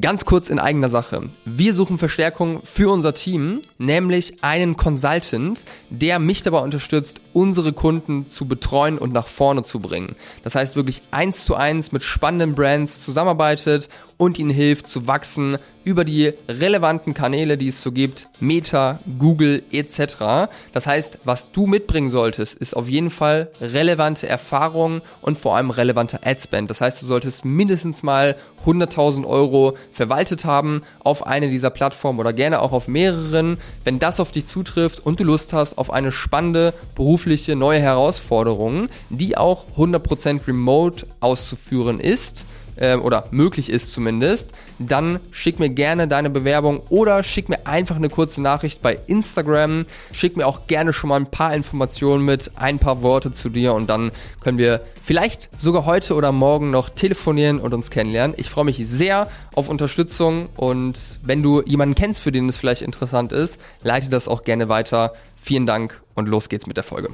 Ganz 0.00 0.24
kurz 0.24 0.50
in 0.50 0.58
eigener 0.58 0.88
Sache. 0.88 1.30
Wir 1.44 1.72
suchen 1.72 1.96
Verstärkung 1.96 2.60
für 2.64 2.90
unser 2.90 3.14
Team, 3.14 3.60
nämlich 3.78 4.42
einen 4.42 4.76
Consultant, 4.76 5.64
der 5.90 6.18
mich 6.18 6.42
dabei 6.42 6.58
unterstützt, 6.58 7.20
unsere 7.32 7.72
Kunden 7.72 8.26
zu 8.26 8.46
betreuen 8.46 8.98
und 8.98 9.12
nach 9.12 9.28
vorne 9.28 9.62
zu 9.62 9.78
bringen. 9.78 10.16
Das 10.42 10.56
heißt 10.56 10.74
wirklich 10.74 11.02
eins 11.12 11.44
zu 11.44 11.54
eins 11.54 11.92
mit 11.92 12.02
spannenden 12.02 12.56
Brands 12.56 13.04
zusammenarbeitet 13.04 13.88
und 14.18 14.38
ihnen 14.38 14.50
hilft 14.50 14.86
zu 14.86 15.06
wachsen 15.06 15.58
über 15.86 16.04
die 16.04 16.32
relevanten 16.48 17.14
Kanäle, 17.14 17.56
die 17.56 17.68
es 17.68 17.80
so 17.80 17.92
gibt, 17.92 18.26
Meta, 18.40 18.98
Google 19.20 19.62
etc. 19.70 20.50
Das 20.72 20.88
heißt, 20.88 21.20
was 21.22 21.52
du 21.52 21.68
mitbringen 21.68 22.10
solltest, 22.10 22.54
ist 22.56 22.74
auf 22.74 22.88
jeden 22.88 23.10
Fall 23.10 23.52
relevante 23.60 24.28
Erfahrungen 24.28 25.00
und 25.22 25.38
vor 25.38 25.56
allem 25.56 25.70
relevante 25.70 26.26
Adspend. 26.26 26.70
Das 26.70 26.80
heißt, 26.80 27.02
du 27.02 27.06
solltest 27.06 27.44
mindestens 27.44 28.02
mal 28.02 28.34
100.000 28.66 29.24
Euro 29.24 29.76
verwaltet 29.92 30.44
haben 30.44 30.82
auf 31.04 31.24
eine 31.24 31.48
dieser 31.48 31.70
Plattformen 31.70 32.18
oder 32.18 32.32
gerne 32.32 32.62
auch 32.62 32.72
auf 32.72 32.88
mehreren. 32.88 33.58
Wenn 33.84 34.00
das 34.00 34.18
auf 34.18 34.32
dich 34.32 34.46
zutrifft 34.46 34.98
und 34.98 35.20
du 35.20 35.24
Lust 35.24 35.52
hast 35.52 35.78
auf 35.78 35.92
eine 35.92 36.10
spannende 36.10 36.74
berufliche 36.96 37.54
neue 37.54 37.78
Herausforderung, 37.78 38.88
die 39.08 39.36
auch 39.36 39.66
100% 39.76 40.48
remote 40.48 41.06
auszuführen 41.20 42.00
ist, 42.00 42.44
äh, 42.76 42.96
oder 42.96 43.26
möglich 43.30 43.70
ist 43.70 43.92
zumindest, 43.92 44.52
dann 44.78 45.20
schick 45.30 45.58
mir 45.58 45.70
gerne 45.70 46.08
deine 46.08 46.30
Bewerbung 46.30 46.82
oder 46.88 47.22
schick 47.22 47.48
mir 47.48 47.66
einfach 47.66 47.96
eine 47.96 48.08
kurze 48.08 48.42
Nachricht 48.42 48.82
bei 48.82 48.98
Instagram. 49.06 49.86
Schick 50.12 50.36
mir 50.36 50.46
auch 50.46 50.66
gerne 50.66 50.92
schon 50.92 51.08
mal 51.08 51.16
ein 51.16 51.30
paar 51.30 51.54
Informationen 51.54 52.24
mit, 52.24 52.52
ein 52.56 52.78
paar 52.78 53.02
Worte 53.02 53.32
zu 53.32 53.48
dir 53.48 53.74
und 53.74 53.88
dann 53.88 54.12
können 54.40 54.58
wir 54.58 54.80
vielleicht 55.02 55.48
sogar 55.58 55.84
heute 55.86 56.14
oder 56.14 56.32
morgen 56.32 56.70
noch 56.70 56.90
telefonieren 56.90 57.60
und 57.60 57.74
uns 57.74 57.90
kennenlernen. 57.90 58.36
Ich 58.38 58.50
freue 58.50 58.64
mich 58.64 58.76
sehr 58.86 59.28
auf 59.54 59.68
Unterstützung 59.68 60.48
und 60.56 61.18
wenn 61.22 61.42
du 61.42 61.62
jemanden 61.62 61.94
kennst, 61.94 62.20
für 62.20 62.32
den 62.32 62.48
es 62.48 62.56
vielleicht 62.56 62.82
interessant 62.82 63.32
ist, 63.32 63.60
leite 63.82 64.10
das 64.10 64.28
auch 64.28 64.42
gerne 64.42 64.68
weiter. 64.68 65.14
Vielen 65.36 65.66
Dank 65.66 66.00
und 66.14 66.26
los 66.26 66.48
geht's 66.48 66.66
mit 66.66 66.76
der 66.76 66.84
Folge. 66.84 67.10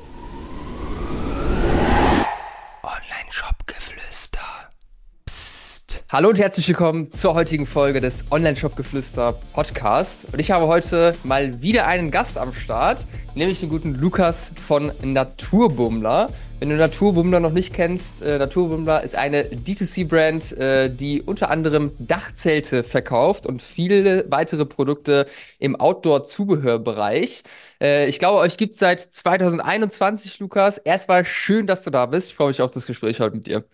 Hallo 6.09 6.29
und 6.29 6.39
herzlich 6.39 6.69
willkommen 6.69 7.11
zur 7.11 7.33
heutigen 7.33 7.67
Folge 7.67 8.03
des 8.03 8.27
Online-Shop-Geflüster 8.31 9.33
Podcast. 9.55 10.27
Und 10.31 10.39
ich 10.39 10.51
habe 10.51 10.67
heute 10.67 11.15
mal 11.25 11.63
wieder 11.63 11.87
einen 11.87 12.11
Gast 12.11 12.37
am 12.37 12.53
Start, 12.53 13.07
nämlich 13.35 13.61
den 13.61 13.71
guten 13.71 13.95
Lukas 13.95 14.53
von 14.67 14.93
Naturbummler. 15.03 16.29
Wenn 16.59 16.69
du 16.69 16.77
Naturbummler 16.77 17.41
noch 17.41 17.53
nicht 17.53 17.73
kennst, 17.73 18.21
äh, 18.21 18.39
Naturbummler 18.39 19.03
ist 19.03 19.17
eine 19.17 19.45
D2C-Brand, 19.45 20.53
äh, 20.53 20.95
die 20.95 21.23
unter 21.23 21.51
anderem 21.51 21.93
Dachzelte 21.99 22.85
verkauft 22.85 23.47
und 23.47 23.63
viele 23.63 24.27
weitere 24.29 24.67
Produkte 24.67 25.27
im 25.59 25.77
Outdoor-Zubehörbereich. 25.77 27.43
Äh, 27.81 28.07
ich 28.07 28.19
glaube, 28.19 28.39
euch 28.41 28.59
gibt 28.59 28.75
es 28.75 28.81
seit 28.81 29.01
2021, 29.01 30.41
Lukas. 30.41 30.77
Erstmal 30.77 31.25
schön, 31.25 31.67
dass 31.67 31.85
du 31.85 31.91
da 31.91 32.05
bist. 32.05 32.29
Ich 32.29 32.37
freue 32.37 32.49
mich 32.49 32.61
auf 32.61 32.73
das 32.73 32.87
Gespräch 32.87 33.19
heute 33.19 33.37
mit 33.37 33.47
dir. 33.47 33.65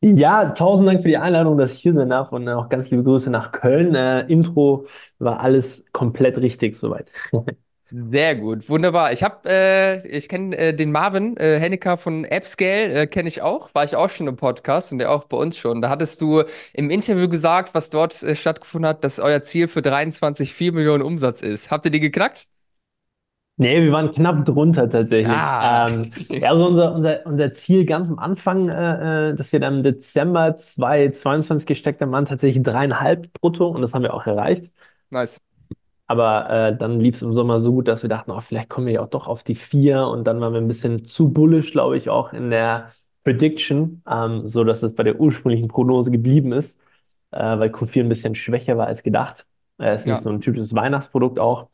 Ja, 0.00 0.50
tausend 0.50 0.88
Dank 0.88 1.02
für 1.02 1.08
die 1.08 1.16
Einladung, 1.18 1.58
dass 1.58 1.74
ich 1.74 1.80
hier 1.80 1.92
sein 1.92 2.08
darf 2.10 2.30
und 2.30 2.48
auch 2.48 2.68
ganz 2.68 2.90
liebe 2.90 3.02
Grüße 3.02 3.30
nach 3.30 3.50
Köln. 3.50 3.96
Äh, 3.96 4.20
Intro 4.28 4.86
war 5.18 5.40
alles 5.40 5.84
komplett 5.92 6.36
richtig 6.38 6.76
soweit. 6.76 7.10
Sehr 7.90 8.36
gut, 8.36 8.68
wunderbar. 8.68 9.12
Ich 9.12 9.22
habe, 9.22 9.48
äh, 9.48 10.06
ich 10.06 10.28
kenne 10.28 10.56
äh, 10.56 10.74
den 10.74 10.92
Marvin 10.92 11.36
äh, 11.38 11.58
Hennecker 11.58 11.96
von 11.96 12.26
AppScale, 12.26 12.92
äh, 12.92 13.06
kenne 13.06 13.28
ich 13.28 13.40
auch, 13.40 13.74
war 13.74 13.82
ich 13.82 13.96
auch 13.96 14.10
schon 14.10 14.26
im 14.28 14.36
Podcast 14.36 14.92
und 14.92 14.98
der 14.98 15.10
auch 15.10 15.24
bei 15.24 15.38
uns 15.38 15.56
schon. 15.56 15.80
Da 15.80 15.88
hattest 15.88 16.20
du 16.20 16.44
im 16.74 16.90
Interview 16.90 17.28
gesagt, 17.30 17.74
was 17.74 17.88
dort 17.88 18.22
äh, 18.22 18.36
stattgefunden 18.36 18.88
hat, 18.88 19.04
dass 19.04 19.18
euer 19.18 19.42
Ziel 19.42 19.68
für 19.68 19.80
23 19.80 20.52
4 20.52 20.72
Millionen 20.74 21.02
Umsatz 21.02 21.40
ist. 21.40 21.70
Habt 21.70 21.86
ihr 21.86 21.90
die 21.90 22.00
geknackt? 22.00 22.48
Nee, 23.60 23.82
wir 23.82 23.90
waren 23.90 24.12
knapp 24.12 24.44
drunter 24.44 24.88
tatsächlich. 24.88 25.36
Ah. 25.36 25.88
Ähm, 25.88 26.10
ja, 26.28 26.50
also 26.50 26.68
unser, 26.68 26.94
unser, 26.94 27.26
unser 27.26 27.52
Ziel 27.52 27.84
ganz 27.84 28.08
am 28.08 28.20
Anfang, 28.20 28.68
äh, 28.68 29.30
äh 29.30 29.34
dass 29.34 29.52
wir 29.52 29.58
dann 29.58 29.78
im 29.78 29.82
Dezember 29.82 30.56
2022 30.56 31.66
gesteckt 31.66 32.00
haben, 32.00 32.12
waren 32.12 32.24
tatsächlich 32.24 32.62
dreieinhalb 32.62 33.32
brutto 33.32 33.66
und 33.66 33.82
das 33.82 33.94
haben 33.94 34.02
wir 34.02 34.14
auch 34.14 34.26
erreicht. 34.26 34.72
Nice. 35.10 35.40
Aber 36.06 36.48
äh, 36.48 36.76
dann 36.76 37.00
lief 37.00 37.16
es 37.16 37.22
im 37.22 37.34
Sommer 37.34 37.58
so 37.58 37.72
gut, 37.72 37.88
dass 37.88 38.02
wir 38.02 38.08
dachten, 38.08 38.30
oh, 38.30 38.40
vielleicht 38.40 38.68
kommen 38.68 38.86
wir 38.86 38.94
ja 38.94 39.02
auch 39.02 39.10
doch 39.10 39.26
auf 39.26 39.42
die 39.42 39.56
vier 39.56 40.06
und 40.06 40.24
dann 40.24 40.40
waren 40.40 40.52
wir 40.52 40.60
ein 40.60 40.68
bisschen 40.68 41.04
zu 41.04 41.28
bullish, 41.28 41.72
glaube 41.72 41.98
ich, 41.98 42.08
auch 42.08 42.32
in 42.32 42.50
der 42.50 42.92
Prediction, 43.24 44.02
ähm, 44.08 44.48
so 44.48 44.62
dass 44.62 44.84
es 44.84 44.94
bei 44.94 45.02
der 45.02 45.20
ursprünglichen 45.20 45.66
Prognose 45.66 46.12
geblieben 46.12 46.52
ist, 46.52 46.80
äh, 47.32 47.58
weil 47.58 47.70
Q4 47.70 48.04
ein 48.04 48.08
bisschen 48.08 48.36
schwächer 48.36 48.78
war 48.78 48.86
als 48.86 49.02
gedacht. 49.02 49.46
Äh, 49.80 49.96
ist 49.96 50.06
ja. 50.06 50.14
nicht 50.14 50.22
so 50.22 50.30
ein 50.30 50.40
typisches 50.40 50.74
Weihnachtsprodukt 50.74 51.40
auch. 51.40 51.68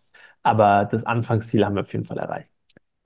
Aber 0.44 0.84
das 0.87 1.05
Anfangsziel 1.06 1.65
haben 1.66 1.75
wir 1.77 1.82
auf 1.82 1.93
jeden 1.93 2.05
Fall 2.06 2.19
erreicht. 2.19 2.50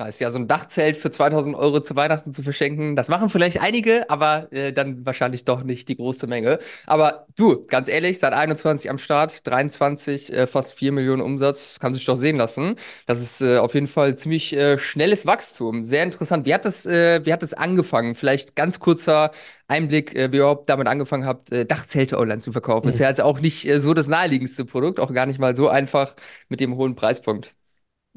Ist 0.07 0.21
ja 0.21 0.31
so 0.31 0.39
ein 0.39 0.47
Dachzelt 0.47 0.97
für 0.97 1.11
2000 1.11 1.57
Euro 1.57 1.81
zu 1.81 1.97
Weihnachten 1.97 2.33
zu 2.33 2.45
verschenken. 2.45 2.95
Das 2.95 3.09
machen 3.09 3.31
vielleicht 3.31 3.61
einige, 3.61 4.09
aber 4.09 4.47
äh, 4.53 4.73
dann 4.73 5.05
wahrscheinlich 5.05 5.45
doch 5.45 5.65
nicht 5.65 5.89
die 5.89 5.97
große 5.97 6.29
Menge. 6.29 6.61
Aber 6.87 7.27
du, 7.35 7.67
ganz 7.67 7.89
ehrlich, 7.89 8.21
seit 8.21 8.33
21 8.33 8.91
am 8.91 8.99
Start, 8.99 9.45
23, 9.49 10.33
äh, 10.33 10.47
fast 10.47 10.75
4 10.75 10.93
Millionen 10.93 11.21
Umsatz, 11.21 11.81
kann 11.81 11.95
sich 11.95 12.05
doch 12.05 12.15
sehen 12.15 12.37
lassen. 12.37 12.77
Das 13.07 13.21
ist 13.21 13.41
äh, 13.41 13.59
auf 13.59 13.75
jeden 13.75 13.89
Fall 13.89 14.17
ziemlich 14.17 14.55
äh, 14.55 14.79
schnelles 14.79 15.27
Wachstum. 15.27 15.83
Sehr 15.83 16.05
interessant. 16.05 16.47
Wie 16.47 16.55
hat 16.55 16.65
das, 16.65 16.87
äh, 16.87 17.27
wie 17.27 17.33
hat 17.33 17.43
das 17.43 17.55
angefangen? 17.55 18.15
Vielleicht 18.15 18.55
ganz 18.55 18.79
kurzer 18.79 19.33
Einblick, 19.67 20.15
äh, 20.15 20.31
wie 20.31 20.37
ihr 20.37 20.43
überhaupt 20.43 20.71
damit 20.71 20.87
angefangen 20.87 21.27
habt, 21.27 21.51
Dachzelte 21.51 22.19
online 22.19 22.39
zu 22.39 22.53
verkaufen. 22.53 22.87
Mhm. 22.87 22.91
Ist 22.91 23.01
ja 23.01 23.09
jetzt 23.09 23.21
auch 23.21 23.41
nicht 23.41 23.69
so 23.81 23.95
das 23.95 24.07
naheliegendste 24.07 24.65
Produkt, 24.65 25.01
auch 25.01 25.13
gar 25.13 25.27
nicht 25.27 25.41
mal 25.41 25.57
so 25.57 25.67
einfach 25.69 26.15
mit 26.49 26.61
dem 26.61 26.77
hohen 26.77 26.95
Preispunkt. 26.95 27.58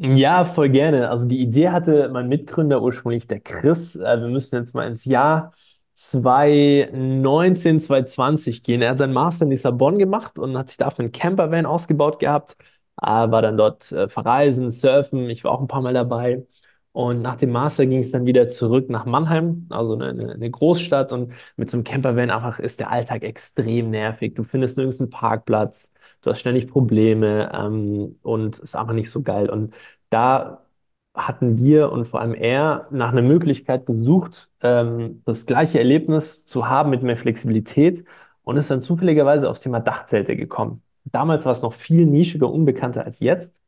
Ja, 0.03 0.45
voll 0.45 0.69
gerne. 0.69 1.09
Also 1.12 1.28
die 1.28 1.39
Idee 1.41 1.69
hatte 1.69 2.09
mein 2.09 2.28
Mitgründer 2.28 2.81
ursprünglich, 2.81 3.28
der 3.28 3.39
Chris. 3.39 3.95
Äh, 3.95 4.19
wir 4.19 4.29
müssen 4.29 4.56
jetzt 4.56 4.73
mal 4.73 4.88
ins 4.88 5.06
Jahr 5.06 5.53
2019, 5.94 7.79
2020 7.79 8.63
gehen. 8.63 8.81
Er 8.81 8.91
hat 8.91 8.97
seinen 8.97 9.13
Master 9.13 9.44
in 9.45 9.51
Lissabon 9.51 10.00
gemacht 10.00 10.39
und 10.39 10.57
hat 10.57 10.69
sich 10.69 10.78
dafür 10.78 11.03
einen 11.03 11.12
Campervan 11.12 11.67
ausgebaut 11.67 12.17
gehabt. 12.19 12.57
Äh, 13.00 13.06
war 13.06 13.41
dann 13.44 13.57
dort 13.57 13.91
äh, 13.91 14.09
verreisen, 14.09 14.72
surfen. 14.72 15.29
Ich 15.29 15.44
war 15.44 15.51
auch 15.51 15.62
ein 15.62 15.67
paar 15.67 15.81
Mal 15.81 15.94
dabei. 15.94 16.47
Und 16.94 17.22
nach 17.22 17.35
dem 17.38 17.51
Master 17.51 17.85
ging 17.85 18.00
es 18.00 18.12
dann 18.12 18.25
wieder 18.25 18.47
zurück 18.47 18.89
nach 18.89 19.06
Mannheim, 19.06 19.68
also 19.69 19.94
eine, 19.94 20.31
eine 20.33 20.50
Großstadt. 20.51 21.13
Und 21.13 21.31
mit 21.57 21.69
so 21.69 21.78
einem 21.78 21.83
Campervan 21.83 22.31
einfach 22.31 22.57
ist 22.59 22.79
der 22.79 22.89
Alltag 22.91 23.22
extrem 23.23 23.91
nervig. 23.91 24.33
Du 24.33 24.44
findest 24.44 24.78
nirgends 24.78 25.00
einen 25.00 25.09
Parkplatz 25.12 25.91
du 26.21 26.29
hast 26.31 26.39
ständig 26.39 26.67
Probleme 26.69 27.51
ähm, 27.53 28.17
und 28.21 28.59
ist 28.59 28.75
einfach 28.75 28.93
nicht 28.93 29.09
so 29.11 29.21
geil. 29.21 29.49
Und 29.49 29.73
da 30.09 30.65
hatten 31.13 31.57
wir 31.57 31.91
und 31.91 32.05
vor 32.07 32.21
allem 32.21 32.33
er 32.33 32.87
nach 32.91 33.09
einer 33.11 33.21
Möglichkeit 33.21 33.85
gesucht, 33.85 34.49
ähm, 34.61 35.21
das 35.25 35.45
gleiche 35.45 35.79
Erlebnis 35.79 36.45
zu 36.45 36.67
haben 36.67 36.89
mit 36.89 37.03
mehr 37.03 37.17
Flexibilität 37.17 38.05
und 38.43 38.57
ist 38.57 38.71
dann 38.71 38.81
zufälligerweise 38.81 39.49
aufs 39.49 39.61
Thema 39.61 39.79
Dachzelte 39.79 40.35
gekommen. 40.35 40.81
Damals 41.05 41.45
war 41.45 41.51
es 41.51 41.61
noch 41.61 41.73
viel 41.73 42.05
nischiger, 42.05 42.49
unbekannter 42.51 43.03
als 43.05 43.19
jetzt. 43.19 43.59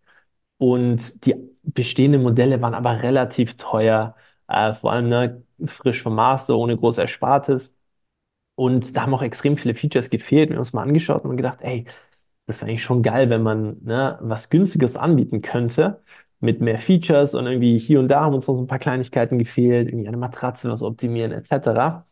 Und 0.57 1.25
die 1.25 1.35
bestehenden 1.63 2.23
Modelle 2.23 2.61
waren 2.61 2.73
aber 2.73 3.03
relativ 3.03 3.57
teuer, 3.57 4.15
äh, 4.47 4.73
vor 4.73 4.91
allem 4.93 5.09
ne, 5.09 5.43
frisch 5.65 6.03
vom 6.03 6.15
Master, 6.15 6.57
ohne 6.57 6.77
groß 6.77 6.97
Erspartes. 6.99 7.73
Und 8.55 8.95
da 8.95 9.03
haben 9.03 9.13
auch 9.13 9.21
extrem 9.23 9.57
viele 9.57 9.75
Features 9.75 10.09
gefehlt. 10.09 10.49
Wir 10.49 10.55
haben 10.57 10.59
uns 10.61 10.73
mal 10.73 10.83
angeschaut 10.83 11.23
und 11.25 11.37
gedacht, 11.37 11.59
ey, 11.61 11.85
das 12.45 12.57
wäre 12.59 12.69
eigentlich 12.69 12.83
schon 12.83 13.03
geil, 13.03 13.29
wenn 13.29 13.41
man 13.43 13.77
ne, 13.83 14.17
was 14.21 14.49
Günstiges 14.49 14.95
anbieten 14.97 15.41
könnte 15.41 16.01
mit 16.39 16.59
mehr 16.61 16.77
Features 16.79 17.35
und 17.35 17.45
irgendwie 17.47 17.77
hier 17.79 17.99
und 17.99 18.09
da 18.09 18.21
haben 18.25 18.33
uns 18.35 18.47
noch 18.47 18.55
so 18.55 18.61
ein 18.61 18.67
paar 18.67 18.79
Kleinigkeiten 18.79 19.39
gefehlt, 19.39 19.87
irgendwie 19.89 20.07
eine 20.07 20.17
Matratze 20.17 20.69
was 20.69 20.83
optimieren 20.83 21.31
etc. 21.31 22.05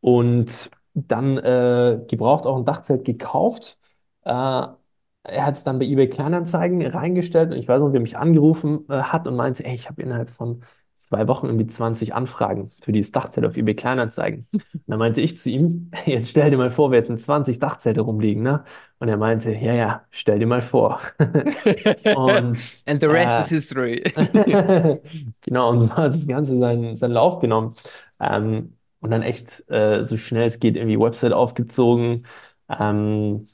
Und 0.00 0.70
dann 0.94 1.38
äh, 1.38 2.00
gebraucht 2.08 2.46
auch 2.46 2.56
ein 2.56 2.64
Dachzelt 2.64 3.04
gekauft. 3.04 3.78
Äh, 4.24 4.30
er 4.30 5.46
hat 5.46 5.56
es 5.56 5.64
dann 5.64 5.78
bei 5.78 5.86
eBay 5.86 6.08
Kleinanzeigen 6.08 6.82
reingestellt 6.86 7.50
und 7.52 7.58
ich 7.58 7.68
weiß 7.68 7.80
noch, 7.82 7.92
wie 7.92 7.96
er 7.96 8.00
mich 8.00 8.16
angerufen 8.16 8.86
äh, 8.88 9.02
hat 9.02 9.26
und 9.26 9.36
meinte, 9.36 9.64
ey, 9.64 9.74
ich 9.74 9.88
habe 9.88 10.02
innerhalb 10.02 10.30
von 10.30 10.62
zwei 10.94 11.28
Wochen 11.28 11.46
irgendwie 11.46 11.66
20 11.66 12.14
Anfragen 12.14 12.70
für 12.82 12.92
dieses 12.92 13.12
Dachzelt 13.12 13.46
auf 13.46 13.56
eBay 13.56 13.74
Kleinanzeigen. 13.74 14.46
Und 14.52 14.82
dann 14.86 14.98
meinte 14.98 15.20
ich 15.20 15.36
zu 15.36 15.50
ihm, 15.50 15.90
jetzt 16.06 16.30
stell 16.30 16.50
dir 16.50 16.56
mal 16.56 16.70
vor, 16.70 16.90
wir 16.90 16.98
hätten 16.98 17.18
20 17.18 17.58
Dachzelte 17.58 18.00
rumliegen, 18.00 18.42
ne? 18.42 18.64
Und 18.98 19.08
er 19.08 19.16
meinte, 19.16 19.52
ja, 19.52 19.74
ja, 19.74 20.02
stell 20.10 20.38
dir 20.38 20.46
mal 20.46 20.62
vor. 20.62 21.00
und, 21.18 22.82
And 22.86 23.00
the 23.00 23.06
rest 23.06 23.38
äh, 23.38 23.40
is 23.42 23.48
history. 23.48 24.02
genau, 25.42 25.70
und 25.70 25.82
so 25.82 25.94
hat 25.96 26.14
das 26.14 26.26
Ganze 26.26 26.56
seinen, 26.56 26.96
seinen 26.96 27.12
Lauf 27.12 27.40
genommen. 27.40 27.74
Ähm, 28.20 28.76
und 29.00 29.10
dann 29.10 29.22
echt 29.22 29.68
äh, 29.70 30.04
so 30.04 30.16
schnell 30.16 30.48
es 30.48 30.58
geht 30.58 30.76
irgendwie 30.76 30.98
Website 30.98 31.32
aufgezogen, 31.32 32.26
ähm, 32.70 33.44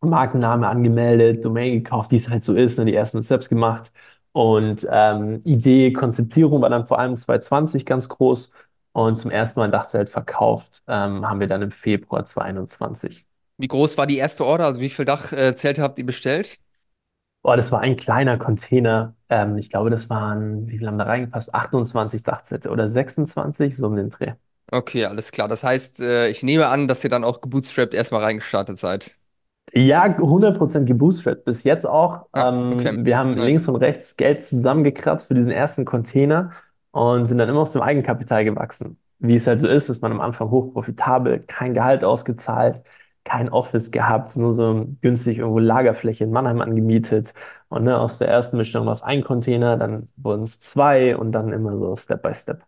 Markenname 0.00 0.68
angemeldet, 0.68 1.44
Domain 1.44 1.72
gekauft, 1.82 2.10
wie 2.10 2.16
es 2.16 2.28
halt 2.28 2.44
so 2.44 2.54
ist, 2.54 2.78
ne, 2.78 2.84
die 2.84 2.94
ersten 2.94 3.22
Steps 3.22 3.48
gemacht. 3.48 3.92
Und 4.34 4.86
ähm, 4.90 5.42
Idee, 5.46 5.92
Konzeptierung 5.94 6.62
war 6.62 6.70
dann 6.70 6.86
vor 6.88 7.00
allem 7.00 7.16
2020 7.16 7.86
ganz 7.86 8.08
groß. 8.10 8.52
Und 8.92 9.16
zum 9.18 9.32
ersten 9.32 9.60
Mal 9.60 9.66
ein 9.66 9.72
Dachzelt 9.72 10.10
verkauft 10.10 10.82
ähm, 10.88 11.28
haben 11.28 11.40
wir 11.40 11.48
dann 11.48 11.62
im 11.62 11.72
Februar 11.72 12.26
2021. 12.26 13.26
Wie 13.58 13.66
groß 13.68 13.96
war 13.98 14.06
die 14.06 14.16
erste 14.18 14.44
Order? 14.44 14.66
Also 14.66 14.80
wie 14.80 14.88
viel 14.90 15.04
Dachzelte 15.04 15.82
habt 15.82 15.98
ihr 15.98 16.06
bestellt? 16.06 16.58
Boah, 17.42 17.56
das 17.56 17.70
war 17.72 17.80
ein 17.80 17.96
kleiner 17.96 18.38
Container. 18.38 19.14
Ähm, 19.28 19.58
ich 19.58 19.68
glaube, 19.70 19.90
das 19.90 20.08
waren, 20.10 20.66
wie 20.68 20.78
viel 20.78 20.86
haben 20.86 20.98
da 20.98 21.04
reingepasst? 21.04 21.54
28 21.54 22.22
Dachzelte 22.22 22.70
oder 22.70 22.88
26, 22.88 23.76
so 23.76 23.86
um 23.86 23.96
den 23.96 24.08
Dreh. 24.10 24.32
Okay, 24.72 25.04
alles 25.04 25.30
klar. 25.30 25.46
Das 25.48 25.62
heißt, 25.62 26.00
äh, 26.00 26.28
ich 26.30 26.42
nehme 26.42 26.66
an, 26.68 26.88
dass 26.88 27.04
ihr 27.04 27.10
dann 27.10 27.22
auch 27.24 27.40
gebootstrapped 27.40 27.94
erstmal 27.94 28.22
reingestartet 28.22 28.78
seid. 28.78 29.14
Ja, 29.72 30.04
100% 30.18 30.86
gebootstrapped. 30.86 31.44
Bis 31.44 31.64
jetzt 31.64 31.84
auch. 31.86 32.26
Ah, 32.32 32.48
okay. 32.72 32.88
Ähm, 32.90 33.04
wir 33.04 33.18
haben 33.18 33.34
Nice. 33.34 33.46
links 33.46 33.68
und 33.68 33.76
rechts 33.76 34.16
Geld 34.16 34.42
zusammengekratzt 34.42 35.26
für 35.28 35.34
diesen 35.34 35.50
ersten 35.50 35.84
Container 35.84 36.52
und 36.92 37.26
sind 37.26 37.38
dann 37.38 37.48
immer 37.48 37.60
aus 37.60 37.72
dem 37.72 37.82
Eigenkapital 37.82 38.44
gewachsen. 38.44 38.98
Wie 39.18 39.34
es 39.36 39.46
halt 39.46 39.60
so 39.60 39.68
ist, 39.68 39.88
ist 39.88 40.02
man 40.02 40.12
am 40.12 40.20
Anfang 40.20 40.50
hochprofitabel, 40.50 41.40
kein 41.40 41.74
Gehalt 41.74 42.04
ausgezahlt, 42.04 42.82
kein 43.24 43.48
Office 43.48 43.90
gehabt, 43.90 44.36
nur 44.36 44.52
so 44.52 44.86
günstig 45.00 45.38
irgendwo 45.38 45.58
Lagerfläche 45.58 46.24
in 46.24 46.30
Mannheim 46.30 46.60
angemietet. 46.60 47.32
Und 47.68 47.84
ne, 47.84 47.98
aus 47.98 48.18
der 48.18 48.28
ersten 48.28 48.58
Bestellung 48.58 48.86
war 48.86 48.92
es 48.92 49.02
ein 49.02 49.24
Container, 49.24 49.76
dann 49.76 50.04
wurden 50.16 50.44
es 50.44 50.60
zwei 50.60 51.16
und 51.16 51.32
dann 51.32 51.52
immer 51.52 51.76
so 51.78 51.96
Step 51.96 52.22
by 52.22 52.34
Step. 52.34 52.64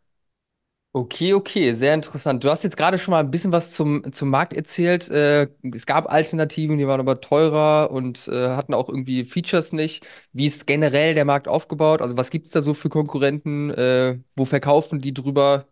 Okay, 0.97 1.35
okay, 1.35 1.75
sehr 1.75 1.93
interessant. 1.93 2.43
Du 2.43 2.49
hast 2.49 2.65
jetzt 2.65 2.79
gerade 2.79 2.97
schon 2.97 3.13
mal 3.13 3.21
ein 3.21 3.31
bisschen 3.31 3.53
was 3.53 3.71
zum, 3.71 4.11
zum 4.15 4.31
Markt 4.31 4.55
erzählt. 4.55 5.11
Äh, 5.11 5.49
es 5.75 5.85
gab 5.85 6.11
Alternativen, 6.11 6.79
die 6.79 6.87
waren 6.87 7.01
aber 7.01 7.21
teurer 7.21 7.91
und 7.91 8.27
äh, 8.29 8.49
hatten 8.57 8.73
auch 8.73 8.89
irgendwie 8.89 9.27
Features 9.27 9.73
nicht. 9.75 10.07
Wie 10.33 10.47
ist 10.47 10.67
generell 10.67 11.15
der 11.15 11.27
Markt 11.27 11.49
aufgebaut? 11.49 12.01
Also 12.01 12.17
was 12.17 12.31
gibt 12.31 12.47
es 12.47 12.53
da 12.53 12.63
so 12.63 12.73
für 12.73 12.89
Konkurrenten? 12.89 13.69
Äh, 13.73 14.21
wo 14.37 14.47
verkaufen 14.47 14.99
die 15.01 15.13
drüber? 15.13 15.67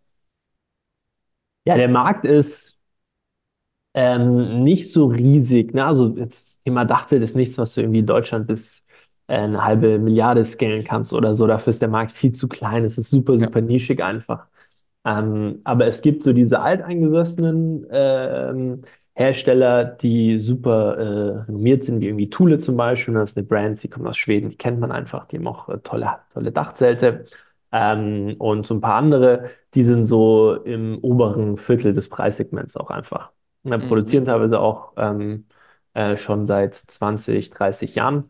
Ja, 1.65 1.75
der 1.77 1.87
Markt 1.89 2.25
ist 2.25 2.79
Ähm, 3.93 4.63
nicht 4.63 4.91
so 4.91 5.07
riesig, 5.07 5.73
ne? 5.73 5.85
Also 5.85 6.09
jetzt 6.17 6.63
Thema 6.65 6.83
Dachzelt 6.85 7.23
ist 7.23 7.35
nichts, 7.35 7.57
was 7.57 7.73
du 7.75 7.81
irgendwie 7.81 7.99
in 7.99 8.05
Deutschland 8.07 8.47
bis 8.47 8.85
äh, 9.27 9.35
eine 9.37 9.63
halbe 9.63 9.99
Milliarde 9.99 10.43
scalen 10.43 10.83
kannst 10.83 11.13
oder 11.13 11.35
so. 11.35 11.47
Dafür 11.47 11.69
ist 11.71 11.81
der 11.81 11.87
Markt 11.89 12.11
viel 12.11 12.31
zu 12.33 12.47
klein. 12.49 12.83
Es 12.83 12.97
ist 12.97 13.09
super, 13.09 13.37
Ja. 13.37 13.47
super 13.47 13.61
nischig 13.61 14.03
einfach. 14.03 14.47
Ähm, 15.05 15.61
aber 15.63 15.85
es 15.87 16.01
gibt 16.01 16.23
so 16.23 16.33
diese 16.33 16.61
alteingesessenen 16.61 17.85
ähm, 17.91 18.81
Hersteller, 19.13 19.85
die 19.85 20.39
super 20.41 20.97
äh, 20.97 21.39
renommiert 21.47 21.83
sind, 21.83 22.01
wie 22.01 22.07
irgendwie 22.07 22.29
Thule 22.29 22.57
zum 22.57 22.75
Beispiel. 22.77 23.13
Das 23.13 23.31
ist 23.31 23.37
eine 23.37 23.45
Brand, 23.47 23.81
die 23.83 23.87
kommt 23.89 24.07
aus 24.07 24.17
Schweden, 24.17 24.49
die 24.49 24.57
kennt 24.57 24.79
man 24.79 24.91
einfach. 24.91 25.25
Die 25.27 25.37
haben 25.37 25.47
auch 25.47 25.69
äh, 25.69 25.77
tolle, 25.79 26.09
tolle 26.33 26.51
Dachzelte. 26.51 27.23
Ähm, 27.71 28.35
und 28.39 28.65
so 28.65 28.73
ein 28.75 28.81
paar 28.81 28.95
andere, 28.95 29.49
die 29.73 29.83
sind 29.83 30.05
so 30.05 30.55
im 30.63 30.97
oberen 30.99 31.57
Viertel 31.57 31.93
des 31.93 32.09
Preissegments 32.09 32.77
auch 32.77 32.89
einfach. 32.89 33.31
Und 33.63 33.83
produzieren 33.83 34.25
Mhm. 34.25 34.25
teilweise 34.25 34.59
auch 34.59 34.93
ähm, 34.97 35.47
äh, 35.93 36.17
schon 36.17 36.45
seit 36.45 36.75
20, 36.75 37.49
30 37.51 37.95
Jahren. 37.95 38.29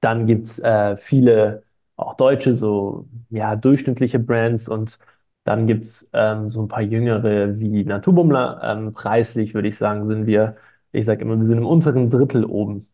Dann 0.00 0.26
gibt 0.26 0.46
es 0.46 0.58
äh, 0.58 0.96
viele 0.96 1.64
auch 1.96 2.14
deutsche, 2.16 2.54
so 2.54 3.08
ja, 3.30 3.56
durchschnittliche 3.56 4.18
Brands 4.18 4.68
und 4.68 4.98
dann 5.44 5.66
gibt 5.66 5.84
es 5.86 6.10
ähm, 6.12 6.50
so 6.50 6.62
ein 6.62 6.68
paar 6.68 6.82
jüngere 6.82 7.58
wie 7.60 7.84
Naturbummler. 7.84 8.60
Ähm, 8.62 8.92
preislich 8.92 9.54
würde 9.54 9.68
ich 9.68 9.76
sagen, 9.76 10.06
sind 10.06 10.26
wir, 10.26 10.54
ich 10.92 11.04
sage 11.06 11.22
immer, 11.22 11.36
wir 11.38 11.44
sind 11.44 11.58
im 11.58 11.66
unteren 11.66 12.10
Drittel 12.10 12.44
oben, 12.44 12.86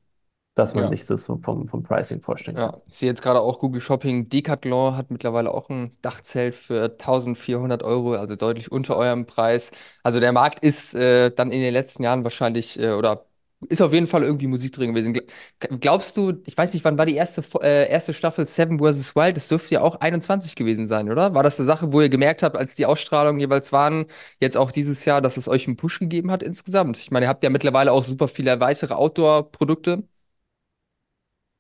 dass 0.55 0.75
man 0.75 0.85
Ja. 0.85 0.89
sich 0.89 1.07
das 1.07 1.25
so 1.25 1.39
vom, 1.39 1.69
vom 1.69 1.83
Pricing 1.85 2.23
vorstellen 2.23 2.59
kann. 2.59 2.73
Ja, 2.73 2.83
ich 2.89 2.97
sehe 2.99 3.09
jetzt 3.09 3.23
gerade 3.23 3.41
auch 3.41 3.61
Google 3.61 3.81
Shopping. 3.81 4.29
Decathlon 4.29 4.97
hat 4.97 5.11
mittlerweile 5.13 5.53
auch 5.55 5.69
ein 5.71 5.97
Dachzelt 6.03 6.55
für 6.57 6.99
1400 6.99 7.85
Euro, 7.85 8.15
also 8.15 8.35
deutlich 8.35 8.73
unter 8.73 8.97
eurem 8.97 9.25
Preis. 9.27 9.71
Also 10.03 10.19
der 10.19 10.33
Markt 10.33 10.59
ist 10.61 10.95
äh, 10.95 11.31
dann 11.33 11.53
in 11.53 11.61
den 11.61 11.73
letzten 11.73 12.03
Jahren 12.03 12.25
wahrscheinlich 12.25 12.77
äh, 12.81 12.91
oder 12.95 13.27
ist 13.69 13.83
auf 13.83 13.93
jeden 13.93 14.07
Fall 14.07 14.23
irgendwie 14.23 14.47
Musik 14.47 14.73
drin 14.73 14.95
gewesen. 14.95 15.15
Gl- 15.15 15.79
Glaubst 15.81 16.17
du, 16.17 16.33
ich 16.47 16.57
weiß 16.57 16.73
nicht, 16.75 16.85
wann 16.85 16.97
war 16.99 17.07
die 17.07 17.15
erste, 17.15 17.43
äh, 17.63 17.89
erste 17.91 18.13
Staffel 18.15 18.47
Seven 18.47 18.79
vs. 18.79 19.15
Wild? 19.15 19.37
Das 19.37 19.49
dürfte 19.49 19.75
ja 19.75 19.83
auch 19.83 20.01
21 20.01 20.55
gewesen 20.57 20.89
sein, 20.89 21.11
oder? 21.11 21.35
War 21.35 21.43
das 21.43 21.59
eine 21.61 21.67
Sache, 21.67 21.93
wo 21.93 22.01
ihr 22.01 22.09
gemerkt 22.09 22.43
habt, 22.43 22.57
als 22.57 22.75
die 22.75 22.87
Ausstrahlungen 22.87 23.39
jeweils 23.41 23.73
waren, 23.73 24.07
jetzt 24.41 24.57
auch 24.57 24.71
dieses 24.73 25.05
Jahr, 25.05 25.21
dass 25.21 25.37
es 25.37 25.49
euch 25.49 25.67
einen 25.67 25.77
Push 25.77 25.99
gegeben 25.99 26.31
hat 26.31 26.43
insgesamt? 26.43 26.99
Ich 26.99 27.11
meine, 27.11 27.27
ihr 27.27 27.29
habt 27.29 27.45
ja 27.45 27.51
mittlerweile 27.51 27.93
auch 27.93 28.03
super 28.05 28.29
viele 28.29 28.61
weitere 28.61 28.95
Outdoor-Produkte. 28.95 30.05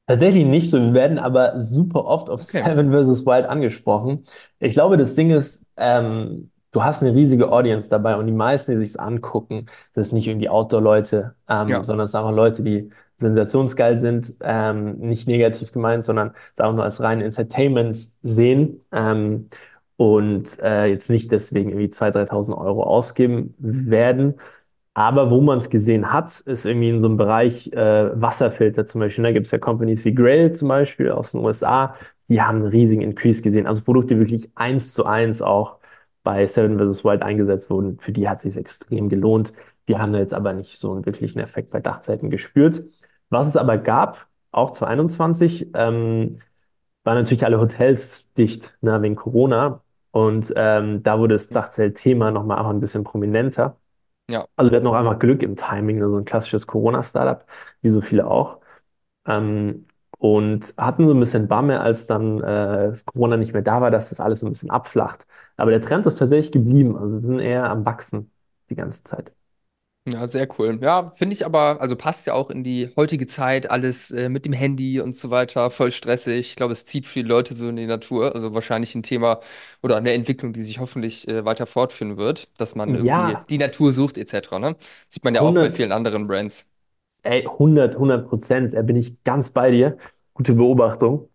Tatsächlich 0.07 0.45
nicht 0.45 0.71
so. 0.71 0.79
Wir 0.81 0.93
werden 0.95 1.19
aber 1.19 1.61
super 1.61 2.05
oft 2.05 2.31
auf 2.31 2.43
Okay. 2.43 2.65
Seven 2.65 2.91
vs. 2.93 3.25
Wild 3.27 3.47
angesprochen. 3.47 4.25
Ich 4.59 4.75
glaube, 4.75 4.97
das 4.97 5.15
Ding 5.15 5.31
ist, 5.31 5.65
ähm, 5.77 6.51
du 6.73 6.83
hast 6.85 7.03
eine 7.03 7.15
riesige 7.15 7.51
Audience 7.51 7.89
dabei 7.91 8.17
und 8.17 8.27
die 8.27 8.33
meisten, 8.33 8.73
die 8.73 8.79
sich's 8.79 8.97
angucken, 8.97 9.67
das 9.95 10.09
ist 10.09 10.13
nicht 10.13 10.29
irgendwie 10.29 10.49
Outdoor-Leute, 10.49 11.35
ähm, 11.49 11.69
Ja. 11.69 11.85
sondern 11.85 12.05
es 12.07 12.13
sind 12.13 12.21
einfach 12.21 12.35
Leute, 12.35 12.63
die 12.63 12.91
sensationsgeil 13.17 13.99
sind, 13.99 14.35
ähm, 14.43 14.99
nicht 14.99 15.29
negativ 15.29 15.73
gemeint, 15.73 16.05
sondern 16.05 16.33
es 16.55 16.61
einfach 16.61 16.75
nur 16.77 16.85
als 16.85 17.03
rein 17.03 17.21
Entertainment 17.21 17.97
sehen 18.23 18.81
ähm, 18.93 19.49
und 19.97 20.59
äh, 20.61 20.87
jetzt 20.87 21.11
nicht 21.11 21.31
deswegen 21.33 21.71
irgendwie 21.71 21.91
2.000, 21.91 22.13
3.000 22.15 22.57
Euro 22.57 22.83
ausgeben 22.85 23.55
werden. 23.59 24.35
Aber 24.95 25.31
wo 25.31 25.41
man 25.41 25.59
es 25.59 25.71
gesehen 25.71 26.13
hat, 26.13 26.41
ist 26.41 26.65
irgendwie 26.67 26.91
in 26.91 27.01
so 27.01 27.07
einem 27.07 27.17
Bereich 27.17 27.73
äh, 27.73 28.21
Wasserfilter 28.21 28.87
zum 28.87 29.01
Beispiel. 29.01 29.25
Da 29.25 29.33
gibt 29.33 29.47
es 29.47 29.53
ja 29.53 29.59
Companies 29.59 30.05
wie 30.05 30.15
Grail 30.15 30.53
zum 30.53 30.69
Beispiel 30.69 31.11
aus 31.11 31.33
den 31.33 31.41
USA, 31.45 31.95
die 32.29 32.43
haben 32.43 32.57
einen 32.59 32.67
riesigen 32.67 33.03
Increase 33.03 33.43
gesehen. 33.43 33.67
Also 33.67 33.83
Produkte, 33.83 34.19
wirklich 34.19 34.51
eins 34.57 34.93
zu 34.95 35.07
eins 35.07 35.43
auch 35.43 35.79
bei 36.23 36.47
Seven 36.47 36.79
vs. 36.79 37.05
Wild 37.05 37.23
eingesetzt 37.23 37.71
wurden. 37.71 37.99
Für 37.99 38.13
die 38.13 38.29
hat 38.29 38.39
es 38.39 38.43
sich 38.43 38.57
extrem 38.57 39.09
gelohnt. 39.09 39.53
Die 39.89 39.99
haben 39.99 40.15
jetzt 40.15 40.35
aber 40.35 40.53
nicht 40.53 40.79
so 40.79 40.93
einen 40.93 41.07
wirklichen 41.07 41.41
Effekt 41.41 41.73
bei 41.73 41.81
Dachzeiten 41.81 42.31
gespürt. 42.31 42.85
Was 43.31 43.49
es 43.49 43.57
aber 43.57 43.79
gab, 43.79 44.27
auch 44.53 44.73
2021, 44.73 45.69
ähm, 45.75 46.39
waren 47.05 47.19
natürlich 47.19 47.45
alle 47.45 47.61
Hotels 47.61 48.29
dicht, 48.35 48.77
ne, 48.81 49.01
wegen 49.03 49.17
Corona. 49.17 49.83
Und 50.13 50.53
ähm, 50.57 51.03
da 51.03 51.19
wurde 51.19 51.35
das 51.35 51.49
Dachzelt-Thema 51.49 52.31
nochmal 52.31 52.59
auch 52.59 52.69
ein 52.71 52.81
bisschen 52.81 53.05
prominenter. 53.05 53.77
Ja. 54.29 54.47
Also 54.57 54.71
wir 54.71 54.77
hatten 54.77 54.87
auch 54.87 54.95
einfach 54.95 55.19
Glück 55.19 55.43
im 55.43 55.57
Timing, 55.57 56.01
so 56.01 56.17
ein 56.17 56.25
klassisches 56.25 56.67
Corona-Startup, 56.67 57.45
wie 57.83 57.89
so 57.89 58.01
viele 58.01 58.27
auch. 58.27 58.59
Ähm, 59.27 59.87
und 60.21 60.75
hatten 60.79 61.07
so 61.09 61.15
ein 61.15 61.21
bisschen 61.21 61.49
Bammel, 61.49 61.79
als 61.79 62.07
dann 62.09 62.43
äh, 62.43 62.95
Corona 63.07 63.39
nicht 63.39 63.55
mehr 63.55 63.63
da 63.63 63.83
war, 63.83 63.91
dass 63.93 64.11
das 64.11 64.21
alles 64.21 64.41
so 64.43 64.47
ein 64.49 64.53
bisschen 64.53 64.71
abflacht. 64.71 65.27
Aber 65.59 65.73
der 65.73 65.83
Trend 65.83 66.07
ist 66.07 66.19
tatsächlich 66.19 66.53
geblieben. 66.53 66.97
Also 66.99 67.15
wir 67.17 67.23
sind 67.27 67.41
eher 67.41 67.71
am 67.71 67.87
Wachsen 67.87 68.33
die 68.71 68.77
ganze 68.77 69.05
Zeit. 69.05 69.33
Ja, 70.09 70.27
sehr 70.29 70.49
cool. 70.59 70.79
Ja, 70.83 71.13
finde 71.17 71.35
ich 71.35 71.45
aber, 71.45 71.81
also 71.81 71.95
passt 71.95 72.27
ja 72.27 72.33
auch 72.33 72.51
in 72.51 72.65
die 72.65 72.91
heutige 72.97 73.27
Zeit, 73.27 73.71
alles 73.71 74.11
äh, 74.11 74.29
mit 74.31 74.47
dem 74.47 74.53
Handy 74.55 74.99
und 75.01 75.15
so 75.17 75.29
weiter, 75.31 75.71
voll 75.71 75.93
stressig. 75.93 76.49
Ich 76.51 76.57
glaube, 76.57 76.73
es 76.73 76.87
zieht 76.87 77.05
viele 77.07 77.29
Leute 77.29 77.55
so 77.55 77.69
in 77.69 77.77
die 77.77 77.87
Natur. 77.87 78.35
Also 78.35 78.55
wahrscheinlich 78.55 78.95
ein 78.95 79.03
Thema 79.03 79.41
oder 79.83 79.97
eine 79.99 80.13
Entwicklung, 80.13 80.53
die 80.55 80.65
sich 80.65 80.79
hoffentlich 80.81 81.29
äh, 81.29 81.45
weiter 81.45 81.67
fortführen 81.67 82.17
wird, 82.17 82.49
dass 82.59 82.75
man 82.75 82.95
irgendwie 82.95 83.37
Ja, 83.37 83.49
die 83.51 83.59
Natur 83.59 83.93
sucht, 83.93 84.17
etc. 84.17 84.59
Ne? 84.59 84.77
Sieht 85.09 85.23
man 85.23 85.35
ja 85.35 85.43
auch 85.43 85.59
bei 85.59 85.71
vielen 85.71 85.93
100, 85.93 85.93
anderen 85.93 86.27
Brands. 86.27 86.67
ey, 87.23 87.47
100, 87.47 87.97
100 87.97 88.29
Prozent, 88.29 88.75
da 88.75 88.83
bin 88.83 88.97
ich 88.97 89.23
ganz 89.25 89.51
bei 89.51 89.71
dir. 89.71 89.99
Gute 90.41 90.55
Beobachtung. 90.55 91.29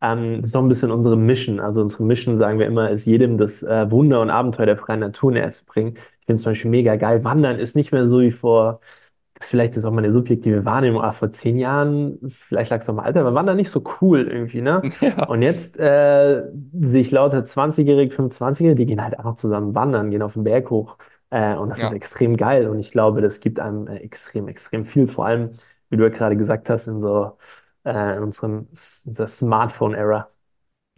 Ähm, 0.00 0.40
das 0.40 0.50
ist 0.50 0.56
auch 0.56 0.62
ein 0.62 0.68
bisschen 0.68 0.92
unsere 0.92 1.16
Mission. 1.16 1.58
Also 1.58 1.80
unsere 1.80 2.04
Mission, 2.04 2.36
sagen 2.36 2.60
wir 2.60 2.66
immer, 2.66 2.90
ist 2.90 3.06
jedem 3.06 3.36
das 3.36 3.64
äh, 3.64 3.90
Wunder 3.90 4.20
und 4.20 4.30
Abenteuer 4.30 4.66
der 4.66 4.76
freien 4.76 5.00
Natur 5.00 5.32
näher 5.32 5.50
zu 5.50 5.64
bringen. 5.64 5.96
Ich 6.20 6.26
finde 6.26 6.36
es 6.36 6.42
zum 6.42 6.52
Beispiel 6.52 6.70
mega 6.70 6.94
geil. 6.94 7.24
Wandern 7.24 7.58
ist 7.58 7.74
nicht 7.74 7.90
mehr 7.90 8.06
so 8.06 8.20
wie 8.20 8.30
vor, 8.30 8.78
das 9.34 9.50
vielleicht 9.50 9.76
ist 9.76 9.84
auch 9.84 9.90
meine 9.92 10.12
subjektive 10.12 10.64
Wahrnehmung, 10.64 11.02
aber 11.02 11.12
vor 11.12 11.32
zehn 11.32 11.58
Jahren, 11.58 12.20
vielleicht 12.48 12.70
lag 12.70 12.82
es 12.82 12.88
auch 12.88 12.94
mal 12.94 13.02
Alter, 13.02 13.22
aber 13.22 13.34
Wandern 13.34 13.56
nicht 13.56 13.70
so 13.70 13.82
cool 14.00 14.28
irgendwie, 14.28 14.60
ne? 14.62 14.80
Ja, 15.00 15.26
Und 15.26 15.42
jetzt 15.42 15.80
äh, 15.80 16.44
sehe 16.82 17.00
ich 17.00 17.10
lauter 17.10 17.44
20-Jährige, 17.44 18.14
25-Jährige, 18.14 18.76
die 18.76 18.86
gehen 18.86 19.02
halt 19.02 19.18
einfach 19.18 19.34
zusammen 19.34 19.74
wandern, 19.74 20.12
gehen 20.12 20.22
auf 20.22 20.34
den 20.34 20.44
Berg 20.44 20.70
hoch. 20.70 20.98
Äh, 21.30 21.56
und 21.56 21.70
das 21.70 21.78
ist 21.78 21.90
ja. 21.90 21.96
extrem 21.96 22.36
geil. 22.36 22.68
Und 22.68 22.78
ich 22.78 22.92
glaube, 22.92 23.22
das 23.22 23.40
gibt 23.40 23.58
einem 23.58 23.88
äh, 23.88 23.96
extrem, 23.96 24.46
extrem 24.46 24.84
viel. 24.84 25.08
Vor 25.08 25.26
allem, 25.26 25.50
wie 25.90 25.96
du 25.96 26.04
ja 26.04 26.10
gerade 26.10 26.36
gesagt 26.36 26.70
hast, 26.70 26.86
in 26.86 27.00
so 27.00 27.32
äh, 27.84 28.16
in 28.16 28.22
unserem 28.22 28.68
Smartphone-Era. 28.74 30.26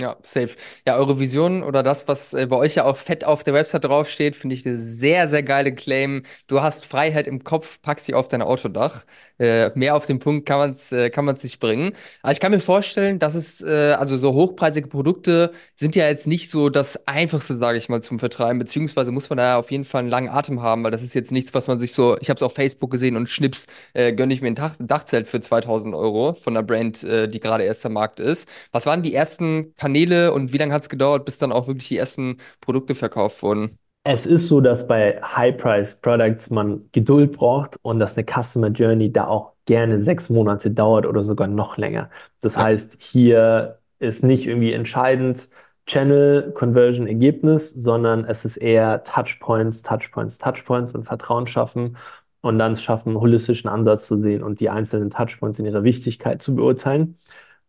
Ja, 0.00 0.16
safe. 0.24 0.56
Ja, 0.84 0.96
eure 0.96 1.20
Vision 1.20 1.62
oder 1.62 1.84
das, 1.84 2.08
was 2.08 2.34
äh, 2.34 2.46
bei 2.46 2.56
euch 2.56 2.74
ja 2.74 2.84
auch 2.84 2.96
fett 2.96 3.22
auf 3.24 3.44
der 3.44 3.54
Website 3.54 3.84
draufsteht, 3.84 4.34
finde 4.34 4.56
ich 4.56 4.66
eine 4.66 4.76
sehr, 4.76 5.28
sehr 5.28 5.44
geile 5.44 5.72
Claim. 5.72 6.24
Du 6.48 6.62
hast 6.62 6.84
Freiheit 6.84 7.28
im 7.28 7.44
Kopf, 7.44 7.80
pack 7.80 8.00
sie 8.00 8.12
auf 8.12 8.26
dein 8.26 8.42
Autodach. 8.42 9.04
Äh, 9.38 9.70
mehr 9.76 9.94
auf 9.94 10.06
den 10.06 10.18
Punkt 10.18 10.46
kann 10.46 10.58
man 10.58 10.72
es 10.72 10.90
äh, 10.90 11.10
kann 11.10 11.24
man's 11.24 11.44
nicht 11.44 11.60
bringen. 11.60 11.92
Aber 12.22 12.32
ich 12.32 12.40
kann 12.40 12.50
mir 12.50 12.58
vorstellen, 12.58 13.20
dass 13.20 13.36
es, 13.36 13.60
äh, 13.60 13.94
also 13.96 14.16
so 14.16 14.32
hochpreisige 14.34 14.88
Produkte 14.88 15.52
sind 15.76 15.94
ja 15.94 16.08
jetzt 16.08 16.26
nicht 16.26 16.50
so 16.50 16.70
das 16.70 17.06
Einfachste, 17.06 17.54
sage 17.54 17.78
ich 17.78 17.88
mal, 17.88 18.02
zum 18.02 18.18
Vertreiben, 18.18 18.58
beziehungsweise 18.58 19.12
muss 19.12 19.30
man 19.30 19.36
da 19.38 19.58
auf 19.58 19.70
jeden 19.70 19.84
Fall 19.84 20.00
einen 20.00 20.10
langen 20.10 20.28
Atem 20.28 20.60
haben, 20.60 20.82
weil 20.82 20.90
das 20.90 21.02
ist 21.02 21.14
jetzt 21.14 21.30
nichts, 21.30 21.54
was 21.54 21.68
man 21.68 21.78
sich 21.78 21.92
so, 21.92 22.16
ich 22.20 22.30
habe 22.30 22.36
es 22.38 22.42
auf 22.42 22.54
Facebook 22.54 22.90
gesehen 22.90 23.16
und 23.16 23.28
schnips, 23.28 23.66
äh, 23.92 24.12
gönne 24.12 24.34
ich 24.34 24.40
mir 24.40 24.48
ein 24.48 24.54
Dach 24.56 24.74
Dachzelt 24.78 25.28
für 25.28 25.40
2000 25.40 25.94
Euro 25.94 26.34
von 26.34 26.56
einer 26.56 26.64
Brand, 26.66 27.02
äh, 27.04 27.28
die 27.28 27.40
gerade 27.40 27.64
erst 27.64 27.84
am 27.86 27.92
Markt 27.92 28.18
ist. 28.20 28.48
Was 28.72 28.86
waren 28.86 29.02
die 29.02 29.14
ersten 29.14 29.72
Kanäle 29.84 30.32
und 30.32 30.52
wie 30.52 30.58
lange 30.58 30.72
hat 30.74 30.82
es 30.82 30.88
gedauert, 30.88 31.24
bis 31.24 31.38
dann 31.38 31.52
auch 31.52 31.66
wirklich 31.66 31.88
die 31.88 31.96
ersten 31.98 32.38
Produkte 32.60 32.94
verkauft 32.94 33.42
wurden? 33.42 33.78
Es 34.06 34.26
ist 34.26 34.48
so, 34.48 34.60
dass 34.60 34.86
bei 34.86 35.20
High-Price 35.22 35.96
Products 36.00 36.50
man 36.50 36.84
Geduld 36.92 37.32
braucht 37.32 37.78
und 37.82 37.98
dass 38.00 38.16
eine 38.18 38.26
Customer 38.26 38.68
Journey 38.68 39.10
da 39.10 39.26
auch 39.28 39.54
gerne 39.64 40.00
sechs 40.02 40.28
Monate 40.28 40.70
dauert 40.70 41.06
oder 41.06 41.24
sogar 41.24 41.46
noch 41.48 41.78
länger. 41.78 42.10
Das 42.40 42.56
Ja, 42.56 42.58
heißt, 42.58 42.98
hier 43.00 43.78
ist 43.98 44.22
nicht 44.22 44.46
irgendwie 44.46 44.72
entscheidend 44.74 45.48
Channel 45.86 46.52
Conversion 46.52 47.06
Ergebnis, 47.06 47.70
sondern 47.70 48.24
es 48.26 48.44
ist 48.44 48.58
eher 48.58 49.04
Touchpoints, 49.04 49.82
Touchpoints, 49.82 50.36
Touchpoints 50.38 50.94
und 50.94 51.04
Vertrauen 51.04 51.46
schaffen 51.46 51.96
und 52.42 52.58
dann 52.58 52.76
schaffen, 52.76 53.10
einen 53.10 53.20
holistischen 53.20 53.70
Ansatz 53.70 54.06
zu 54.06 54.20
sehen 54.20 54.42
und 54.42 54.60
die 54.60 54.68
einzelnen 54.68 55.08
Touchpoints 55.10 55.58
in 55.58 55.64
ihrer 55.66 55.82
Wichtigkeit 55.84 56.42
zu 56.42 56.54
beurteilen. 56.54 57.16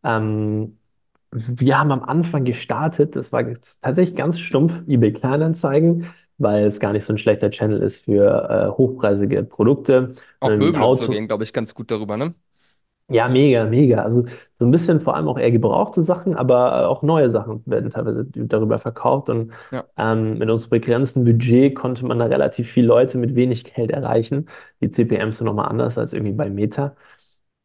Ähm, 0.04 0.78
wir 1.36 1.80
haben 1.80 1.92
am 1.92 2.04
Anfang 2.04 2.46
gestartet, 2.46 3.16
das 3.16 3.32
war 3.34 3.44
tatsächlich 3.82 4.16
ganz 4.16 4.40
stumpf, 4.40 4.82
eBay 4.88 5.14
Kleinanzeigen, 5.14 6.08
weil 6.38 6.66
es 6.66 6.80
gar 6.80 6.94
nicht 6.94 7.06
so 7.06 7.14
ein 7.14 7.18
schlechter 7.18 7.50
Channel 7.52 7.82
ist 7.82 8.06
für 8.06 8.50
äh, 8.50 8.78
hochpreisige 8.78 9.44
Produkte. 9.44 10.14
auch 10.40 10.56
Ein 10.56 10.58
Möbel 10.58 10.84
und 10.84 10.96
so 10.96 11.08
Auto, 11.08 11.10
gehen, 11.10 11.28
glaube 11.28 11.44
ich, 11.44 11.52
ganz 11.54 11.74
gut 11.74 11.92
darüber, 11.92 12.18
ne? 12.18 12.36
ja, 13.10 13.28
mega, 13.30 13.66
mega. 13.66 14.04
Also 14.04 14.26
so 14.56 14.66
ein 14.66 14.72
bisschen 14.72 15.00
vor 15.02 15.16
allem 15.16 15.28
auch 15.28 15.38
eher 15.38 15.52
gebrauchte 15.52 16.02
Sachen, 16.02 16.36
aber 16.36 16.82
äh, 16.84 16.86
auch 16.86 17.04
neue 17.04 17.30
Sachen 17.30 17.62
werden 17.66 17.90
teilweise 17.92 18.26
darüber 18.34 18.80
verkauft. 18.80 19.30
Und 19.30 19.52
Ja, 19.72 19.86
ähm, 19.98 20.38
mit 20.40 20.50
unserem 20.50 20.72
begrenzten 20.72 21.24
Budget 21.24 21.76
konnte 21.76 22.06
man 22.06 22.20
da 22.20 22.26
relativ 22.26 22.70
viele 22.72 22.88
Leute 22.88 23.18
mit 23.18 23.36
wenig 23.36 23.64
Geld 23.64 23.92
erreichen. 23.92 24.48
Die 24.82 24.90
CPMs 24.90 25.38
sind 25.38 25.46
nochmal 25.46 25.70
anders 25.70 25.98
als 25.98 26.14
irgendwie 26.14 26.34
bei 26.34 26.50
Meta. 26.50 26.96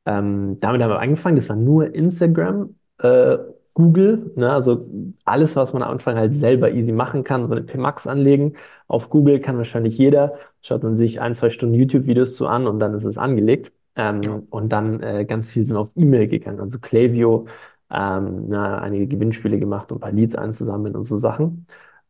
Ähm, 0.07 0.59
damit 0.61 0.83
haben 0.83 0.91
wir 0.91 1.01
angefangen. 1.01 1.37
Das 1.37 1.49
war 1.49 1.57
nur 1.57 1.95
Instagram, 1.95 2.77
äh, 3.01 3.39
Google, 3.75 4.33
ne? 4.37 4.51
Also 4.53 4.79
alles, 5.25 5.57
was 5.57 5.73
man 5.73 5.83
am 5.83 5.91
Anfang 5.93 6.17
halt 6.17 6.35
selber 6.35 6.73
easy 6.73 6.93
machen 6.93 7.25
kann, 7.25 7.47
so 7.47 7.53
eine 7.53 7.63
PMax 7.63 8.07
anlegen. 8.07 8.55
Auf 8.89 9.11
Google 9.11 9.41
kann 9.41 9.57
wahrscheinlich 9.57 9.97
jeder. 9.99 10.33
Schaut 10.63 10.83
man 10.83 10.97
sich 10.97 11.21
ein, 11.21 11.35
zwei 11.35 11.51
Stunden 11.51 11.75
YouTube-Videos 11.75 12.35
zu 12.35 12.47
an 12.47 12.67
und 12.67 12.81
dann 12.81 12.95
ist 12.95 13.05
es 13.05 13.19
angelegt. 13.19 13.73
ja. 13.97 14.11
Ähm, 14.11 14.47
und 14.51 14.71
dann 14.71 15.01
äh, 15.03 15.25
ganz 15.25 15.51
viel 15.51 15.65
sind 15.65 15.77
auf 15.77 15.91
E-Mail 15.97 16.27
gegangen. 16.27 16.61
Also 16.61 16.79
Klaviyo, 16.79 17.47
ähm, 17.91 18.47
na, 18.49 18.79
einige 18.79 19.07
Gewinnspiele 19.09 19.59
gemacht, 19.59 19.91
um 19.93 19.99
ein 19.99 20.01
paar 20.01 20.13
Leads 20.13 20.35
einzusammeln 20.35 20.95
und 20.97 21.05
so 21.05 21.17
Sachen. 21.17 21.67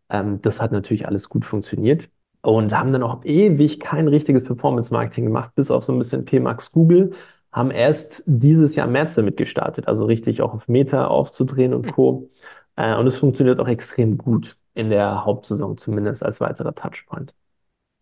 Ähm, 0.08 0.40
das 0.42 0.60
hat 0.60 0.72
natürlich 0.72 1.06
alles 1.06 1.28
gut 1.28 1.44
funktioniert. 1.44 2.08
Und 2.42 2.72
haben 2.76 2.92
dann 2.92 3.02
auch 3.02 3.22
ewig 3.24 3.80
kein 3.80 4.08
richtiges 4.08 4.44
Performance-Marketing 4.44 5.26
gemacht, 5.26 5.54
bis 5.54 5.70
auf 5.70 5.84
so 5.84 5.92
ein 5.92 5.98
bisschen 5.98 6.24
PMax 6.24 6.70
Google. 6.72 7.12
Haben 7.52 7.70
erst 7.70 8.22
dieses 8.26 8.76
Jahr 8.76 8.86
im 8.86 8.92
März 8.92 9.14
damit 9.16 9.36
gestartet, 9.36 9.88
also 9.88 10.04
richtig 10.04 10.42
auch 10.42 10.54
auf 10.54 10.68
Meta 10.68 11.06
aufzudrehen 11.08 11.74
und 11.74 11.86
Hm. 11.86 11.92
Co. 11.92 12.30
Äh, 12.76 12.94
und 12.96 13.06
es 13.06 13.18
funktioniert 13.18 13.60
auch 13.60 13.68
extrem 13.68 14.18
gut 14.18 14.56
in 14.74 14.90
der 14.90 15.24
Hauptsaison, 15.24 15.76
zumindest 15.76 16.24
als 16.24 16.40
weiterer 16.40 16.74
Touchpoint. 16.74 17.34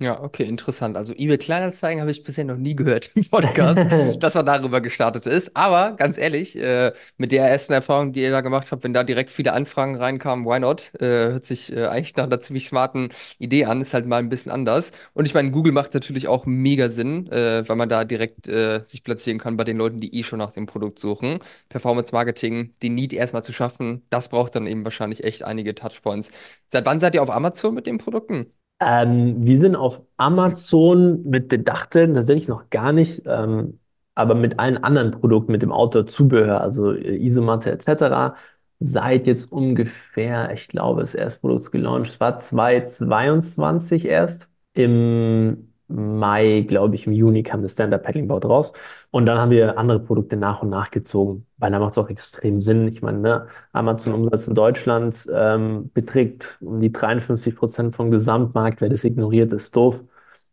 Ja, 0.01 0.23
okay, 0.23 0.45
interessant. 0.45 0.97
Also 0.97 1.13
eBay 1.13 1.39
Kleinanzeigen 1.39 2.01
habe 2.01 2.13
ich 2.13 2.23
bisher 2.23 2.45
noch 2.45 2.57
nie 2.57 2.77
gehört 2.77 3.11
im 3.17 3.25
Podcast, 3.25 3.81
dass 4.21 4.35
man 4.37 4.47
darüber 4.47 4.81
gestartet 4.81 5.27
ist. 5.27 5.57
Aber 5.57 5.97
ganz 5.97 6.17
ehrlich, 6.19 6.55
äh, 6.57 6.93
mit 7.17 7.33
der 7.33 7.49
ersten 7.49 7.73
Erfahrung, 7.73 8.13
die 8.13 8.21
ihr 8.23 8.31
da 8.31 8.41
gemacht 8.41 8.71
habt, 8.71 8.85
wenn 8.85 8.95
da 8.95 9.03
direkt 9.03 9.31
viele 9.31 9.53
Anfragen 9.53 9.97
reinkamen, 9.97 10.47
why 10.47 10.61
not? 10.61 10.93
Äh, 11.01 11.33
hört 11.33 11.47
sich 11.47 11.73
äh, 11.75 11.87
eigentlich 11.87 12.15
nach 12.15 12.27
einer 12.27 12.41
ziemlich 12.41 12.69
smarten 12.69 13.09
Idee 13.41 13.65
an, 13.65 13.83
ist 13.83 13.93
halt 13.93 14.07
mal 14.07 14.19
ein 14.19 14.29
bisschen 14.29 14.53
anders. 14.53 14.93
Und 15.15 15.25
ich 15.27 15.35
meine, 15.35 15.51
Google 15.51 15.73
macht 15.73 15.95
natürlich 15.95 16.29
auch 16.29 16.47
mega 16.47 16.91
Sinn, 16.91 17.27
äh, 17.33 17.69
weil 17.69 17.75
man 17.77 17.89
da 17.89 18.05
direkt 18.05 18.47
äh, 18.47 18.85
sich 18.85 19.03
platzieren 19.03 19.41
kann 19.41 19.57
bei 19.57 19.65
den 19.65 19.79
Leuten, 19.79 19.99
die 19.99 20.15
eh 20.15 20.23
schon 20.23 20.39
nach 20.39 20.53
dem 20.53 20.67
Produkt 20.67 21.01
suchen. 21.01 21.41
Performance 21.71 22.13
Marketing, 22.13 22.73
den 22.85 22.95
Need 22.95 23.13
erstmal 23.13 23.43
zu 23.43 23.53
schaffen, 23.53 24.03
das 24.11 24.29
braucht 24.29 24.55
dann 24.55 24.69
eben 24.69 24.85
wahrscheinlich 24.85 25.25
echt 25.25 25.43
einige 25.43 25.75
Touchpoints. 25.75 26.31
Seit 26.69 26.87
wann 26.87 27.01
seid 27.01 27.17
ihr 27.17 27.23
auf 27.25 27.31
Amazon 27.31 27.75
mit 27.75 27.87
den 27.89 27.99
Produkten? 27.99 28.53
Ähm, 28.81 29.45
wir 29.45 29.59
sind 29.59 29.75
auf 29.77 30.03
Amazon 30.17 31.25
mit 31.25 31.51
den 31.51 31.65
Dachteln 31.65 32.15
tatsächlich 32.15 32.49
noch 32.49 32.71
gar 32.71 32.93
nicht, 32.93 33.23
ähm, 33.27 33.81
aber 34.15 34.35
mit 34.35 34.59
allen 34.59 34.79
anderen 34.85 35.11
Produkten, 35.11 35.53
mit 35.53 35.63
dem 35.63 35.73
Outdoor-Zubehör, 35.73 36.61
also 36.61 36.93
äh, 36.93 37.17
Isomatte 37.17 37.71
etc., 37.73 38.37
seit 38.81 39.27
jetzt 39.27 39.51
ungefähr, 39.51 40.53
ich 40.53 40.69
glaube, 40.69 41.01
das 41.01 41.15
erste 41.15 41.41
Produkt 41.41 41.73
gelauncht, 41.73 42.21
war 42.21 42.39
2022 42.39 44.05
erst. 44.05 44.49
Im 44.75 45.68
Mai, 45.89 46.65
glaube 46.69 46.95
ich, 46.95 47.07
im 47.07 47.13
Juni 47.13 47.43
kam 47.43 47.63
das 47.63 47.73
Stand-Up-Paddling-Board 47.73 48.45
raus. 48.45 48.73
Und 49.11 49.27
dann 49.27 49.39
haben 49.39 49.51
wir 49.51 49.79
andere 49.79 50.01
Produkte 50.01 50.37
nach 50.37 50.63
und 50.63 50.69
nach 50.69 50.91
gezogen, 50.91 51.47
weil 51.57 51.71
da 51.71 51.79
macht 51.79 51.93
es 51.93 51.99
auch 51.99 52.11
extrem 52.11 52.61
Sinn. 52.61 52.87
Ich 52.89 53.01
meine, 53.01 53.19
ne, 53.21 53.47
Amazon-Umsatz 53.73 54.49
in 54.49 54.55
Deutschland 54.55 55.27
ähm, 55.35 55.91
beträgt 55.95 56.59
um 56.61 56.81
die 56.81 56.93
53 56.93 57.57
Prozent 57.57 57.97
vom 57.97 58.11
Gesamtmarkt. 58.11 58.81
Wer 58.83 58.91
das 58.91 59.05
ignoriert, 59.05 59.53
ist 59.53 59.75
doof. 59.75 60.01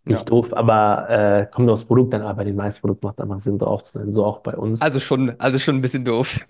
Ja. 0.08 0.18
Nicht 0.18 0.30
doof, 0.30 0.54
aber 0.54 1.10
äh, 1.10 1.48
kommt 1.52 1.70
aufs 1.70 1.84
Produkt 1.86 2.14
dann, 2.14 2.22
aber 2.22 2.36
bei 2.36 2.44
den 2.44 2.56
meisten 2.56 2.80
Produkten 2.82 3.08
macht 3.08 3.20
einfach 3.20 3.40
Sinn, 3.42 3.58
drauf 3.58 3.84
zu 3.84 3.94
sein. 3.94 4.14
So 4.14 4.24
auch 4.24 4.40
bei 4.40 4.56
uns. 4.56 4.82
Also 4.82 5.00
schon, 5.00 5.34
also 5.40 5.60
schon 5.60 5.76
ein 5.76 5.82
bisschen 5.82 6.06
doof. 6.06 6.40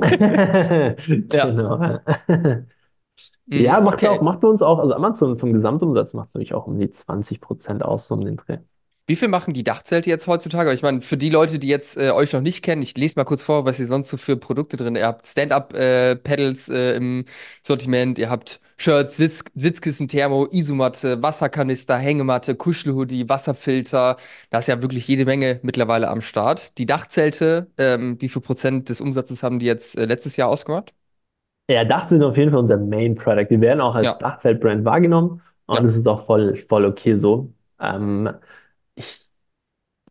Ja. 0.00 1.46
Genau. 1.46 1.98
Ja, 3.50 3.78
Mhm, 3.78 3.84
macht 3.84 4.02
ja 4.02 4.10
auch, 4.10 4.22
macht 4.22 4.40
bei 4.40 4.48
uns 4.48 4.62
auch, 4.62 4.78
also 4.78 4.94
Amazon 4.94 5.38
vom 5.38 5.52
Gesamtumsatz 5.52 6.12
macht 6.14 6.28
es 6.28 6.34
natürlich 6.34 6.54
auch 6.54 6.66
um 6.66 6.78
die 6.78 6.90
20 6.90 7.40
Prozent 7.40 7.84
aus, 7.84 8.08
so 8.08 8.14
um 8.14 8.24
den 8.24 8.36
Dreh. 8.36 8.58
Wie 9.06 9.16
viel 9.16 9.28
machen 9.28 9.52
die 9.52 9.64
Dachzelte 9.64 10.08
jetzt 10.08 10.26
heutzutage? 10.26 10.72
Ich 10.72 10.80
meine, 10.80 11.02
für 11.02 11.18
die 11.18 11.28
Leute, 11.28 11.58
die 11.58 11.68
jetzt 11.68 11.98
äh, 11.98 12.10
euch 12.12 12.32
noch 12.32 12.40
nicht 12.40 12.62
kennen, 12.62 12.80
ich 12.80 12.96
lese 12.96 13.16
mal 13.18 13.24
kurz 13.24 13.42
vor, 13.42 13.66
was 13.66 13.78
ihr 13.78 13.86
sonst 13.86 14.08
so 14.08 14.16
für 14.16 14.38
Produkte 14.38 14.78
drin 14.78 14.94
habt. 14.94 14.98
Ihr 14.98 15.06
habt 15.06 15.26
Stand-up-Pedals 15.26 16.70
äh, 16.70 16.96
im 16.96 17.26
Sortiment, 17.62 18.18
ihr 18.18 18.30
habt 18.30 18.60
Shirts, 18.78 19.18
Sitz 19.18 19.44
Sitzkissen, 19.54 20.08
Thermo, 20.08 20.46
Isomatte, 20.50 21.22
Wasserkanister, 21.22 21.98
Hängematte, 21.98 22.54
Kuschelhoodie, 22.54 23.28
Wasserfilter. 23.28 24.16
Da 24.48 24.58
ist 24.58 24.68
ja 24.68 24.80
wirklich 24.80 25.06
jede 25.06 25.26
Menge 25.26 25.60
mittlerweile 25.62 26.08
am 26.08 26.22
Start. 26.22 26.78
Die 26.78 26.86
Dachzelte, 26.86 27.70
ähm, 27.76 28.16
wie 28.20 28.30
viel 28.30 28.40
Prozent 28.40 28.88
des 28.88 29.02
Umsatzes 29.02 29.42
haben 29.42 29.58
die 29.58 29.66
jetzt 29.66 29.98
äh, 29.98 30.06
letztes 30.06 30.36
Jahr 30.36 30.48
ausgemacht? 30.48 30.94
Ja, 31.68 31.84
Dach 31.84 32.08
sind 32.08 32.22
auf 32.22 32.36
jeden 32.36 32.50
Fall 32.50 32.60
unser 32.60 32.76
Main 32.76 33.14
Product. 33.14 33.46
Wir 33.48 33.60
werden 33.60 33.80
auch 33.80 33.94
als 33.94 34.18
Ja, 34.18 34.18
Dachzelt-Brand 34.18 34.84
wahrgenommen 34.84 35.40
und 35.66 35.84
es 35.86 35.96
ist 35.96 36.06
auch 36.06 36.26
voll, 36.26 36.56
voll 36.56 36.84
okay 36.84 37.16
so. 37.16 37.54
Ähm, 37.80 38.28
ich, 38.94 39.26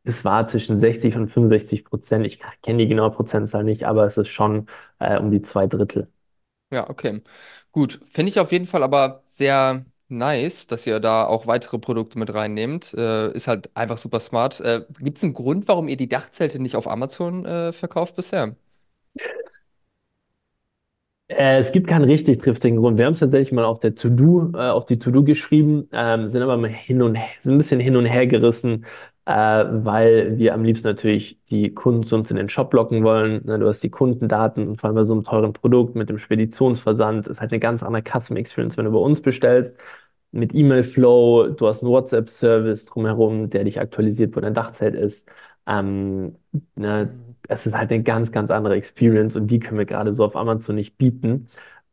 es 0.03 0.25
war 0.25 0.47
zwischen 0.47 0.79
60 0.79 1.15
und 1.17 1.29
65 1.31 1.85
Prozent. 1.85 2.25
Ich 2.25 2.39
kenne 2.63 2.79
die 2.79 2.87
genaue 2.89 3.11
Prozentzahl 3.11 3.63
nicht, 3.65 3.85
aber 3.85 4.05
es 4.05 4.17
ist 4.17 4.29
schon 4.29 4.67
äh, 4.99 5.19
um 5.19 5.31
die 5.31 5.41
zwei 5.41 5.67
Drittel. 5.67 6.09
Ja, 6.71 6.89
okay. 6.89 7.21
Gut. 7.71 7.99
Finde 8.05 8.31
ich 8.31 8.39
auf 8.39 8.51
jeden 8.51 8.65
Fall 8.65 8.83
aber 8.83 9.23
sehr 9.27 9.85
nice, 10.07 10.67
dass 10.67 10.87
ihr 10.87 10.99
da 10.99 11.25
auch 11.25 11.45
weitere 11.47 11.77
Produkte 11.79 12.17
mit 12.17 12.33
reinnehmt. 12.33 12.93
Äh, 12.93 13.31
ist 13.33 13.47
halt 13.47 13.75
einfach 13.75 13.97
super 13.97 14.19
smart. 14.19 14.59
Äh, 14.59 14.85
gibt 14.99 15.17
es 15.19 15.23
einen 15.23 15.33
Grund, 15.33 15.67
warum 15.67 15.87
ihr 15.87 15.97
die 15.97 16.09
Dachzelte 16.09 16.59
nicht 16.59 16.75
auf 16.75 16.87
Amazon 16.87 17.45
äh, 17.45 17.73
verkauft 17.73 18.15
bisher? 18.15 18.55
Äh, 21.37 21.59
es 21.59 21.71
gibt 21.71 21.87
keinen 21.87 22.03
richtig 22.05 22.39
triftigen 22.41 22.77
Grund. 22.77 22.97
Wir 22.97 23.05
haben 23.05 23.13
es 23.13 23.19
tatsächlich 23.19 23.51
mal 23.51 23.65
auf 23.65 23.79
der 23.79 23.95
To-Do, 23.95 24.51
äh, 24.53 24.57
auf 24.69 24.85
die 24.85 24.99
To-Do 24.99 25.23
geschrieben, 25.23 25.87
ähm, 25.91 26.27
sind 26.29 26.41
aber 26.41 26.57
mal 26.57 26.69
hin 26.69 27.01
und 27.01 27.15
her, 27.15 27.29
sind 27.39 27.53
ein 27.55 27.57
bisschen 27.57 27.79
hin 27.79 27.95
und 27.95 28.05
her 28.05 28.27
gerissen, 28.27 28.85
äh, 29.25 29.31
weil 29.31 30.37
wir 30.37 30.53
am 30.53 30.63
liebsten 30.63 30.87
natürlich 30.87 31.39
die 31.49 31.73
Kunden 31.73 32.03
zu 32.03 32.15
uns 32.15 32.29
in 32.29 32.37
den 32.37 32.49
Shop 32.49 32.73
locken 32.73 33.03
wollen. 33.03 33.41
Ne, 33.45 33.57
du 33.59 33.67
hast 33.67 33.81
die 33.83 33.89
Kundendaten 33.89 34.67
und 34.67 34.79
vor 34.81 34.89
allem 34.89 34.95
bei 34.95 35.05
so 35.05 35.13
einem 35.13 35.23
teuren 35.23 35.53
Produkt 35.53 35.95
mit 35.95 36.09
dem 36.09 36.19
Speditionsversand 36.19 37.27
ist 37.27 37.39
halt 37.41 37.51
eine 37.51 37.59
ganz 37.59 37.83
andere 37.83 38.03
Custom 38.03 38.37
Experience, 38.37 38.77
wenn 38.77 38.85
du 38.85 38.91
bei 38.91 38.97
uns 38.99 39.21
bestellst. 39.21 39.75
Mit 40.31 40.53
E-Mail-Flow, 40.55 41.49
du 41.49 41.67
hast 41.67 41.83
einen 41.83 41.91
WhatsApp-Service 41.91 42.85
drumherum, 42.87 43.49
der 43.51 43.63
dich 43.65 43.79
aktualisiert, 43.79 44.35
wo 44.35 44.39
dein 44.39 44.55
Dachzelt 44.55 44.95
ist. 44.95 45.27
Ähm, 45.67 46.35
ne, 46.75 47.13
Mhm. 47.13 47.35
es 47.47 47.65
ist 47.65 47.75
halt 47.75 47.91
eine 47.91 48.03
ganz, 48.03 48.31
ganz 48.31 48.51
andere 48.51 48.75
Experience 48.75 49.35
und 49.35 49.47
die 49.47 49.59
können 49.59 49.77
wir 49.79 49.85
gerade 49.85 50.13
so 50.13 50.25
auf 50.25 50.35
Amazon 50.35 50.75
nicht 50.75 50.97
bieten. 50.97 51.47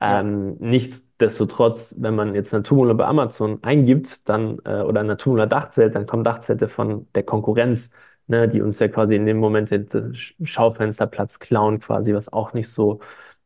Ja, 0.06 0.20
Ähm, 0.20 0.56
nichtsdestotrotz, 0.60 1.94
wenn 1.98 2.14
man 2.14 2.34
jetzt 2.34 2.52
Naturmoler 2.52 2.94
bei 2.94 3.06
Amazon 3.06 3.62
eingibt, 3.62 4.28
dann, 4.28 4.58
äh, 4.64 4.80
oder 4.82 5.02
Naturmoler 5.02 5.46
Dachzelt, 5.46 5.94
dann 5.94 6.06
kommen 6.06 6.24
Dachzelte 6.24 6.68
von 6.68 7.06
der 7.14 7.22
Konkurrenz, 7.22 7.90
ne, 8.26 8.48
die 8.48 8.62
uns 8.62 8.78
ja 8.78 8.88
quasi 8.88 9.14
in 9.16 9.26
dem 9.26 9.38
Moment 9.38 9.70
Sch- 9.70 10.34
Schaufensterplatz 10.42 11.38
klauen, 11.38 11.80
quasi, 11.80 12.14
was 12.14 12.32
auch 12.32 12.52
nicht 12.54 12.68
so 12.70 13.00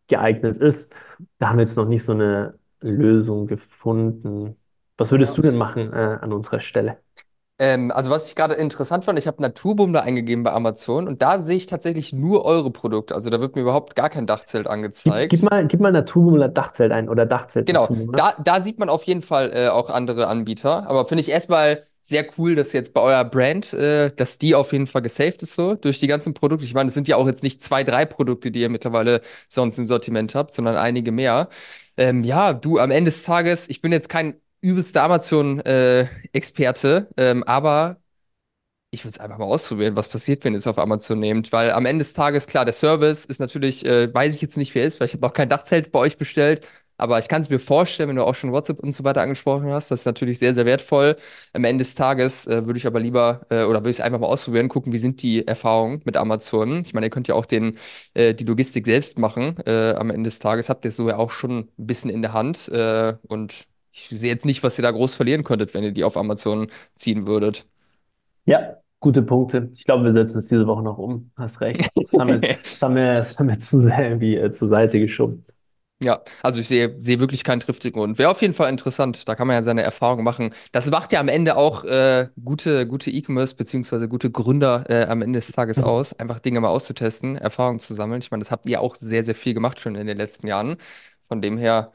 geeignet 0.08 0.56
ist. 0.58 0.94
Da 1.38 1.48
haben 1.50 1.56
wir 1.58 1.62
jetzt 1.64 1.76
noch 1.76 1.88
nicht 1.88 2.04
so 2.04 2.12
eine 2.12 2.58
Lösung 2.80 3.46
gefunden. 3.46 4.56
Was 4.96 5.10
würdest 5.10 5.36
ja. 5.36 5.38
du 5.38 5.42
denn 5.42 5.56
machen, 5.56 5.92
äh, 5.92 5.96
an 5.96 6.32
unserer 6.32 6.60
Stelle? 6.60 6.98
Ähm, 7.58 7.92
also 7.92 8.10
was 8.10 8.26
ich 8.28 8.34
gerade 8.34 8.54
interessant 8.54 9.04
fand, 9.04 9.18
ich 9.18 9.26
habe 9.28 9.40
Naturboom 9.42 9.92
da 9.92 10.00
eingegeben 10.00 10.42
bei 10.44 10.52
Amazon 10.52 11.06
und 11.08 11.22
da 11.22 11.42
sehe 11.44 11.56
ich 11.56 11.66
tatsächlich 11.66 12.12
nur 12.12 12.44
eure 12.44 12.70
Produkte. 12.72 13.14
Also 13.14 13.30
da 13.30 13.40
wird 13.40 13.54
mir 13.56 13.62
überhaupt 13.62 13.94
gar 13.96 14.10
kein 14.10 14.26
Dachzelt 14.26 14.68
Gib, 15.04 15.28
gib 15.28 15.42
angezeigt. 15.42 15.42
mal, 15.42 15.66
gib 15.66 15.80
mal 15.80 15.92
Naturmoler 15.92 16.48
Dachzelt 16.48 16.92
ein 16.92 17.08
oder 17.08 17.26
Dachzelt 17.26 17.66
Genau, 17.66 17.82
Naturmoler. 17.88 18.12
da, 18.12 18.34
da 18.42 18.60
sieht 18.60 18.78
man 18.78 18.88
auf 18.90 19.04
jeden 19.04 19.22
Fall 19.22 19.50
äh, 19.54 19.68
auch 19.68 19.88
andere 19.88 20.26
Anbieter. 20.26 20.86
Aber 20.88 21.06
finde 21.06 21.22
ich 21.22 21.30
erstmal 21.30 21.82
sehr 22.02 22.26
cool, 22.36 22.54
dass 22.54 22.72
jetzt 22.74 22.92
bei 22.92 23.00
eurer 23.00 23.24
Brand, 23.24 23.72
äh, 23.72 24.10
dass 24.14 24.36
die 24.38 24.54
auf 24.54 24.72
jeden 24.72 24.86
Fall 24.86 25.00
gesaved 25.00 25.42
ist 25.42 25.54
so 25.54 25.74
durch 25.74 25.98
die 25.98 26.06
ganzen 26.06 26.34
Produkte. 26.34 26.64
Ich 26.66 26.74
meine, 26.74 26.88
es 26.88 26.94
sind 26.94 27.08
ja 27.08 27.16
auch 27.16 27.26
jetzt 27.26 27.42
nicht 27.42 27.62
zwei, 27.62 27.82
drei 27.84 28.04
Produkte, 28.04 28.50
die 28.50 28.60
ihr 28.60 28.68
mittlerweile 28.68 29.22
sonst 29.48 29.78
im 29.78 29.86
Sortiment 29.86 30.34
habt, 30.34 30.52
sondern 30.54 30.76
einige 30.76 31.10
mehr. 31.12 31.48
Ähm, 31.96 32.22
ja, 32.24 32.52
du, 32.52 32.78
am 32.78 32.90
Ende 32.90 33.10
des 33.10 33.22
Tages, 33.22 33.68
ich 33.70 33.80
bin 33.80 33.92
jetzt 33.92 34.08
kein 34.10 34.34
übelster 34.64 35.02
Amazon-Experte, 35.04 37.08
ähm, 37.16 37.44
aber 37.44 37.98
ich 38.90 39.04
würde 39.04 39.16
es 39.16 39.20
einfach 39.20 39.38
mal 39.38 39.46
ausprobieren, 39.46 39.96
was 39.96 40.08
passiert, 40.08 40.44
wenn 40.44 40.54
ihr 40.54 40.58
es 40.58 40.66
auf 40.66 40.78
Amazon 40.78 41.18
nehmt. 41.18 41.52
Weil 41.52 41.72
am 41.72 41.84
Ende 41.86 42.04
des 42.04 42.12
Tages, 42.12 42.46
klar, 42.46 42.64
der 42.64 42.74
Service 42.74 43.24
ist 43.24 43.40
natürlich, 43.40 43.84
äh, 43.84 44.12
weiß 44.14 44.34
ich 44.34 44.40
jetzt 44.42 44.56
nicht, 44.56 44.74
wer 44.74 44.84
ist, 44.84 45.00
weil 45.00 45.08
ich 45.08 45.14
habe 45.14 45.26
noch 45.26 45.32
kein 45.34 45.48
Dachzelt 45.48 45.90
bei 45.92 45.98
euch 45.98 46.16
bestellt. 46.16 46.66
Aber 46.96 47.18
ich 47.18 47.26
kann 47.26 47.42
es 47.42 47.50
mir 47.50 47.58
vorstellen, 47.58 48.08
wenn 48.08 48.16
du 48.16 48.24
auch 48.24 48.36
schon 48.36 48.52
WhatsApp 48.52 48.78
und 48.78 48.94
so 48.94 49.02
weiter 49.02 49.20
angesprochen 49.20 49.68
hast, 49.72 49.90
das 49.90 50.00
ist 50.00 50.06
natürlich 50.06 50.38
sehr, 50.38 50.54
sehr 50.54 50.64
wertvoll. 50.64 51.16
Am 51.52 51.64
Ende 51.64 51.82
des 51.82 51.96
Tages 51.96 52.46
äh, 52.46 52.66
würde 52.66 52.78
ich 52.78 52.86
aber 52.86 53.00
lieber, 53.00 53.44
äh, 53.50 53.64
oder 53.64 53.80
würde 53.80 53.90
ich 53.90 53.98
es 53.98 54.00
einfach 54.00 54.20
mal 54.20 54.28
ausprobieren, 54.28 54.68
gucken, 54.68 54.92
wie 54.92 54.98
sind 54.98 55.20
die 55.22 55.44
Erfahrungen 55.46 56.02
mit 56.04 56.16
Amazon. 56.16 56.82
Ich 56.86 56.94
meine, 56.94 57.06
ihr 57.06 57.10
könnt 57.10 57.26
ja 57.26 57.34
auch 57.34 57.46
den, 57.46 57.78
äh, 58.14 58.32
die 58.34 58.44
Logistik 58.44 58.86
selbst 58.86 59.18
machen. 59.18 59.56
Äh, 59.66 59.94
am 59.94 60.10
Ende 60.10 60.30
des 60.30 60.38
Tages 60.38 60.68
habt 60.68 60.84
ihr 60.84 60.90
es 60.90 60.96
so 60.96 61.08
ja 61.08 61.16
auch 61.16 61.32
schon 61.32 61.68
ein 61.78 61.86
bisschen 61.86 62.10
in 62.10 62.22
der 62.22 62.32
Hand. 62.32 62.68
Äh, 62.68 63.14
und 63.26 63.66
ich 63.94 64.08
sehe 64.08 64.28
jetzt 64.30 64.44
nicht, 64.44 64.62
was 64.62 64.78
ihr 64.78 64.82
da 64.82 64.90
groß 64.90 65.14
verlieren 65.14 65.44
könntet, 65.44 65.74
wenn 65.74 65.84
ihr 65.84 65.92
die 65.92 66.04
auf 66.04 66.16
Amazon 66.16 66.68
ziehen 66.94 67.26
würdet. 67.26 67.66
Ja, 68.46 68.76
gute 69.00 69.22
Punkte. 69.22 69.70
Ich 69.74 69.84
glaube, 69.84 70.04
wir 70.04 70.12
setzen 70.12 70.38
es 70.38 70.48
diese 70.48 70.66
Woche 70.66 70.82
noch 70.82 70.98
um. 70.98 71.30
Hast 71.36 71.60
recht. 71.60 71.90
Das 72.02 72.16
haben 72.18 72.30
wir, 72.30 72.40
das 72.70 72.82
haben 72.82 72.94
wir, 72.96 73.14
das 73.16 73.38
haben 73.38 73.48
wir 73.48 73.58
zu 73.58 73.80
sehr 73.80 73.98
irgendwie 74.10 74.36
äh, 74.36 74.50
zur 74.50 74.68
Seite 74.68 74.98
geschoben. 75.00 75.44
Ja, 76.02 76.22
also 76.42 76.60
ich 76.60 76.68
sehe, 76.68 76.96
sehe 77.00 77.20
wirklich 77.20 77.44
keinen 77.44 77.60
triftigen 77.60 77.98
Grund. 78.00 78.18
Wäre 78.18 78.28
auf 78.30 78.42
jeden 78.42 78.52
Fall 78.52 78.68
interessant. 78.68 79.26
Da 79.28 79.36
kann 79.36 79.46
man 79.46 79.54
ja 79.56 79.62
seine 79.62 79.82
Erfahrungen 79.82 80.24
machen. 80.24 80.52
Das 80.72 80.90
macht 80.90 81.12
ja 81.12 81.20
am 81.20 81.28
Ende 81.28 81.56
auch 81.56 81.84
äh, 81.84 82.28
gute, 82.44 82.86
gute 82.86 83.10
E-Commerce 83.10 83.54
beziehungsweise 83.54 84.08
gute 84.08 84.30
Gründer 84.30 84.84
äh, 84.90 85.06
am 85.06 85.22
Ende 85.22 85.38
des 85.38 85.52
Tages 85.52 85.78
Mhm. 85.78 85.82
aus, 85.82 86.12
einfach 86.18 86.40
Dinge 86.40 86.60
mal 86.60 86.68
auszutesten, 86.68 87.36
Erfahrungen 87.36 87.78
zu 87.78 87.94
sammeln. 87.94 88.20
Ich 88.20 88.30
meine, 88.30 88.42
das 88.42 88.50
habt 88.50 88.66
ihr 88.66 88.80
auch 88.80 88.96
sehr, 88.96 89.22
sehr 89.24 89.34
viel 89.36 89.54
gemacht 89.54 89.80
schon 89.80 89.94
in 89.94 90.06
den 90.06 90.18
letzten 90.18 90.46
Jahren. 90.48 90.76
Von 91.22 91.40
dem 91.40 91.56
her 91.56 91.92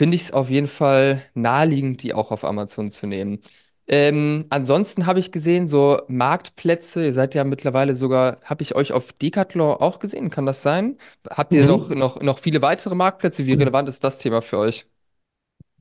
finde 0.00 0.16
ich 0.16 0.22
es 0.22 0.32
auf 0.32 0.48
jeden 0.50 0.68
Fall 0.68 1.22
naheliegend, 1.34 2.02
die 2.02 2.14
auch 2.14 2.30
auf 2.32 2.44
Amazon 2.44 2.90
zu 2.90 3.06
nehmen. 3.06 3.40
Ähm, 3.86 4.46
ansonsten 4.50 5.06
habe 5.06 5.18
ich 5.20 5.32
gesehen, 5.32 5.66
so 5.68 6.00
Marktplätze, 6.08 7.04
ihr 7.06 7.12
seid 7.12 7.34
ja 7.34 7.44
mittlerweile 7.44 7.96
sogar, 7.96 8.40
habe 8.44 8.62
ich 8.62 8.74
euch 8.76 8.92
auf 8.92 9.12
Decathlon 9.12 9.76
auch 9.80 9.98
gesehen, 9.98 10.30
kann 10.30 10.46
das 10.46 10.62
sein? 10.62 10.96
Habt 11.28 11.54
ihr 11.54 11.66
noch, 11.66 11.88
Mhm. 11.88 11.94
noch, 11.94 12.20
noch 12.20 12.38
viele 12.38 12.62
weitere 12.62 12.94
Marktplätze? 12.94 13.46
Wie 13.46 13.54
relevant 13.54 13.88
ist 13.88 14.04
das 14.04 14.18
Thema 14.18 14.42
für 14.42 14.58
euch? 14.58 14.86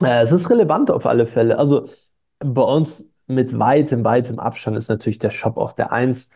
Äh, 0.01 0.21
es 0.23 0.31
ist 0.31 0.49
relevant 0.49 0.91
auf 0.91 1.05
alle 1.05 1.25
Fälle. 1.27 1.57
Also 1.57 1.85
bei 2.39 2.61
uns 2.61 3.09
mit 3.27 3.57
weitem, 3.59 4.03
weitem 4.03 4.39
Abstand 4.39 4.77
ist 4.77 4.89
natürlich 4.89 5.19
der 5.19 5.29
Shop 5.29 5.57
auf 5.57 5.75
der 5.75 5.91
Eins. 5.91 6.29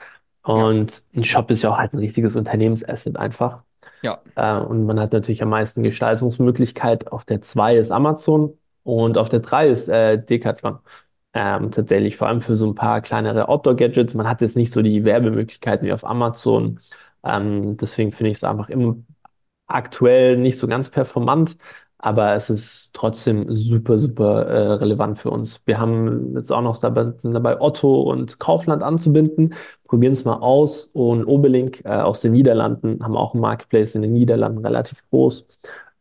Ja, 0.54 0.68
Und 0.74 1.04
ein 1.16 1.24
Shop 1.24 1.50
ist 1.52 1.62
ja 1.64 1.72
auch 1.72 1.78
halt 1.78 1.94
ein 1.94 2.00
richtiges 2.00 2.36
Unternehmensasset 2.36 3.18
einfach. 3.18 3.64
Ja, 4.04 4.24
Äh, 4.36 4.58
und 4.60 4.86
man 4.86 5.00
hat 5.00 5.14
natürlich 5.14 5.42
am 5.44 5.50
meisten 5.50 5.84
Gestaltungsmöglichkeit. 5.84 7.12
Auf 7.12 7.26
der 7.26 7.42
2 7.42 7.78
ist 7.78 7.92
Amazon 7.92 8.58
und 8.84 9.18
auf 9.18 9.30
der 9.30 9.40
3 9.42 9.70
ist 9.70 9.88
äh, 9.90 10.18
Decathlon. 10.24 10.80
Ähm, 11.36 11.72
tatsächlich, 11.72 12.18
vor 12.18 12.28
allem 12.28 12.42
für 12.42 12.56
so 12.56 12.68
ein 12.68 12.76
paar 12.76 13.02
kleinere 13.02 13.50
Outdoor-Gadgets. 13.50 14.14
Man 14.14 14.28
hat 14.28 14.42
jetzt 14.42 14.56
nicht 14.56 14.72
so 14.72 14.82
die 14.84 15.04
Werbemöglichkeiten 15.04 15.88
wie 15.88 15.94
auf 15.94 16.06
Amazon. 16.06 16.80
Ähm, 17.24 17.78
deswegen 17.78 18.12
finde 18.12 18.32
ich 18.32 18.38
es 18.38 18.44
einfach 18.44 18.70
immer 18.70 18.96
aktuell 19.68 20.38
nicht 20.38 20.58
so 20.58 20.68
ganz 20.68 20.90
performant, 20.90 21.58
aber 22.04 22.34
es 22.36 22.50
ist 22.50 22.92
trotzdem 22.94 23.46
super, 23.56 23.98
super 23.98 24.46
äh, 24.46 24.74
relevant 24.74 25.20
für 25.20 25.30
uns. 25.32 25.62
Wir 25.66 25.80
haben 25.80 26.36
jetzt 26.36 26.52
auch 26.52 26.62
noch 26.62 26.78
dabei, 26.78 27.14
dabei, 27.24 27.62
Otto 27.62 28.02
und 28.02 28.40
Kaufland 28.40 28.84
anzubinden. 28.84 29.54
Probieren 29.88 30.12
es 30.12 30.26
mal 30.26 30.36
aus. 30.36 30.88
Und 30.88 31.24
Obelink 31.26 31.82
äh, 31.86 31.90
aus 31.90 32.20
den 32.20 32.34
Niederlanden 32.34 33.02
haben 33.02 33.16
auch 33.16 33.34
einen 33.34 33.42
Marketplace 33.42 33.96
in 33.96 34.02
den 34.02 34.12
Niederlanden 34.12 34.66
relativ 34.66 35.02
groß. 35.12 35.48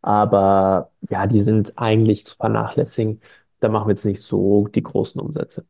Aber 0.02 0.90
ja, 1.08 1.28
die 1.28 1.42
sind 1.42 1.78
eigentlich 1.78 2.26
zu 2.26 2.34
vernachlässigen. 2.36 3.20
Da 3.60 3.68
machen 3.68 3.86
wir 3.86 3.92
jetzt 3.92 4.04
nicht 4.04 4.22
so 4.22 4.66
die 4.68 4.82
großen 4.82 5.20
Umsätze. 5.20 5.64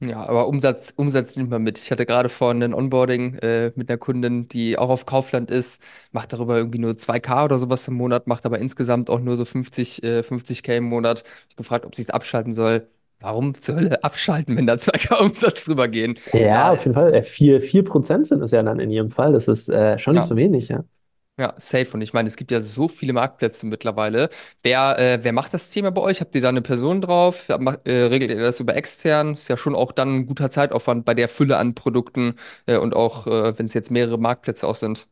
Ja, 0.00 0.26
aber 0.26 0.48
Umsatz, 0.48 0.92
Umsatz 0.96 1.36
nimmt 1.36 1.50
man 1.50 1.62
mit. 1.62 1.78
Ich 1.78 1.90
hatte 1.90 2.04
gerade 2.04 2.28
vorhin 2.28 2.62
ein 2.62 2.74
Onboarding 2.74 3.36
äh, 3.36 3.72
mit 3.74 3.88
einer 3.88 3.96
Kundin, 3.98 4.48
die 4.48 4.76
auch 4.76 4.90
auf 4.90 5.06
Kaufland 5.06 5.50
ist, 5.50 5.82
macht 6.12 6.32
darüber 6.32 6.58
irgendwie 6.58 6.78
nur 6.78 6.96
2K 6.96 7.44
oder 7.44 7.58
sowas 7.58 7.88
im 7.88 7.94
Monat, 7.94 8.26
macht 8.26 8.44
aber 8.44 8.58
insgesamt 8.58 9.08
auch 9.08 9.20
nur 9.20 9.36
so 9.36 9.44
50, 9.44 10.02
äh, 10.02 10.22
50K 10.22 10.76
im 10.76 10.84
Monat. 10.84 11.24
Ich 11.48 11.56
gefragt, 11.56 11.86
ob 11.86 11.94
sie 11.94 12.02
es 12.02 12.10
abschalten 12.10 12.52
soll. 12.52 12.88
Warum 13.20 13.54
zur 13.54 13.76
Hölle 13.76 14.04
abschalten, 14.04 14.56
wenn 14.56 14.66
da 14.66 14.74
2K 14.74 15.14
Umsatz 15.24 15.64
drüber 15.64 15.88
gehen? 15.88 16.18
Ja, 16.32 16.40
Ja, 16.40 16.70
auf 16.72 16.84
jeden 16.84 16.94
Fall. 16.94 17.14
Äh, 17.14 17.22
vier, 17.22 17.60
vier 17.62 17.84
Prozent 17.84 18.26
sind 18.26 18.42
es 18.42 18.50
ja 18.50 18.62
dann 18.62 18.80
in 18.80 18.90
Ihrem 18.90 19.10
Fall. 19.10 19.32
Das 19.32 19.48
ist 19.48 19.68
äh, 19.70 19.98
schon 19.98 20.14
nicht 20.16 20.24
ja. 20.24 20.26
so 20.26 20.36
wenig, 20.36 20.68
ja. 20.68 20.84
Ja, 21.36 21.52
safe. 21.58 21.88
Und 21.94 22.00
ich 22.02 22.12
meine, 22.12 22.28
es 22.28 22.36
gibt 22.36 22.52
ja 22.52 22.60
so 22.60 22.86
viele 22.86 23.12
Marktplätze 23.12 23.66
mittlerweile. 23.66 24.28
Wer, 24.62 24.96
äh, 25.00 25.18
wer 25.24 25.32
macht 25.32 25.52
das 25.52 25.68
Thema 25.70 25.90
bei 25.90 26.00
euch? 26.00 26.20
Habt 26.20 26.32
ihr 26.36 26.40
da 26.42 26.48
eine 26.48 26.62
Person 26.62 27.00
drauf? 27.00 27.48
Ja, 27.48 27.58
macht, 27.58 27.88
äh, 27.88 28.04
regelt 28.04 28.30
ihr 28.30 28.40
das 28.40 28.60
über 28.60 28.76
extern? 28.76 29.32
Ist 29.34 29.48
ja 29.48 29.56
schon 29.56 29.74
auch 29.74 29.90
dann 29.90 30.14
ein 30.18 30.26
guter 30.26 30.48
Zeitaufwand 30.50 31.04
bei 31.04 31.14
der 31.14 31.28
Fülle 31.28 31.56
an 31.56 31.74
Produkten 31.74 32.36
äh, 32.66 32.76
und 32.78 32.94
auch, 32.94 33.26
äh, 33.26 33.58
wenn 33.58 33.66
es 33.66 33.74
jetzt 33.74 33.90
mehrere 33.90 34.16
Marktplätze 34.18 34.64
auch 34.68 34.76
sind. 34.76 35.08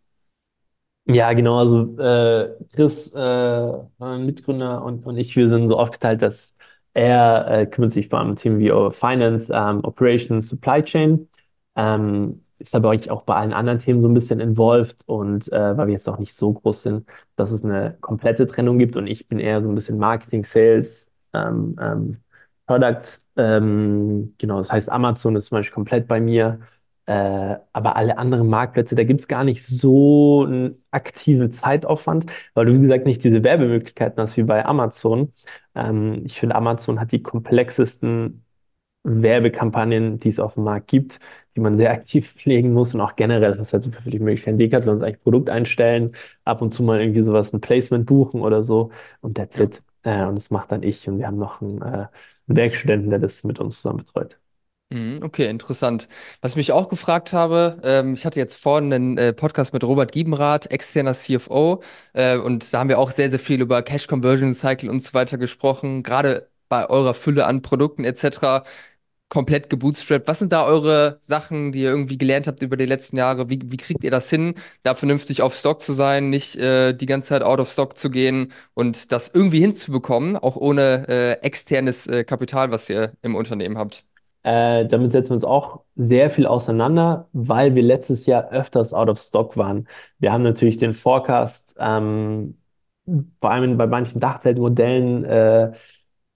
Ja, 1.05 1.33
genau. 1.33 1.59
Also 1.59 1.99
äh, 1.99 2.57
Chris, 2.75 3.13
äh, 3.15 3.73
mein 3.99 4.25
Mitgründer 4.25 4.83
und, 4.85 5.05
und 5.05 5.17
ich, 5.17 5.35
wir 5.35 5.49
sind 5.49 5.69
so 5.69 5.77
aufgeteilt, 5.79 6.23
dass 6.23 6.55
er 6.95 7.47
äh, 7.63 7.67
kümmert 7.67 7.91
sich 7.93 8.09
vor 8.09 8.21
allem 8.21 8.31
um 8.31 8.37
Themen 8.37 8.59
wie 8.61 8.69
äh, 8.69 8.91
Finance, 8.93 9.53
ähm, 9.53 9.81
Operations, 9.85 10.49
Supply 10.49 10.83
Chain. 10.85 11.29
Ähm, 11.75 12.41
ist 12.59 12.75
aber 12.75 12.91
eigentlich 12.91 13.11
auch 13.11 13.23
bei 13.23 13.35
allen 13.35 13.55
anderen 13.55 13.79
Themen 13.79 14.01
so 14.03 14.09
ein 14.09 14.15
bisschen 14.15 14.41
involved 14.41 15.03
und 15.07 15.51
äh, 15.53 15.77
weil 15.77 15.87
wir 15.87 15.95
jetzt 15.95 16.07
noch 16.07 16.19
nicht 16.19 16.35
so 16.35 16.53
groß 16.53 16.83
sind, 16.83 17.09
dass 17.37 17.51
es 17.51 17.65
eine 17.65 17.97
komplette 18.01 18.47
Trennung 18.47 18.79
gibt 18.79 18.97
und 18.97 19.07
ich 19.07 19.27
bin 19.27 19.39
eher 19.39 19.63
so 19.63 19.69
ein 19.71 19.75
bisschen 19.75 19.99
Marketing, 19.99 20.45
Sales, 20.45 21.11
ähm, 21.33 21.77
ähm, 21.81 22.19
Product. 22.67 23.03
Ähm, 23.37 24.35
genau, 24.39 24.59
das 24.59 24.71
heißt, 24.71 24.91
Amazon 24.91 25.37
ist 25.37 25.47
zum 25.47 25.57
Beispiel 25.57 25.75
komplett 25.75 26.07
bei 26.09 26.21
mir. 26.21 26.61
Äh, 27.07 27.57
aber 27.73 27.97
alle 27.97 28.17
anderen 28.17 28.49
Marktplätze, 28.49 28.95
da 28.95 29.03
gibt 29.05 29.21
es 29.21 29.27
gar 29.29 29.43
nicht 29.43 29.67
so 29.67 30.45
einen 30.47 30.77
aktiven 30.93 31.51
Zeitaufwand, 31.51 32.31
weil 32.55 32.67
du, 32.67 32.75
wie 32.75 32.81
gesagt, 32.81 33.07
nicht 33.07 33.25
diese 33.25 33.43
Werbemöglichkeiten 33.43 34.23
hast 34.23 34.37
wie 34.37 34.45
bei 34.45 34.65
Amazon. 34.65 35.33
Ähm, 35.75 36.23
ich 36.25 36.39
finde, 36.39 36.55
Amazon 36.55 37.01
hat 37.01 37.11
die 37.13 37.23
komplexesten 37.23 38.42
Werbekampagnen, 39.05 40.21
die 40.21 40.29
es 40.29 40.39
auf 40.39 40.55
dem 40.55 40.65
Markt 40.65 40.89
gibt, 40.89 41.19
die 41.57 41.61
man 41.61 41.77
sehr 41.79 41.91
aktiv 41.93 42.33
pflegen 42.35 42.73
muss 42.73 42.95
und 42.95 43.01
auch 43.01 43.17
generell 43.17 43.59
hast 43.59 43.71
du 43.73 43.75
halt 43.75 43.85
super 43.85 44.01
viele 44.03 44.21
Möglichkeiten. 44.21 44.59
Decathlon 44.59 44.97
ist 44.97 45.03
eigentlich 45.03 45.23
Produkt 45.23 45.51
einstellen, 45.51 46.15
ab 46.45 46.63
und 46.63 46.73
zu 46.75 46.83
mal 46.83 47.01
irgendwie 47.01 47.23
sowas, 47.23 47.53
ein 47.53 47.61
Placement 47.61 48.07
buchen 48.07 48.41
oder 48.43 48.63
so 48.63 48.91
und 49.21 49.37
that's 49.37 49.59
it. 49.59 49.83
Äh, 50.03 50.25
und 50.25 50.37
das 50.37 50.51
macht 50.51 50.73
dann 50.73 50.83
ich 50.83 51.09
und 51.09 51.19
wir 51.19 51.27
haben 51.27 51.39
noch 51.39 51.61
einen, 51.63 51.81
äh, 51.83 51.85
einen 51.85 52.09
Werkstudenten, 52.57 53.11
der 53.11 53.19
das 53.19 53.45
mit 53.45 53.59
uns 53.61 53.77
zusammen 53.77 53.99
betreut. 53.99 54.39
Mhm, 54.91 55.21
Okay, 55.23 55.49
interessant. 55.49 56.07
Was 56.43 56.53
ich 56.53 56.57
mich 56.57 56.73
auch 56.73 56.89
gefragt 56.89 57.33
habe, 57.33 57.81
ähm, 57.83 58.13
ich 58.15 58.27
hatte 58.27 58.39
jetzt 58.39 58.55
vorhin 58.57 58.93
einen 58.93 59.17
äh, 59.19 59.33
Podcast 59.33 59.73
mit 59.73 59.85
Robert 59.85 60.13
Giebenrath, 60.13 60.71
externer 60.71 61.15
CFO, 61.15 61.83
äh, 62.13 62.37
und 62.37 62.73
da 62.75 62.81
haben 62.81 62.89
wir 62.91 62.99
auch 62.99 63.11
sehr, 63.11 63.31
sehr 63.31 63.39
viel 63.39 63.61
über 63.63 63.83
Cash 63.83 64.07
Conversion 64.07 64.55
Cycle 64.55 64.91
und 64.91 65.03
so 65.03 65.15
weiter 65.15 65.39
gesprochen, 65.39 66.03
gerade 66.03 66.49
bei 66.69 66.89
eurer 66.91 67.15
Fülle 67.15 67.47
an 67.47 67.63
Produkten 67.63 68.05
etc. 68.05 68.65
komplett 69.33 69.71
gebootstrapped. 69.71 70.29
Was 70.29 70.41
sind 70.41 70.53
da 70.53 70.67
eure 70.67 71.17
Sachen, 71.23 71.73
die 71.73 71.81
ihr 71.81 71.89
irgendwie 71.89 72.19
gelernt 72.19 72.47
habt 72.47 72.61
über 72.61 72.77
die 72.77 72.85
letzten 72.85 73.17
Jahre? 73.17 73.49
Wie, 73.49 73.59
wie 73.65 73.79
kriegt 73.79 74.05
ihr 74.05 74.11
das 74.11 74.29
hin, 74.29 74.57
da 74.83 74.95
vernünftig 74.95 75.41
auf 75.41 75.55
Stock 75.55 75.81
zu 75.81 75.95
sein, 75.95 76.29
nicht 76.29 76.57
äh, 76.57 76.93
die 76.93 77.07
ganze 77.07 77.31
Zeit 77.31 77.43
out 77.43 77.59
of 77.59 77.71
Stock 77.71 77.97
zu 77.97 78.11
gehen 78.11 78.53
und 78.75 79.11
das 79.11 79.31
irgendwie 79.33 79.61
hinzubekommen, 79.61 80.37
auch 80.37 80.57
ohne 80.57 81.09
äh, 81.09 81.33
externes 81.41 82.07
äh, 82.07 82.25
Kapital, 82.25 82.73
was 82.73 82.91
ihr 82.91 83.13
im 83.23 83.35
Unternehmen 83.35 83.79
habt? 83.79 84.05
Äh, 84.43 84.85
damit 84.85 85.13
setzen 85.13 85.31
wir 85.31 85.35
uns 85.37 85.45
auch 85.45 85.81
sehr 85.97 86.29
viel 86.29 86.47
auseinander, 86.47 87.27
weil 87.33 87.75
wir 87.75 87.83
letztes 87.83 88.27
Jahr 88.27 88.51
öfters 88.51 88.93
out 88.93 89.09
of 89.09 89.19
stock 89.19 89.57
waren. 89.57 89.89
Wir 90.19 90.31
haben 90.31 90.43
natürlich 90.43 90.77
den 90.77 90.93
Forecast, 90.93 91.75
ähm, 91.79 92.59
vor 93.41 93.51
allem 93.51 93.79
bei 93.79 93.87
manchen 93.87 94.21
Dachzeltmodellen, 94.21 95.25
äh, 95.25 95.73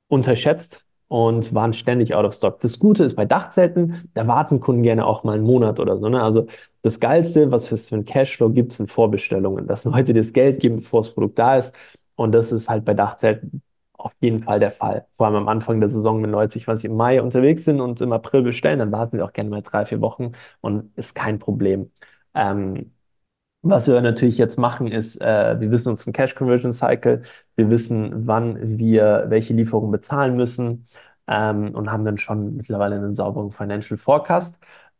unterschätzt 0.09 0.86
und 1.09 1.55
waren 1.55 1.73
ständig 1.73 2.15
out 2.15 2.25
of 2.25 2.35
stock. 2.35 2.61
Das 2.61 2.79
Gute 2.79 3.05
ist 3.05 3.15
bei 3.15 3.25
Dachzelten, 3.25 4.09
da 4.15 4.27
warten 4.27 4.61
Kunden 4.61 4.83
gerne 4.83 5.07
auch 5.07 5.25
mal 5.25 5.35
einen 5.35 5.45
Monat 5.45 5.79
oder 5.81 5.99
so. 5.99 6.09
Ne? 6.09 6.23
Also 6.23 6.47
das 6.83 7.01
Geilste, 7.01 7.51
was 7.53 7.67
für 7.69 7.77
einen 7.95 8.05
Cashflow 8.05 8.51
gibt, 8.51 8.73
sind 8.73 8.91
Vorbestellungen. 8.91 9.67
Dass 9.67 9.85
Leute 9.85 10.15
das 10.15 10.33
Geld 10.33 10.61
geben, 10.61 10.77
bevor 10.77 11.03
das 11.03 11.13
Produkt 11.15 11.39
da 11.39 11.57
ist. 11.57 11.75
Und 12.17 12.33
das 12.33 12.53
ist 12.53 12.69
halt 12.69 12.85
bei 12.85 12.95
Dachzelten 12.95 13.63
auf 13.99 14.15
jeden 14.21 14.43
Fall 14.43 14.61
der 14.61 14.71
Fall. 14.71 15.07
Vor 15.17 15.27
allem 15.27 15.37
am 15.37 15.49
Anfang 15.49 15.81
der 15.81 15.89
Saison, 15.89 16.23
wenn 16.23 16.31
Leute, 16.31 16.59
ich 16.59 16.69
weiß 16.69 16.83
nicht, 16.83 16.91
im 16.91 16.97
Mai 16.97 17.21
unterwegs 17.23 17.65
sind 17.65 17.81
und 17.81 18.01
im 18.01 18.13
April 18.13 18.43
bestellen, 18.43 18.79
dann 18.79 18.93
warten 18.93 19.17
wir 19.17 19.25
auch 19.25 19.33
gerne 19.33 19.51
mal 19.51 19.63
drei, 19.63 19.85
vier 19.87 20.01
Wochen 20.01 20.33
und 20.61 20.97
ist 20.97 21.15
kein 21.15 21.39
Problem. 21.39 21.91
Ähm, 22.35 22.93
was 23.63 23.89
wir 23.89 24.01
natürlich 24.01 24.39
jetzt 24.39 24.59
machen, 24.59 24.87
ist, 24.89 25.21
äh, 25.21 25.59
wir 25.61 25.71
wissen 25.71 25.89
uns 25.91 26.07
einen 26.07 26.13
Cash 26.15 26.35
Conversion 26.35 26.73
Cycle, 26.73 27.23
wir 27.57 27.71
wissen, 27.71 28.27
wann 28.27 28.79
wir 28.79 29.27
welche 29.29 29.55
Lieferung 29.55 29.91
bezahlen 29.91 30.37
müssen 30.37 30.87
ähm, 31.27 31.75
und 31.75 31.91
haben 31.91 32.05
dann 32.05 32.19
schon 32.19 32.57
mittlerweile 32.57 32.97
einen 32.97 33.15
sauberen 33.15 33.51
Financial 33.53 33.97
Forecast. 33.99 34.57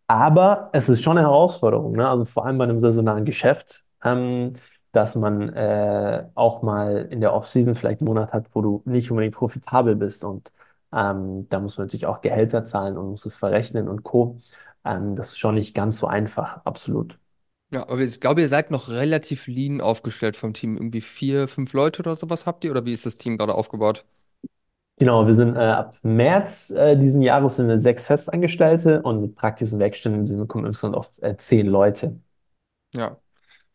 Aber 0.09 0.71
es 0.73 0.89
ist 0.89 1.03
schon 1.03 1.19
eine 1.19 1.27
Herausforderung, 1.27 1.93
ne? 1.97 2.09
Also 2.09 2.25
vor 2.25 2.47
allem 2.47 2.59
bei 2.59 2.65
einem 2.65 2.79
saisonalen 2.81 3.25
Geschäft, 3.25 3.85
ähm, 4.05 4.55
dass 4.93 5.15
man 5.17 5.51
äh, 5.53 6.25
auch 6.35 6.63
mal 6.63 7.07
in 7.11 7.21
der 7.21 7.35
Off-Season 7.35 7.75
vielleicht 7.75 8.01
einen 8.01 8.09
Monat 8.09 8.33
hat, 8.33 8.47
wo 8.55 8.63
du 8.63 8.83
nicht 8.87 9.11
unbedingt 9.11 9.35
profitabel 9.35 9.97
bist. 9.97 10.25
Und 10.25 10.53
Ähm, 10.93 11.49
da 11.49 11.61
muss 11.61 11.77
man 11.77 11.87
natürlich 11.87 12.07
auch 12.07 12.21
Gehälter 12.23 12.65
zahlen 12.65 12.97
und 12.97 13.11
muss 13.11 13.27
es 13.27 13.37
verrechnen 13.37 13.89
und 13.89 14.03
Co. 14.05 14.39
Ähm, 14.85 15.17
das 15.17 15.29
ist 15.31 15.39
schon 15.39 15.57
nicht 15.57 15.75
ganz 15.75 15.99
so 15.99 16.07
einfach, 16.07 16.61
absolut. 16.65 17.19
Ja, 17.71 17.83
aber 17.89 18.01
ich 18.01 18.21
glaube, 18.21 18.41
ihr 18.41 18.49
seid 18.49 18.71
noch 18.73 18.89
relativ 18.89 19.47
lean 19.49 19.81
aufgestellt 19.81 20.37
vom 20.37 20.53
Team. 20.55 20.77
Irgendwie 20.77 21.01
vier, 21.01 21.47
fünf 21.49 21.73
Leute 21.75 22.01
oder 22.03 22.15
sowas 22.17 22.45
habt 22.47 22.65
ihr? 22.65 22.71
Oder 22.73 22.85
wie 22.85 22.93
ist 22.93 23.07
das 23.07 23.17
Team 23.19 23.39
gerade 23.39 23.55
aufgebaut? 23.55 24.05
Genau, 24.99 25.27
wir 25.27 25.35
sind 25.35 25.57
äh, 25.57 25.59
ab 25.61 25.99
März 26.03 26.71
äh, 26.71 26.97
diesen 26.97 27.21
Jahres 27.21 27.57
sind 27.57 27.69
wir 27.69 27.79
sechs 27.79 28.07
Festangestellte 28.07 29.03
und 29.03 29.21
mit 29.21 29.35
praktischen 29.37 29.79
Werkstätten 29.79 30.25
sind 30.25 30.39
wir 30.39 30.47
kommen 30.47 30.65
insgesamt 30.65 30.97
auf 30.97 31.11
äh, 31.21 31.37
zehn 31.37 31.67
Leute. 31.67 32.19
Ja. 32.95 33.21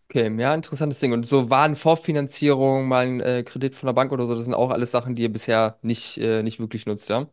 Okay, 0.09 0.35
ja, 0.39 0.55
interessantes 0.55 0.99
Ding. 0.99 1.13
Und 1.13 1.25
so 1.27 1.49
Warenvorfinanzierung, 1.49 2.87
mal 2.87 3.05
ein 3.07 3.21
äh, 3.21 3.43
Kredit 3.43 3.75
von 3.75 3.87
der 3.87 3.93
Bank 3.93 4.11
oder 4.13 4.27
so, 4.27 4.35
das 4.35 4.45
sind 4.45 4.55
auch 4.55 4.71
alles 4.71 4.91
Sachen, 4.91 5.15
die 5.15 5.23
ihr 5.23 5.33
bisher 5.33 5.79
nicht, 5.83 6.17
äh, 6.19 6.43
nicht 6.43 6.59
wirklich 6.59 6.85
nutzt, 6.87 7.09
ja? 7.09 7.27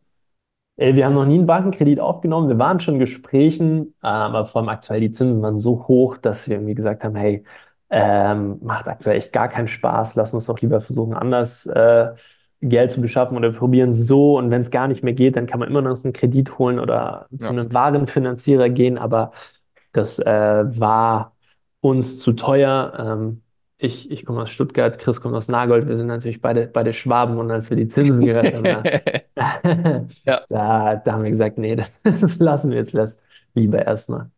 Äh, 0.79 0.95
Wir 0.95 1.05
haben 1.05 1.13
noch 1.13 1.25
nie 1.25 1.35
einen 1.35 1.45
Bankenkredit 1.45 1.99
aufgenommen. 1.99 2.49
Wir 2.49 2.57
waren 2.59 2.79
schon 2.79 2.95
in 2.95 2.99
Gesprächen, 2.99 3.95
äh, 4.03 4.07
aber 4.07 4.45
vor 4.45 4.61
allem 4.61 4.69
aktuell 4.69 5.01
die 5.01 5.11
Zinsen 5.11 5.41
waren 5.41 5.59
so 5.59 5.87
hoch, 5.87 6.17
dass 6.17 6.47
wir 6.47 6.55
irgendwie 6.57 6.75
gesagt 6.75 7.03
haben, 7.03 7.15
hey, 7.15 7.43
ähm, 7.89 8.59
macht 8.61 8.87
aktuell 8.87 9.17
echt 9.17 9.33
gar 9.33 9.47
keinen 9.49 9.67
Spaß. 9.67 10.15
Lass 10.15 10.33
uns 10.33 10.45
doch 10.45 10.59
lieber 10.61 10.81
versuchen, 10.81 11.13
anders 11.13 11.65
äh, 11.65 12.09
Geld 12.61 12.91
zu 12.91 13.01
beschaffen 13.01 13.37
oder 13.37 13.51
probieren 13.51 13.91
es 13.91 14.05
so. 14.07 14.37
Und 14.37 14.51
wenn 14.51 14.61
es 14.61 14.71
gar 14.71 14.87
nicht 14.87 15.03
mehr 15.03 15.13
geht, 15.13 15.35
dann 15.35 15.47
kann 15.47 15.59
man 15.59 15.69
immer 15.69 15.81
noch 15.81 16.03
einen 16.03 16.13
Kredit 16.13 16.57
holen 16.59 16.79
oder 16.79 17.29
zu 17.39 17.53
einem 17.53 17.73
Warenfinanzierer 17.73 18.69
gehen. 18.69 18.97
Aber 18.97 19.31
das 19.93 20.19
äh, 20.19 20.25
war 20.79 21.35
uns 21.81 22.19
zu 22.19 22.33
teuer. 22.33 22.93
Ähm, 22.99 23.41
ich, 23.79 24.11
ich 24.11 24.25
komme 24.25 24.43
aus 24.43 24.51
Stuttgart, 24.51 24.99
Chris 24.99 25.21
kommt 25.21 25.35
aus 25.35 25.47
Nagold. 25.47 25.87
Wir 25.87 25.97
sind 25.97 26.07
natürlich 26.07 26.41
beide, 26.41 26.67
beide 26.67 26.93
Schwaben 26.93 27.37
und 27.39 27.49
als 27.51 27.69
wir 27.69 27.77
die 27.77 27.87
Zinsen 27.87 28.25
gehört 28.25 28.53
haben, 28.53 28.67
na, 28.67 28.91
Ja. 30.25 30.41
da, 30.49 30.95
da 30.97 31.13
haben 31.13 31.23
wir 31.23 31.31
gesagt, 31.31 31.57
nee, 31.57 31.75
das 32.03 32.39
lassen 32.39 32.71
wir 32.71 32.77
jetzt 32.79 32.93
lässt 32.93 33.23
lieber 33.55 33.85
erstmal. 33.85 34.31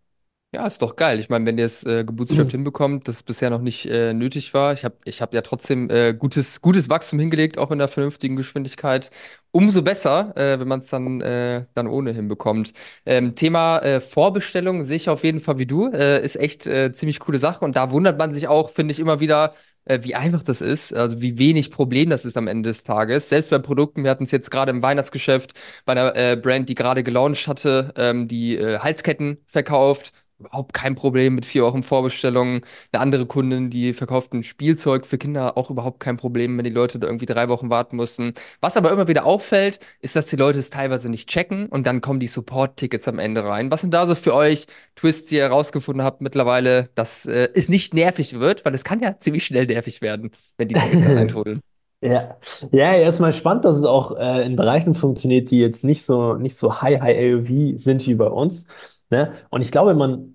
Ja, 0.53 0.67
ist 0.67 0.81
doch 0.81 0.97
geil. 0.97 1.17
Ich 1.21 1.29
meine, 1.29 1.45
wenn 1.45 1.57
ihr 1.57 1.65
es 1.65 1.85
äh, 1.85 2.03
gebootstrapped 2.03 2.51
hinbekommt, 2.51 3.07
das 3.07 3.23
bisher 3.23 3.49
noch 3.49 3.61
nicht 3.61 3.85
äh, 3.85 4.13
nötig 4.13 4.53
war. 4.53 4.73
Ich 4.73 4.83
habe 4.83 4.95
ich 5.05 5.21
hab 5.21 5.33
ja 5.33 5.41
trotzdem 5.41 5.89
äh, 5.89 6.13
gutes, 6.13 6.59
gutes 6.59 6.89
Wachstum 6.89 7.19
hingelegt, 7.19 7.57
auch 7.57 7.71
in 7.71 7.79
der 7.79 7.87
vernünftigen 7.87 8.35
Geschwindigkeit. 8.35 9.11
Umso 9.51 9.81
besser, 9.81 10.33
äh, 10.35 10.59
wenn 10.59 10.67
man 10.67 10.81
es 10.81 10.87
dann, 10.87 11.21
äh, 11.21 11.67
dann 11.73 11.87
ohne 11.87 12.11
hinbekommt. 12.11 12.73
Ähm, 13.05 13.33
Thema 13.35 13.79
äh, 13.79 14.01
Vorbestellung 14.01 14.83
sehe 14.83 14.97
ich 14.97 15.07
auf 15.07 15.23
jeden 15.23 15.39
Fall 15.39 15.57
wie 15.57 15.65
du. 15.65 15.89
Äh, 15.89 16.21
ist 16.21 16.35
echt 16.35 16.67
äh, 16.67 16.91
ziemlich 16.91 17.19
coole 17.21 17.39
Sache. 17.39 17.63
Und 17.63 17.77
da 17.77 17.91
wundert 17.91 18.19
man 18.19 18.33
sich 18.33 18.49
auch, 18.49 18.71
finde 18.71 18.91
ich, 18.91 18.99
immer 18.99 19.21
wieder, 19.21 19.53
äh, 19.85 19.99
wie 20.03 20.15
einfach 20.15 20.43
das 20.43 20.59
ist. 20.59 20.93
Also 20.93 21.21
wie 21.21 21.37
wenig 21.37 21.71
Problem 21.71 22.09
das 22.09 22.25
ist 22.25 22.35
am 22.35 22.47
Ende 22.47 22.69
des 22.69 22.83
Tages. 22.83 23.29
Selbst 23.29 23.51
bei 23.51 23.59
Produkten, 23.59 24.03
wir 24.03 24.11
hatten 24.11 24.25
es 24.25 24.31
jetzt 24.31 24.51
gerade 24.51 24.71
im 24.71 24.83
Weihnachtsgeschäft 24.83 25.53
bei 25.85 25.93
einer 25.93 26.13
äh, 26.15 26.35
Brand, 26.35 26.67
die 26.69 26.75
gerade 26.75 27.03
gelauncht 27.03 27.47
hatte, 27.47 27.93
ähm, 27.95 28.27
die 28.27 28.57
äh, 28.57 28.79
Halsketten 28.79 29.37
verkauft 29.47 30.11
überhaupt 30.41 30.73
kein 30.73 30.95
Problem 30.95 31.35
mit 31.35 31.45
vier 31.45 31.63
Wochen 31.63 31.83
Vorbestellungen. 31.83 32.61
Eine 32.91 33.01
andere 33.01 33.25
Kundin, 33.25 33.69
die 33.69 33.93
verkauft 33.93 34.33
ein 34.33 34.43
Spielzeug 34.43 35.05
für 35.05 35.17
Kinder, 35.17 35.57
auch 35.57 35.69
überhaupt 35.69 35.99
kein 35.99 36.17
Problem, 36.17 36.57
wenn 36.57 36.65
die 36.65 36.71
Leute 36.71 36.99
da 36.99 37.07
irgendwie 37.07 37.25
drei 37.25 37.49
Wochen 37.49 37.69
warten 37.69 37.95
mussten. 37.95 38.33
Was 38.59 38.77
aber 38.77 38.91
immer 38.91 39.07
wieder 39.07 39.25
auffällt, 39.25 39.79
ist, 39.99 40.15
dass 40.15 40.27
die 40.27 40.35
Leute 40.35 40.59
es 40.59 40.69
teilweise 40.69 41.09
nicht 41.09 41.29
checken 41.29 41.67
und 41.67 41.87
dann 41.87 42.01
kommen 42.01 42.19
die 42.19 42.27
Support-Tickets 42.27 43.07
am 43.07 43.19
Ende 43.19 43.43
rein. 43.43 43.71
Was 43.71 43.81
sind 43.81 43.93
da 43.93 44.05
so 44.05 44.15
für 44.15 44.33
euch 44.33 44.65
Twists, 44.95 45.29
die 45.29 45.35
ihr 45.35 45.43
herausgefunden 45.43 46.03
habt 46.03 46.21
mittlerweile, 46.21 46.89
dass 46.95 47.25
äh, 47.25 47.49
es 47.53 47.69
nicht 47.69 47.93
nervig 47.93 48.39
wird? 48.39 48.65
Weil 48.65 48.73
es 48.75 48.83
kann 48.83 48.99
ja 49.01 49.17
ziemlich 49.19 49.45
schnell 49.45 49.65
nervig 49.67 50.01
werden, 50.01 50.31
wenn 50.57 50.67
die 50.67 50.75
Tickets 50.75 51.03
dann. 51.03 51.61
Ja, 52.03 52.37
ja, 52.71 52.93
erstmal 52.95 53.31
spannend, 53.31 53.63
dass 53.63 53.77
es 53.77 53.83
auch 53.83 54.17
äh, 54.17 54.43
in 54.43 54.55
Bereichen 54.55 54.95
funktioniert, 54.95 55.51
die 55.51 55.59
jetzt 55.59 55.83
nicht 55.83 56.03
so, 56.03 56.33
nicht 56.33 56.55
so 56.55 56.81
high, 56.81 56.99
high 56.99 57.15
AOV 57.15 57.77
sind 57.77 58.07
wie 58.07 58.15
bei 58.15 58.25
uns. 58.25 58.65
Ne? 59.11 59.33
Und 59.51 59.61
ich 59.61 59.71
glaube, 59.71 59.93
man 59.93 60.30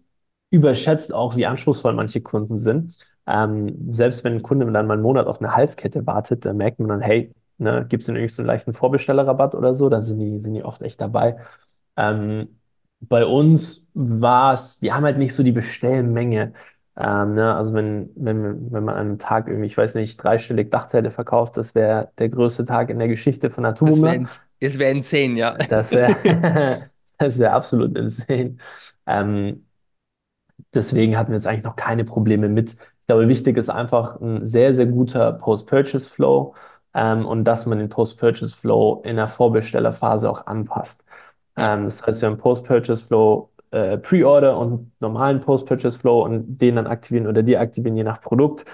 überschätzt 0.51 1.13
auch, 1.15 1.37
wie 1.37 1.47
anspruchsvoll 1.47 1.93
manche 1.95 2.21
Kunden 2.21 2.57
sind. 2.57 2.95
Ähm, 3.27 3.93
selbst 3.93 4.25
wenn 4.25 4.35
ein 4.35 4.43
Kunde 4.43 4.71
dann 4.71 4.87
mal 4.87 4.95
einen 4.95 5.03
Monat 5.03 5.27
auf 5.27 5.41
eine 5.41 5.55
Halskette 5.57 6.07
wartet, 6.07 6.45
dann 6.45 6.57
merkt 6.57 6.79
man 6.79 6.89
dann, 6.89 7.01
hey, 7.01 7.33
ne, 7.59 7.85
gibt 7.89 8.03
es 8.03 8.07
denn 8.07 8.17
irgendwie 8.17 8.33
so 8.35 8.43
einen 8.43 8.47
leichten 8.47 8.73
Vorbestellerrabatt 8.73 9.55
oder 9.55 9.75
so? 9.75 9.89
Da 9.89 10.03
sind 10.03 10.19
die, 10.21 10.39
sind 10.41 10.55
die 10.55 10.65
oft 10.65 10.83
echt 10.83 11.01
dabei. 11.01 11.37
Ähm, 11.97 12.61
bei 13.01 13.25
uns 13.27 13.87
war 13.95 14.55
es, 14.55 14.81
wir 14.83 14.95
haben 14.95 15.05
halt 15.05 15.19
nicht 15.19 15.35
so 15.35 15.43
die 15.43 15.53
Bestellmenge. 15.53 16.53
Ähm, 16.97 17.35
ne? 17.35 17.55
Also 17.55 17.75
wenn, 17.75 18.11
wenn, 18.17 18.73
wenn 18.73 18.85
man 18.85 18.95
an 18.95 19.01
einem 19.09 19.19
Tag 19.19 19.49
irgendwie, 19.49 19.67
ich 19.67 19.77
weiß 19.77 19.95
nicht, 19.97 20.17
dreistellig 20.23 20.71
Dachzeile 20.71 21.11
verkauft, 21.11 21.57
das 21.57 21.75
wäre 21.75 22.13
der 22.19 22.29
größte 22.31 22.65
Tag 22.65 22.91
in 22.91 22.99
der 22.99 23.09
Geschichte 23.09 23.51
von 23.51 23.65
Das 23.83 24.03
wäre 24.03 24.15
Atomium. 24.15 24.17
ins, 24.17 24.41
das 24.61 24.79
wär 24.79 24.91
insane, 24.91 25.39
ja. 25.39 25.57
Das 25.67 25.95
wäre 25.95 26.17
das 27.19 27.39
wär 27.39 27.55
absolut 27.55 27.97
insane. 27.97 28.57
Ähm, 29.07 29.66
Deswegen 30.77 31.17
hatten 31.17 31.31
wir 31.33 31.37
jetzt 31.37 31.47
eigentlich 31.47 31.65
noch 31.65 31.77
keine 31.77 32.05
Probleme 32.05 32.49
mit. 32.49 32.73
Ich 32.75 33.07
glaube, 33.09 33.29
wichtig 33.29 33.57
ist 33.57 33.71
einfach 33.71 34.21
ein 34.21 34.45
sehr, 34.45 34.75
sehr 34.75 34.87
guter 34.87 35.33
Post-Purchase-Flow 35.33 36.55
ähm, 36.95 37.27
und 37.27 37.45
dass 37.45 37.67
man 37.67 37.79
den 37.79 37.89
Post-Purchase-Flow 37.89 39.03
in 39.05 39.17
der 39.17 39.29
Vorbestellerphase 39.29 40.31
auch 40.31 40.47
anpasst. 40.47 41.05
Ähm, 41.57 41.85
das 41.85 42.07
heißt, 42.07 42.23
wir 42.23 42.29
haben 42.31 42.39
Post-Purchase-Flow 42.39 43.51
äh, 43.71 43.99
Pre-Order 43.99 44.59
und 44.59 44.93
normalen 45.01 45.41
Post-Purchase-Flow 45.41 46.25
und 46.25 46.59
den 46.59 46.77
dann 46.77 46.87
aktivieren 46.87 47.27
oder 47.27 47.43
deaktivieren, 47.43 47.97
je 47.97 48.05
nach 48.05 48.21
Produkt. 48.21 48.65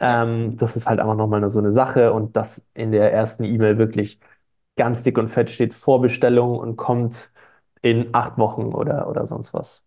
Ähm, 0.00 0.56
das 0.56 0.76
ist 0.76 0.88
halt 0.88 1.00
einfach 1.00 1.16
nochmal 1.16 1.48
so 1.50 1.58
eine 1.60 1.72
Sache 1.72 2.12
und 2.12 2.36
dass 2.36 2.66
in 2.74 2.92
der 2.92 3.12
ersten 3.12 3.44
E-Mail 3.44 3.78
wirklich 3.78 4.18
ganz 4.76 5.02
dick 5.02 5.18
und 5.18 5.28
fett 5.28 5.50
steht 5.50 5.74
Vorbestellung 5.74 6.58
und 6.58 6.76
kommt 6.76 7.32
in 7.82 8.14
acht 8.14 8.38
Wochen 8.38 8.72
oder, 8.74 9.08
oder 9.08 9.26
sonst 9.26 9.54
was. 9.54 9.84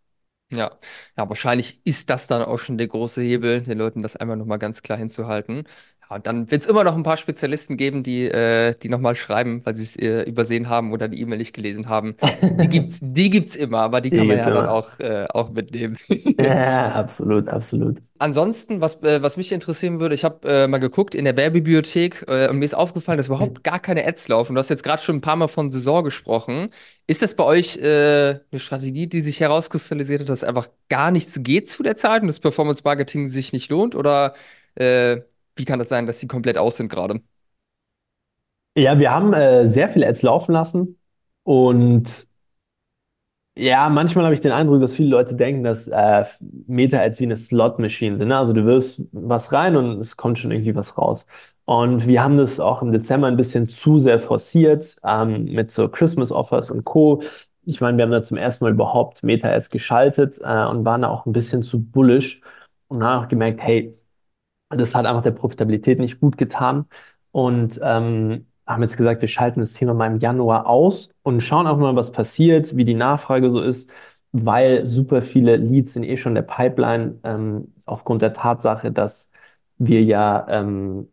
Ja, 0.55 0.77
ja, 1.17 1.27
wahrscheinlich 1.29 1.81
ist 1.83 2.09
das 2.11 2.27
dann 2.27 2.43
auch 2.43 2.59
schon 2.59 2.77
der 2.77 2.87
große 2.87 3.21
Hebel, 3.21 3.61
den 3.63 3.77
Leuten 3.79 4.03
das 4.03 4.15
einmal 4.15 4.37
nochmal 4.37 4.59
ganz 4.59 4.83
klar 4.83 4.97
hinzuhalten. 4.99 5.63
Ja, 6.09 6.15
und 6.17 6.27
dann 6.27 6.49
wird 6.51 6.61
es 6.63 6.67
immer 6.67 6.83
noch 6.83 6.95
ein 6.95 7.03
paar 7.03 7.17
Spezialisten 7.17 7.77
geben, 7.77 8.03
die, 8.03 8.25
äh, 8.25 8.75
die 8.81 8.89
nochmal 8.89 9.15
schreiben, 9.15 9.61
weil 9.65 9.75
sie 9.75 9.83
es 9.83 9.95
äh, 9.97 10.23
übersehen 10.23 10.69
haben 10.69 10.91
oder 10.93 11.07
die 11.07 11.21
E-Mail 11.21 11.37
nicht 11.37 11.53
gelesen 11.53 11.89
haben. 11.89 12.15
Die 12.59 12.69
gibt's, 12.69 12.97
die 13.01 13.29
gibt's 13.29 13.55
immer, 13.55 13.79
aber 13.79 14.01
die 14.01 14.11
Die 14.11 14.11
kann 14.11 14.27
man 14.27 14.37
ja 14.37 14.51
dann 14.51 14.65
immer. 14.65 14.67
auch, 14.67 14.99
äh, 14.99 15.27
auch 15.29 15.51
mitnehmen. 15.51 15.97
Ja, 16.39 16.91
absolut, 16.93 17.47
absolut. 17.49 17.99
Ansonsten, 18.19 18.79
was, 18.79 19.01
äh, 19.03 19.21
was 19.21 19.35
mich 19.35 19.51
interessieren 19.51 19.99
würde, 19.99 20.15
ich 20.15 20.23
habe 20.23 20.47
äh, 20.47 20.67
mal 20.67 20.77
geguckt 20.77 21.13
in 21.13 21.25
der 21.25 21.35
Werbebibliothek 21.35 22.23
äh, 22.27 22.47
und 22.47 22.57
mir 22.59 22.65
ist 22.65 22.73
aufgefallen, 22.73 23.17
dass 23.17 23.27
überhaupt 23.27 23.63
gar 23.63 23.79
keine 23.79 24.05
Ads 24.07 24.29
laufen. 24.29 24.55
Du 24.55 24.59
hast 24.59 24.69
jetzt 24.69 24.83
gerade 24.83 25.01
schon 25.03 25.17
ein 25.17 25.21
paar 25.21 25.35
Mal 25.35 25.49
von 25.49 25.71
Saison 25.71 26.03
gesprochen. 26.05 26.69
Ist 27.05 27.21
das 27.21 27.35
bei 27.35 27.43
euch 27.43 27.77
äh, 27.77 28.39
eine 28.51 28.59
Strategie, 28.59 29.07
die 29.07 29.19
sich 29.21 29.41
herauskristallisiert 29.41 30.21
hat, 30.21 30.29
dass 30.29 30.43
einfach 30.45 30.69
gar 30.89 31.11
nichts 31.11 31.37
geht 31.43 31.69
zu 31.69 31.83
der 31.83 31.97
Zeit 31.97 32.21
und 32.21 32.27
das 32.27 32.39
Performance 32.39 32.81
Marketing 32.85 33.27
sich 33.27 33.51
nicht 33.51 33.69
lohnt? 33.69 33.93
Oder 33.95 34.35
äh, 34.75 35.21
wie 35.55 35.65
kann 35.65 35.79
das 35.79 35.89
sein, 35.89 36.07
dass 36.07 36.19
die 36.19 36.27
komplett 36.27 36.57
aus 36.57 36.77
sind 36.77 36.89
gerade? 36.89 37.21
Ja, 38.75 38.97
wir 38.97 39.11
haben 39.11 39.33
äh, 39.33 39.67
sehr 39.67 39.89
viele 39.93 40.07
Ads 40.07 40.23
laufen 40.23 40.51
lassen 40.53 40.99
und 41.43 42.27
ja, 43.55 43.87
manchmal 43.89 44.25
habe 44.25 44.33
ich 44.33 44.41
den 44.41 44.51
Eindruck, 44.51 44.81
dass 44.81 44.95
viele 44.95 45.09
Leute 45.09 45.35
denken, 45.35 45.63
dass 45.63 45.87
äh, 45.87 46.25
Meta-Ads 46.67 47.19
wie 47.19 47.25
eine 47.25 47.37
Slot-Machine 47.37 48.17
sind. 48.17 48.29
Ne? 48.29 48.37
Also 48.37 48.51
du 48.53 48.65
wirfst 48.65 49.03
was 49.11 49.51
rein 49.53 49.75
und 49.75 49.99
es 49.99 50.17
kommt 50.17 50.39
schon 50.39 50.51
irgendwie 50.51 50.75
was 50.75 50.97
raus. 50.97 51.27
Und 51.65 52.07
wir 52.07 52.23
haben 52.23 52.37
das 52.37 52.59
auch 52.59 52.81
im 52.81 52.91
Dezember 52.91 53.27
ein 53.27 53.37
bisschen 53.37 53.67
zu 53.67 53.99
sehr 53.99 54.19
forciert 54.19 54.95
ähm, 55.05 55.45
mit 55.45 55.69
so 55.71 55.87
Christmas-Offers 55.87 56.71
und 56.71 56.83
Co. 56.83 57.21
Ich 57.65 57.79
meine, 57.79 57.97
wir 57.97 58.05
haben 58.05 58.11
da 58.11 58.23
zum 58.23 58.37
ersten 58.37 58.65
Mal 58.65 58.71
überhaupt 58.73 59.21
Meta-Ads 59.23 59.69
geschaltet 59.69 60.39
äh, 60.43 60.65
und 60.65 60.83
waren 60.83 61.03
da 61.03 61.09
auch 61.09 61.25
ein 61.27 61.33
bisschen 61.33 61.61
zu 61.63 61.79
bullish 61.83 62.41
und 62.87 63.03
haben 63.03 63.23
auch 63.25 63.29
gemerkt, 63.29 63.61
hey, 63.61 63.91
Das 64.77 64.95
hat 64.95 65.05
einfach 65.05 65.21
der 65.23 65.31
Profitabilität 65.31 65.99
nicht 65.99 66.19
gut 66.19 66.37
getan 66.37 66.85
und 67.31 67.79
ähm, 67.83 68.47
haben 68.67 68.81
jetzt 68.83 68.97
gesagt, 68.97 69.21
wir 69.21 69.27
schalten 69.27 69.59
das 69.59 69.73
Thema 69.73 69.93
mal 69.93 70.07
im 70.07 70.17
Januar 70.17 70.67
aus 70.67 71.09
und 71.23 71.41
schauen 71.41 71.67
auch 71.67 71.77
mal, 71.77 71.95
was 71.95 72.11
passiert, 72.11 72.75
wie 72.77 72.85
die 72.85 72.93
Nachfrage 72.93 73.51
so 73.51 73.61
ist, 73.61 73.89
weil 74.31 74.85
super 74.85 75.21
viele 75.21 75.57
Leads 75.57 75.93
sind 75.93 76.03
eh 76.03 76.17
schon 76.17 76.31
in 76.31 76.35
der 76.35 76.41
Pipeline, 76.43 77.19
ähm, 77.23 77.73
aufgrund 77.85 78.21
der 78.21 78.33
Tatsache, 78.33 78.91
dass 78.91 79.31
wir 79.77 80.03
ja, 80.03 80.45
ähm, 80.49 81.09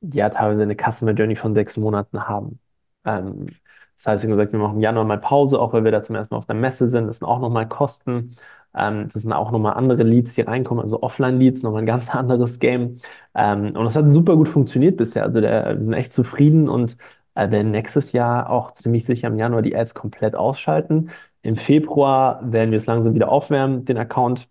ja 0.00 0.30
teilweise 0.30 0.62
eine 0.62 0.76
Customer 0.76 1.12
Journey 1.12 1.36
von 1.36 1.54
sechs 1.54 1.76
Monaten 1.76 2.28
haben. 2.28 2.60
Ähm, 3.04 3.46
das 3.94 4.06
heißt, 4.06 4.24
wir 4.24 4.30
haben 4.30 4.36
gesagt, 4.38 4.52
wir 4.52 4.58
machen 4.60 4.76
im 4.76 4.82
Januar 4.82 5.04
mal 5.04 5.18
Pause, 5.18 5.58
auch 5.58 5.72
weil 5.72 5.84
wir 5.84 5.92
da 5.92 6.02
zum 6.02 6.16
ersten 6.16 6.34
Mal 6.34 6.38
auf 6.38 6.46
der 6.46 6.56
Messe 6.56 6.86
sind. 6.88 7.06
Das 7.06 7.18
sind 7.18 7.26
auch 7.26 7.40
nochmal 7.40 7.68
Kosten. 7.68 8.36
Ähm, 8.76 9.08
das 9.12 9.22
sind 9.22 9.32
auch 9.32 9.50
nochmal 9.52 9.74
andere 9.74 10.02
Leads, 10.02 10.34
die 10.34 10.42
reinkommen, 10.42 10.82
also 10.82 11.02
Offline-Leads, 11.02 11.62
nochmal 11.62 11.82
ein 11.82 11.86
ganz 11.86 12.08
anderes 12.14 12.58
Game. 12.58 12.98
Ähm, 13.34 13.68
und 13.76 13.84
das 13.84 13.96
hat 13.96 14.10
super 14.10 14.36
gut 14.36 14.48
funktioniert 14.48 14.96
bisher. 14.96 15.24
Also 15.24 15.40
der, 15.40 15.78
wir 15.78 15.84
sind 15.84 15.94
echt 15.94 16.12
zufrieden 16.12 16.68
und 16.68 16.96
äh, 17.34 17.50
werden 17.50 17.70
nächstes 17.70 18.12
Jahr 18.12 18.50
auch 18.50 18.72
ziemlich 18.74 19.04
sicher 19.04 19.28
im 19.28 19.36
Januar 19.38 19.62
die 19.62 19.76
Ads 19.76 19.94
komplett 19.94 20.34
ausschalten. 20.36 21.10
Im 21.42 21.56
Februar 21.56 22.40
werden 22.52 22.70
wir 22.70 22.78
es 22.78 22.86
langsam 22.86 23.14
wieder 23.14 23.28
aufwärmen, 23.30 23.84
den 23.84 23.98
Account, 23.98 24.48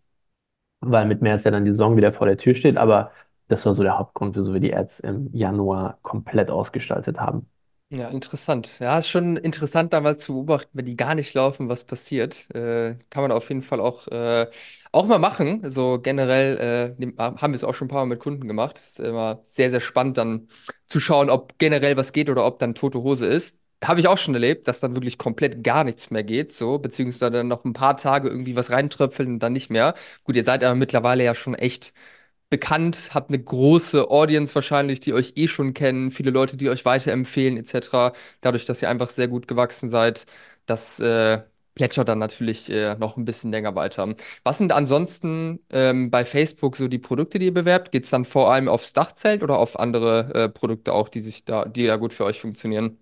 weil 0.81 1.05
mit 1.07 1.21
März 1.21 1.43
ja 1.45 1.51
dann 1.51 1.65
die 1.65 1.71
Saison 1.71 1.97
wieder 1.97 2.13
vor 2.13 2.27
der 2.27 2.38
Tür 2.38 2.55
steht. 2.55 2.77
Aber 2.77 3.11
das 3.47 3.65
war 3.65 3.73
so 3.73 3.83
der 3.83 3.97
Hauptgrund, 3.99 4.35
wieso 4.38 4.53
wir 4.53 4.59
die 4.61 4.75
Ads 4.75 5.01
im 5.01 5.29
Januar 5.33 5.99
komplett 6.03 6.49
ausgestaltet 6.51 7.19
haben. 7.19 7.47
Ja, 7.89 8.09
interessant. 8.09 8.79
Ja, 8.79 8.97
ist 8.97 9.09
schon 9.09 9.37
interessant, 9.37 9.93
da 9.93 10.01
mal 10.01 10.17
zu 10.17 10.33
beobachten, 10.33 10.71
wenn 10.73 10.85
die 10.85 10.95
gar 10.97 11.13
nicht 11.13 11.33
laufen, 11.35 11.69
was 11.69 11.83
passiert. 11.85 12.49
Äh, 12.53 12.97
kann 13.11 13.21
man 13.23 13.31
auf 13.31 13.47
jeden 13.49 13.61
Fall 13.61 13.79
auch, 13.79 14.07
äh, 14.07 14.47
auch 14.91 15.05
mal 15.05 15.19
machen. 15.19 15.69
So 15.69 15.99
generell 16.01 16.95
äh, 16.97 17.13
haben 17.19 17.53
wir 17.53 17.55
es 17.55 17.63
auch 17.63 17.75
schon 17.75 17.85
ein 17.85 17.89
paar 17.89 17.99
Mal 18.05 18.07
mit 18.15 18.19
Kunden 18.19 18.47
gemacht. 18.47 18.77
ist 18.77 18.99
immer 18.99 19.43
sehr, 19.45 19.69
sehr 19.69 19.81
spannend, 19.81 20.17
dann 20.17 20.49
zu 20.87 20.99
schauen, 20.99 21.29
ob 21.29 21.59
generell 21.59 21.95
was 21.95 22.11
geht 22.11 22.29
oder 22.29 22.45
ob 22.45 22.57
dann 22.59 22.73
tote 22.73 23.01
Hose 23.03 23.27
ist. 23.27 23.57
Habe 23.83 23.99
ich 23.99 24.07
auch 24.07 24.17
schon 24.17 24.33
erlebt, 24.33 24.67
dass 24.67 24.79
dann 24.79 24.95
wirklich 24.95 25.17
komplett 25.19 25.63
gar 25.63 25.83
nichts 25.83 26.09
mehr 26.09 26.23
geht, 26.23 26.51
so, 26.53 26.79
beziehungsweise 26.79 27.29
dann 27.31 27.47
noch 27.47 27.65
ein 27.65 27.73
paar 27.73 27.97
Tage 27.97 28.29
irgendwie 28.29 28.55
was 28.55 28.71
reintröpfeln 28.71 29.33
und 29.33 29.39
dann 29.39 29.53
nicht 29.53 29.69
mehr. 29.69 29.93
Gut, 30.23 30.35
ihr 30.35 30.43
seid 30.43 30.63
aber 30.63 30.75
mittlerweile 30.75 31.23
ja 31.23 31.35
schon 31.35 31.53
echt 31.53 31.93
bekannt, 32.49 33.10
habt 33.13 33.29
eine 33.29 33.41
große 33.43 34.10
Audience 34.10 34.55
wahrscheinlich, 34.55 34.99
die 34.99 35.13
euch 35.13 35.34
eh 35.36 35.47
schon 35.47 35.73
kennen, 35.73 36.12
viele 36.12 36.31
Leute, 36.31 36.58
die 36.58 36.69
euch 36.69 36.86
weiterempfehlen, 36.86 37.58
etc. 37.58 38.13
Dadurch, 38.41 38.65
dass 38.65 38.81
ihr 38.81 38.89
einfach 38.89 39.10
sehr 39.10 39.27
gut 39.27 39.47
gewachsen 39.47 39.89
seid, 39.89 40.25
das 40.65 40.99
äh, 40.99 41.41
plätschert 41.75 42.08
dann 42.08 42.19
natürlich 42.19 42.69
äh, 42.71 42.95
noch 42.95 43.17
ein 43.17 43.25
bisschen 43.25 43.51
länger 43.51 43.75
weiter. 43.75 44.15
Was 44.43 44.58
sind 44.60 44.71
ansonsten 44.71 45.60
ähm, 45.71 46.10
bei 46.12 46.23
Facebook 46.25 46.77
so 46.77 46.88
die 46.88 46.99
Produkte, 46.99 47.39
die 47.39 47.45
ihr 47.47 47.53
bewerbt? 47.53 47.91
Geht 47.91 48.03
es 48.05 48.10
dann 48.10 48.25
vor 48.25 48.51
allem 48.51 48.67
aufs 48.69 48.93
Dachzelt 48.93 49.43
oder 49.43 49.58
auf 49.60 49.77
andere 49.79 50.34
äh, 50.34 50.49
Produkte 50.49 50.93
auch, 50.93 51.10
die 51.10 51.21
sich 51.21 51.43
da, 51.45 51.65
die 51.65 51.86
da 51.88 51.97
gut 51.97 52.13
für 52.13 52.25
euch 52.25 52.39
funktionieren? 52.39 52.97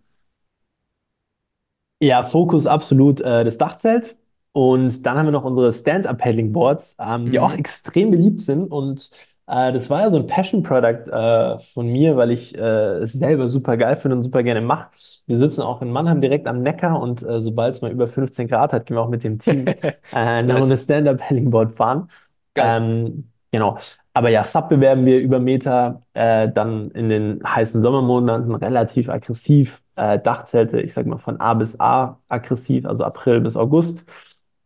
Ja, 2.00 2.24
Fokus 2.24 2.66
absolut 2.68 3.22
äh, 3.22 3.44
das 3.46 3.58
Dachzelt. 3.58 4.18
Und 4.52 5.06
dann 5.06 5.18
haben 5.18 5.26
wir 5.28 5.32
noch 5.32 5.46
unsere 5.46 5.72
Stand-Up-Paddling-Boards, 5.74 6.98
ähm, 7.00 7.30
die 7.32 7.40
auch 7.40 7.52
Mhm. 7.52 7.54
extrem 7.54 8.12
beliebt 8.12 8.42
sind. 8.42 8.68
Und 8.72 9.10
das 9.46 9.90
war 9.90 10.02
ja 10.02 10.10
so 10.10 10.18
ein 10.18 10.28
Passion-Product 10.28 11.10
äh, 11.12 11.60
von 11.60 11.88
mir, 11.88 12.16
weil 12.16 12.32
ich 12.32 12.56
äh, 12.58 13.00
es 13.00 13.14
selber 13.14 13.48
super 13.48 13.76
geil 13.78 13.98
finde 13.98 14.18
und 14.18 14.24
super 14.24 14.42
gerne 14.42 14.62
mache. 14.62 14.90
Wir 15.28 15.38
sitzen 15.38 15.62
auch 15.62 15.82
in 15.82 15.92
Mannheim 15.92 16.22
direkt 16.22 16.48
am 16.48 16.62
Neckar 16.62 17.00
und 17.02 17.24
äh, 17.24 17.42
sobald 17.42 17.76
es 17.76 17.82
mal 17.82 17.92
über 17.92 18.08
15 18.08 18.48
Grad 18.48 18.72
hat, 18.72 18.86
gehen 18.86 18.96
wir 18.96 19.02
auch 19.02 19.10
mit 19.10 19.24
dem 19.24 19.40
Team 19.40 19.66
äh, 19.82 19.94
eine 20.12 20.58
Runde. 20.58 20.78
Stand-Up-Paddling-Board 20.78 21.74
fahren. 21.76 22.10
Ähm, 22.56 23.30
genau. 23.52 23.78
Aber 24.14 24.30
ja, 24.30 24.44
Sub 24.44 24.70
bewerben 24.70 25.06
wir 25.06 25.20
über 25.20 25.40
Meter, 25.40 26.02
äh, 26.14 26.50
dann 26.50 26.92
in 26.92 27.10
den 27.10 27.44
heißen 27.44 27.82
Sommermonaten 27.82 28.54
relativ 28.56 29.10
aggressiv. 29.10 29.82
Äh, 29.96 30.20
Dachzelte, 30.20 30.82
ich 30.82 30.94
sag 30.94 31.06
mal 31.06 31.18
von 31.18 31.40
A 31.40 31.54
bis 31.54 31.80
A 31.80 32.20
aggressiv, 32.28 32.86
also 32.86 33.04
April 33.04 33.42
bis 33.42 33.56
August. 33.56 34.06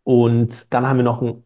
Und 0.03 0.73
dann 0.73 0.87
haben 0.87 0.97
wir 0.97 1.03
noch 1.03 1.21
ein 1.21 1.43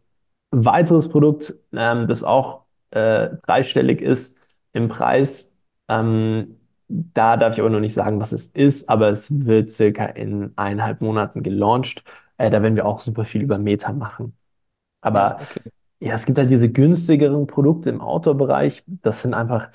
weiteres 0.52 1.08
Produkt, 1.08 1.54
ähm, 1.72 2.06
das 2.06 2.22
auch 2.22 2.61
äh, 2.92 3.30
dreistellig 3.46 4.00
ist 4.00 4.36
im 4.72 4.88
Preis. 4.88 5.50
Ähm, 5.88 6.58
da 6.88 7.36
darf 7.36 7.54
ich 7.54 7.60
aber 7.60 7.70
noch 7.70 7.80
nicht 7.80 7.94
sagen, 7.94 8.20
was 8.20 8.32
es 8.32 8.48
ist, 8.48 8.88
aber 8.88 9.08
es 9.08 9.28
wird 9.30 9.70
circa 9.70 10.04
in 10.06 10.52
eineinhalb 10.56 11.00
Monaten 11.00 11.42
gelauncht. 11.42 12.04
Äh, 12.36 12.50
da 12.50 12.62
werden 12.62 12.76
wir 12.76 12.86
auch 12.86 13.00
super 13.00 13.24
viel 13.24 13.42
über 13.42 13.58
Meta 13.58 13.92
machen. 13.92 14.36
Aber 15.00 15.40
okay. 15.40 15.70
ja, 16.00 16.14
es 16.14 16.26
gibt 16.26 16.38
halt 16.38 16.50
diese 16.50 16.70
günstigeren 16.70 17.46
Produkte 17.46 17.90
im 17.90 18.00
Outdoor-Bereich. 18.00 18.84
Das 18.86 19.22
sind 19.22 19.34
einfach, 19.34 19.70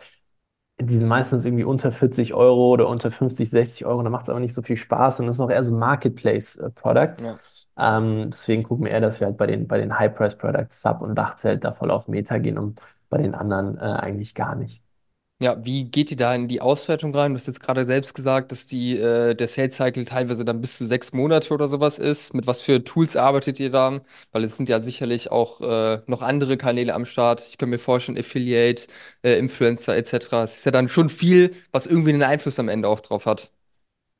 die 0.79 0.97
sind 0.97 1.07
meistens 1.07 1.43
irgendwie 1.45 1.63
unter 1.63 1.91
40 1.91 2.33
Euro 2.33 2.69
oder 2.69 2.87
unter 2.87 3.11
50, 3.11 3.49
60 3.49 3.85
Euro. 3.85 4.03
Da 4.03 4.09
macht 4.09 4.23
es 4.23 4.29
aber 4.29 4.39
nicht 4.39 4.53
so 4.53 4.61
viel 4.61 4.77
Spaß 4.77 5.19
und 5.19 5.27
das 5.27 5.37
sind 5.37 5.45
auch 5.45 5.51
eher 5.51 5.63
so 5.63 5.75
Marketplace-Products. 5.75 7.25
Ja. 7.25 7.39
Ähm, 7.79 8.29
deswegen 8.31 8.63
gucken 8.63 8.85
wir 8.85 8.91
eher, 8.91 9.01
dass 9.01 9.19
wir 9.19 9.27
halt 9.27 9.37
bei 9.37 9.47
den, 9.47 9.67
bei 9.67 9.77
den 9.79 9.97
High-Price-Products, 9.97 10.81
Sub 10.81 11.01
und 11.01 11.15
Dachzelt 11.15 11.63
da 11.63 11.73
voll 11.73 11.91
auf 11.91 12.07
Meta 12.07 12.37
gehen 12.37 12.57
und 12.57 12.79
bei 13.09 13.17
den 13.19 13.35
anderen 13.35 13.77
äh, 13.77 13.81
eigentlich 13.81 14.35
gar 14.35 14.55
nicht. 14.55 14.81
Ja, 15.39 15.63
wie 15.63 15.83
geht 15.85 16.09
ihr 16.09 16.17
da 16.17 16.33
in 16.33 16.47
die 16.47 16.61
Auswertung 16.61 17.13
rein? 17.13 17.33
Du 17.33 17.37
hast 17.37 17.45
jetzt 17.45 17.59
gerade 17.59 17.85
selbst 17.85 18.15
gesagt, 18.15 18.51
dass 18.51 18.65
die, 18.65 18.97
äh, 18.97 19.35
der 19.35 19.47
Sales 19.47 19.75
Cycle 19.75 20.03
teilweise 20.03 20.43
dann 20.43 20.61
bis 20.61 20.77
zu 20.79 20.87
sechs 20.87 21.13
Monate 21.13 21.53
oder 21.53 21.69
sowas 21.69 21.99
ist. 21.99 22.33
Mit 22.33 22.47
was 22.47 22.61
für 22.61 22.83
Tools 22.83 23.15
arbeitet 23.15 23.59
ihr 23.59 23.69
da? 23.69 24.01
Weil 24.31 24.43
es 24.43 24.57
sind 24.57 24.67
ja 24.67 24.81
sicherlich 24.81 25.31
auch 25.31 25.61
äh, 25.61 26.01
noch 26.07 26.23
andere 26.23 26.57
Kanäle 26.57 26.95
am 26.95 27.05
Start. 27.05 27.47
Ich 27.47 27.59
kann 27.59 27.69
mir 27.69 27.77
vorstellen, 27.77 28.17
Affiliate, 28.17 28.87
äh, 29.21 29.37
Influencer 29.37 29.95
etc. 29.95 30.43
Es 30.43 30.55
ist 30.57 30.65
ja 30.65 30.71
dann 30.71 30.87
schon 30.89 31.07
viel, 31.09 31.55
was 31.71 31.85
irgendwie 31.85 32.13
einen 32.13 32.23
Einfluss 32.23 32.57
am 32.57 32.67
Ende 32.67 32.87
auch 32.89 32.99
drauf 33.01 33.27
hat. 33.27 33.51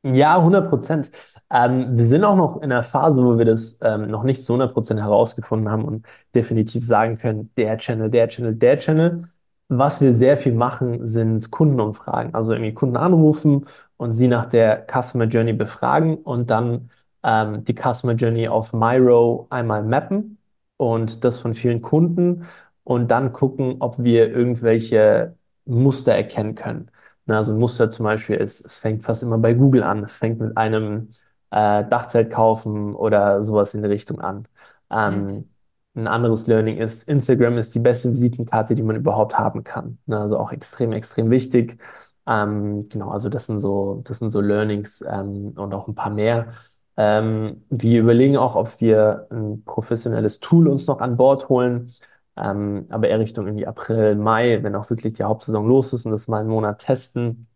Ja, 0.03 0.41
hundert 0.41 0.69
Prozent. 0.69 1.11
Ähm, 1.49 1.97
wir 1.97 2.05
sind 2.05 2.23
auch 2.23 2.35
noch 2.37 2.61
in 2.61 2.69
der 2.69 2.83
Phase, 2.83 3.23
wo 3.23 3.37
wir 3.37 3.45
das 3.45 3.79
ähm, 3.81 4.07
noch 4.09 4.23
nicht 4.23 4.43
zu 4.43 4.53
hundert 4.53 4.73
Prozent 4.73 4.99
herausgefunden 5.01 5.69
haben 5.69 5.83
und 5.85 6.05
definitiv 6.33 6.85
sagen 6.85 7.17
können, 7.17 7.51
der 7.57 7.77
Channel, 7.77 8.09
der 8.09 8.27
Channel, 8.29 8.55
der 8.55 8.77
Channel. 8.77 9.27
Was 9.69 9.99
wir 9.99 10.13
sehr 10.13 10.37
viel 10.37 10.53
machen, 10.53 11.05
sind 11.05 11.51
Kundenumfragen. 11.51 12.33
Also 12.35 12.53
irgendwie 12.53 12.73
Kunden 12.73 12.95
anrufen 12.95 13.65
und 13.97 14.13
sie 14.13 14.29
nach 14.29 14.45
der 14.45 14.85
Customer 14.89 15.25
Journey 15.25 15.51
befragen 15.53 16.15
und 16.17 16.49
dann 16.49 16.89
ähm, 17.23 17.65
die 17.65 17.73
Customer 17.75 18.13
Journey 18.13 18.47
auf 18.47 18.71
Miro 18.73 19.47
einmal 19.49 19.83
mappen 19.83 20.37
und 20.77 21.23
das 21.25 21.39
von 21.39 21.53
vielen 21.53 21.81
Kunden 21.81 22.45
und 22.85 23.09
dann 23.11 23.33
gucken, 23.33 23.77
ob 23.79 24.01
wir 24.01 24.29
irgendwelche 24.31 25.35
Muster 25.65 26.13
erkennen 26.13 26.55
können. 26.55 26.89
Na, 27.27 27.43
so 27.43 27.51
ein 27.53 27.59
Muster 27.59 27.89
zum 27.89 28.05
Beispiel 28.05 28.37
ist, 28.37 28.65
es 28.65 28.77
fängt 28.77 29.03
fast 29.03 29.23
immer 29.23 29.37
bei 29.37 29.53
Google 29.53 29.83
an. 29.83 30.03
Es 30.03 30.15
fängt 30.15 30.39
mit 30.39 30.57
einem 30.57 31.09
äh, 31.51 31.85
Dachzelt 31.85 32.31
kaufen 32.31 32.95
oder 32.95 33.43
sowas 33.43 33.73
in 33.73 33.83
die 33.83 33.89
Richtung 33.89 34.19
an. 34.21 34.37
Mhm. 34.37 34.45
Ähm, 34.91 35.49
ein 35.95 36.07
anderes 36.07 36.47
Learning 36.47 36.77
ist, 36.77 37.09
Instagram 37.09 37.57
ist 37.57 37.73
die 37.75 37.79
beste 37.79 38.11
Visitenkarte, 38.11 38.75
die 38.75 38.83
man 38.83 38.95
überhaupt 38.95 39.37
haben 39.37 39.63
kann. 39.63 39.97
Na, 40.05 40.21
also 40.21 40.37
auch 40.39 40.51
extrem, 40.51 40.91
extrem 40.93 41.29
wichtig. 41.29 41.79
Ähm, 42.27 42.85
genau, 42.89 43.09
also 43.09 43.29
das 43.29 43.47
sind 43.47 43.59
so, 43.59 44.01
das 44.05 44.19
sind 44.19 44.29
so 44.29 44.41
Learnings 44.41 45.03
ähm, 45.07 45.53
und 45.55 45.73
auch 45.73 45.87
ein 45.87 45.95
paar 45.95 46.11
mehr. 46.11 46.53
Ähm, 46.97 47.63
wir 47.69 48.01
überlegen 48.01 48.37
auch, 48.37 48.55
ob 48.55 48.79
wir 48.81 49.27
ein 49.31 49.63
professionelles 49.65 50.39
Tool 50.39 50.67
uns 50.67 50.87
noch 50.87 50.99
an 50.99 51.17
Bord 51.17 51.49
holen. 51.49 51.93
Ähm, 52.37 52.85
aber 52.89 53.07
eher 53.09 53.19
Richtung 53.19 53.45
irgendwie 53.47 53.67
April, 53.67 54.15
Mai, 54.15 54.63
wenn 54.63 54.75
auch 54.75 54.89
wirklich 54.89 55.13
die 55.13 55.23
Hauptsaison 55.23 55.67
los 55.67 55.93
ist 55.93 56.05
und 56.05 56.11
das 56.11 56.27
mal 56.27 56.39
einen 56.41 56.49
Monat 56.49 56.79
testen. 56.79 57.47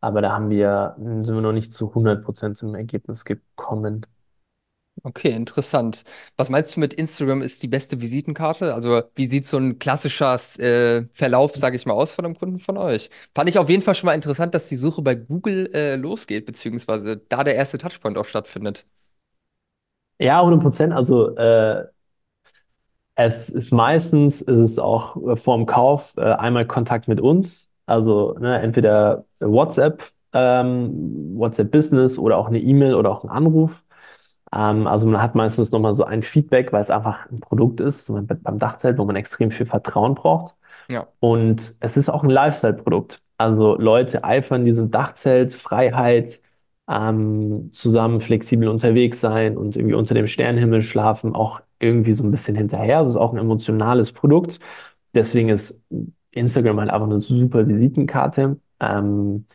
Aber 0.00 0.20
da 0.22 0.32
haben 0.32 0.50
wir, 0.50 0.96
sind 0.98 1.34
wir 1.34 1.40
noch 1.42 1.52
nicht 1.52 1.72
zu 1.72 1.94
100% 1.94 2.56
zum 2.56 2.74
Ergebnis 2.74 3.24
gekommen. 3.24 4.06
Okay, 5.02 5.30
interessant. 5.32 6.04
Was 6.36 6.48
meinst 6.48 6.74
du 6.74 6.80
mit 6.80 6.94
Instagram 6.94 7.42
ist 7.42 7.62
die 7.62 7.68
beste 7.68 8.00
Visitenkarte? 8.00 8.74
Also, 8.74 9.02
wie 9.14 9.26
sieht 9.26 9.46
so 9.46 9.58
ein 9.58 9.78
klassischer 9.78 10.34
äh, 10.58 11.06
Verlauf, 11.12 11.54
sage 11.54 11.76
ich 11.76 11.86
mal, 11.86 11.92
aus 11.92 12.12
von 12.14 12.24
einem 12.24 12.34
Kunden 12.36 12.58
von 12.58 12.76
euch? 12.78 13.10
Fand 13.34 13.48
ich 13.48 13.58
auf 13.58 13.68
jeden 13.68 13.82
Fall 13.82 13.94
schon 13.94 14.06
mal 14.06 14.14
interessant, 14.14 14.54
dass 14.54 14.68
die 14.68 14.76
Suche 14.76 15.02
bei 15.02 15.14
Google 15.14 15.70
äh, 15.74 15.96
losgeht, 15.96 16.46
beziehungsweise 16.46 17.18
da 17.28 17.44
der 17.44 17.54
erste 17.54 17.78
Touchpoint 17.78 18.16
auch 18.18 18.24
stattfindet. 18.24 18.86
Ja, 20.18 20.42
100%. 20.42 20.92
Also 20.92 21.36
äh, 21.36 21.86
es 23.16 23.48
ist 23.48 23.72
meistens, 23.72 24.42
ist 24.42 24.58
es 24.58 24.78
auch 24.78 25.16
äh, 25.26 25.36
vorm 25.36 25.66
Kauf 25.66 26.14
äh, 26.16 26.22
einmal 26.22 26.66
Kontakt 26.66 27.08
mit 27.08 27.20
uns. 27.20 27.70
Also 27.86 28.36
ne, 28.38 28.60
entweder 28.60 29.24
WhatsApp, 29.40 30.02
ähm, 30.32 31.36
WhatsApp 31.36 31.70
Business 31.70 32.18
oder 32.18 32.36
auch 32.38 32.48
eine 32.48 32.58
E-Mail 32.58 32.94
oder 32.94 33.10
auch 33.10 33.24
ein 33.24 33.30
Anruf. 33.30 33.82
Ähm, 34.54 34.86
also 34.86 35.08
man 35.08 35.22
hat 35.22 35.34
meistens 35.34 35.72
nochmal 35.72 35.94
so 35.94 36.04
ein 36.04 36.22
Feedback, 36.22 36.72
weil 36.72 36.82
es 36.82 36.90
einfach 36.90 37.30
ein 37.30 37.40
Produkt 37.40 37.80
ist, 37.80 38.06
so 38.06 38.20
beim 38.20 38.58
Dachzelt, 38.58 38.98
wo 38.98 39.04
man 39.04 39.16
extrem 39.16 39.50
viel 39.50 39.66
Vertrauen 39.66 40.14
braucht. 40.14 40.56
Ja. 40.90 41.06
Und 41.20 41.74
es 41.80 41.96
ist 41.96 42.08
auch 42.10 42.22
ein 42.22 42.30
Lifestyle-Produkt. 42.30 43.22
Also 43.38 43.76
Leute 43.76 44.24
eifern 44.24 44.64
diesem 44.64 44.90
Dachzelt, 44.90 45.54
Freiheit, 45.54 46.40
ähm, 46.88 47.70
zusammen 47.72 48.20
flexibel 48.20 48.68
unterwegs 48.68 49.20
sein 49.20 49.56
und 49.56 49.76
irgendwie 49.76 49.94
unter 49.94 50.14
dem 50.14 50.26
Sternenhimmel 50.28 50.82
schlafen, 50.82 51.34
auch 51.34 51.60
irgendwie 51.80 52.12
so 52.12 52.24
ein 52.24 52.30
bisschen 52.30 52.56
hinterher. 52.56 53.02
Das 53.04 53.14
ist 53.14 53.16
auch 53.18 53.32
ein 53.32 53.38
emotionales 53.38 54.12
Produkt. 54.12 54.58
Deswegen 55.14 55.48
ist 55.50 55.82
Instagram 56.32 56.80
halt 56.80 56.90
einfach 56.90 57.06
eine 57.06 57.20
super 57.20 57.66
Visitenkarte. 57.68 58.58
Ähm, 58.80 59.46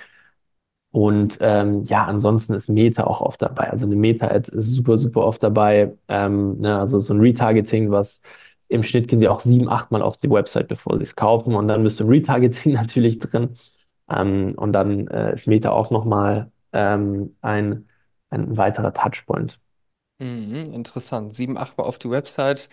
und 0.91 1.37
ähm, 1.41 1.83
ja, 1.83 2.05
ansonsten 2.05 2.53
ist 2.53 2.67
Meta 2.69 3.05
auch 3.05 3.21
oft 3.21 3.41
dabei. 3.41 3.69
Also 3.71 3.85
eine 3.85 3.95
Meta-Ad 3.95 4.51
ist 4.51 4.71
super, 4.71 4.97
super 4.97 5.25
oft 5.25 5.41
dabei. 5.41 5.93
Ähm, 6.09 6.59
ne, 6.59 6.77
also 6.79 6.99
so 6.99 7.13
ein 7.13 7.21
Retargeting, 7.21 7.91
was 7.91 8.21
im 8.67 8.83
Schnitt 8.83 9.07
gehen 9.07 9.19
sie 9.19 9.27
auch 9.29 9.39
sieben, 9.41 9.69
acht 9.69 9.91
Mal 9.91 10.01
auf 10.01 10.17
die 10.17 10.29
Website, 10.29 10.67
bevor 10.67 10.97
sie 10.97 11.03
es 11.03 11.15
kaufen. 11.15 11.55
Und 11.55 11.67
dann 11.69 11.83
bist 11.83 11.99
du 11.99 12.03
im 12.03 12.09
Retargeting 12.09 12.73
natürlich 12.75 13.19
drin. 13.19 13.55
Ähm, 14.09 14.53
und 14.57 14.73
dann 14.73 15.07
äh, 15.07 15.33
ist 15.33 15.47
Meta 15.47 15.71
auch 15.71 15.91
nochmal 15.91 16.51
ähm, 16.73 17.35
ein, 17.41 17.87
ein 18.29 18.57
weiterer 18.57 18.93
Touchpoint. 18.93 19.59
Mhm, 20.21 20.73
interessant. 20.73 21.33
Sieben, 21.35 21.57
acht 21.57 21.77
Mal 21.77 21.83
auf 21.85 21.97
die 21.97 22.09
Website. 22.09 22.69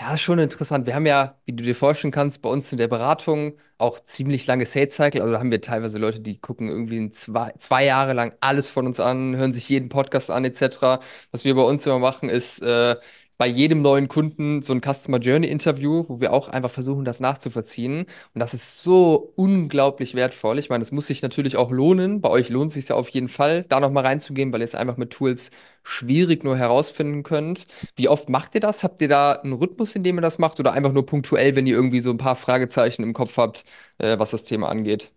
Ja, 0.00 0.16
schon 0.16 0.38
interessant. 0.38 0.86
Wir 0.86 0.94
haben 0.94 1.06
ja, 1.06 1.38
wie 1.44 1.52
du 1.52 1.64
dir 1.64 1.74
vorstellen 1.76 2.12
kannst, 2.12 2.42
bei 2.42 2.48
uns 2.48 2.70
in 2.72 2.78
der 2.78 2.88
Beratung 2.88 3.58
auch 3.78 4.00
ziemlich 4.00 4.46
lange 4.46 4.66
Sales 4.66 4.94
Cycle. 4.96 5.20
Also 5.20 5.32
da 5.32 5.38
haben 5.40 5.50
wir 5.50 5.60
teilweise 5.60 5.98
Leute, 5.98 6.20
die 6.20 6.40
gucken 6.40 6.68
irgendwie 6.68 7.10
zwei, 7.10 7.52
zwei 7.58 7.84
Jahre 7.84 8.12
lang 8.14 8.34
alles 8.40 8.68
von 8.70 8.86
uns 8.86 9.00
an, 9.00 9.36
hören 9.36 9.52
sich 9.52 9.68
jeden 9.68 9.88
Podcast 9.88 10.30
an, 10.30 10.44
etc. 10.44 11.00
Was 11.32 11.44
wir 11.44 11.54
bei 11.56 11.62
uns 11.62 11.86
immer 11.86 11.98
machen, 12.00 12.28
ist, 12.30 12.62
äh, 12.62 12.96
bei 13.38 13.46
jedem 13.46 13.82
neuen 13.82 14.08
Kunden 14.08 14.62
so 14.62 14.72
ein 14.74 14.80
Customer 14.82 15.18
Journey 15.18 15.48
Interview, 15.48 16.04
wo 16.08 16.20
wir 16.20 16.32
auch 16.32 16.48
einfach 16.48 16.70
versuchen, 16.70 17.04
das 17.04 17.20
nachzuvollziehen. 17.20 18.00
Und 18.34 18.40
das 18.40 18.52
ist 18.54 18.82
so 18.82 19.32
unglaublich 19.36 20.14
wertvoll. 20.14 20.58
Ich 20.58 20.70
meine, 20.70 20.82
es 20.82 20.92
muss 20.92 21.06
sich 21.06 21.22
natürlich 21.22 21.56
auch 21.56 21.70
lohnen. 21.70 22.20
Bei 22.20 22.30
euch 22.30 22.50
lohnt 22.50 22.68
es 22.68 22.74
sich 22.74 22.88
ja 22.88 22.96
auf 22.96 23.08
jeden 23.10 23.28
Fall, 23.28 23.64
da 23.68 23.80
nochmal 23.80 24.04
reinzugehen, 24.04 24.52
weil 24.52 24.60
ihr 24.60 24.64
es 24.64 24.74
einfach 24.74 24.96
mit 24.96 25.10
Tools 25.10 25.50
schwierig 25.84 26.44
nur 26.44 26.56
herausfinden 26.56 27.22
könnt. 27.22 27.66
Wie 27.96 28.08
oft 28.08 28.28
macht 28.28 28.54
ihr 28.56 28.60
das? 28.60 28.82
Habt 28.84 29.00
ihr 29.00 29.08
da 29.08 29.32
einen 29.32 29.52
Rhythmus, 29.54 29.94
in 29.94 30.02
dem 30.02 30.18
ihr 30.18 30.22
das 30.22 30.38
macht? 30.38 30.58
Oder 30.60 30.72
einfach 30.72 30.92
nur 30.92 31.06
punktuell, 31.06 31.54
wenn 31.56 31.66
ihr 31.66 31.76
irgendwie 31.76 32.00
so 32.00 32.10
ein 32.10 32.18
paar 32.18 32.36
Fragezeichen 32.36 33.02
im 33.04 33.12
Kopf 33.14 33.36
habt, 33.36 33.64
äh, 33.98 34.18
was 34.18 34.32
das 34.32 34.44
Thema 34.44 34.68
angeht? 34.68 35.12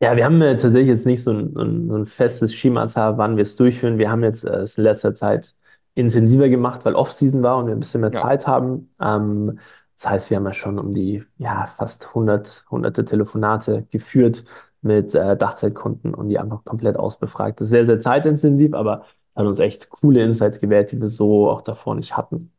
Ja, 0.00 0.16
wir 0.16 0.24
haben 0.24 0.42
äh, 0.42 0.56
tatsächlich 0.56 0.88
jetzt 0.88 1.06
nicht 1.06 1.22
so 1.22 1.32
ein, 1.32 1.56
ein, 1.56 1.90
ein 1.90 2.06
festes 2.06 2.54
Schemata, 2.54 3.16
wann 3.16 3.36
wir 3.36 3.42
es 3.42 3.56
durchführen. 3.56 3.96
Wir 3.98 4.10
haben 4.10 4.22
jetzt 4.22 4.44
äh, 4.44 4.64
in 4.76 4.82
letzter 4.82 5.14
Zeit 5.14 5.54
intensiver 5.94 6.48
gemacht, 6.48 6.84
weil 6.84 6.94
Off-Season 6.94 7.42
war 7.42 7.58
und 7.58 7.66
wir 7.66 7.74
ein 7.74 7.80
bisschen 7.80 8.00
mehr 8.00 8.12
Ja. 8.12 8.28
Zeit 8.28 8.46
haben. 8.46 8.94
Ähm, 9.00 9.58
das 9.96 10.10
heißt, 10.10 10.30
wir 10.30 10.36
haben 10.38 10.46
ja 10.46 10.52
schon 10.52 10.78
um 10.78 10.92
die 10.92 11.24
ja, 11.38 11.66
fast 11.66 12.14
hundert 12.14 12.64
hunderte 12.70 13.04
Telefonate 13.04 13.86
geführt 13.90 14.44
mit 14.82 15.14
äh, 15.14 15.36
Dachzeltkunden 15.36 16.14
und 16.14 16.28
die 16.28 16.38
einfach 16.38 16.64
komplett 16.64 16.96
ausbefragt. 16.96 17.60
Das 17.60 17.66
ist 17.66 17.70
sehr, 17.70 17.86
sehr 17.86 18.00
zeitintensiv, 18.00 18.74
aber 18.74 19.04
hat 19.36 19.46
uns 19.46 19.58
echt 19.60 19.88
coole 19.90 20.22
Insights 20.24 20.60
gewährt, 20.60 20.92
die 20.92 21.00
wir 21.00 21.08
so 21.08 21.50
auch 21.50 21.62
davor 21.62 21.94
nicht 21.94 22.16
hatten. 22.16 22.52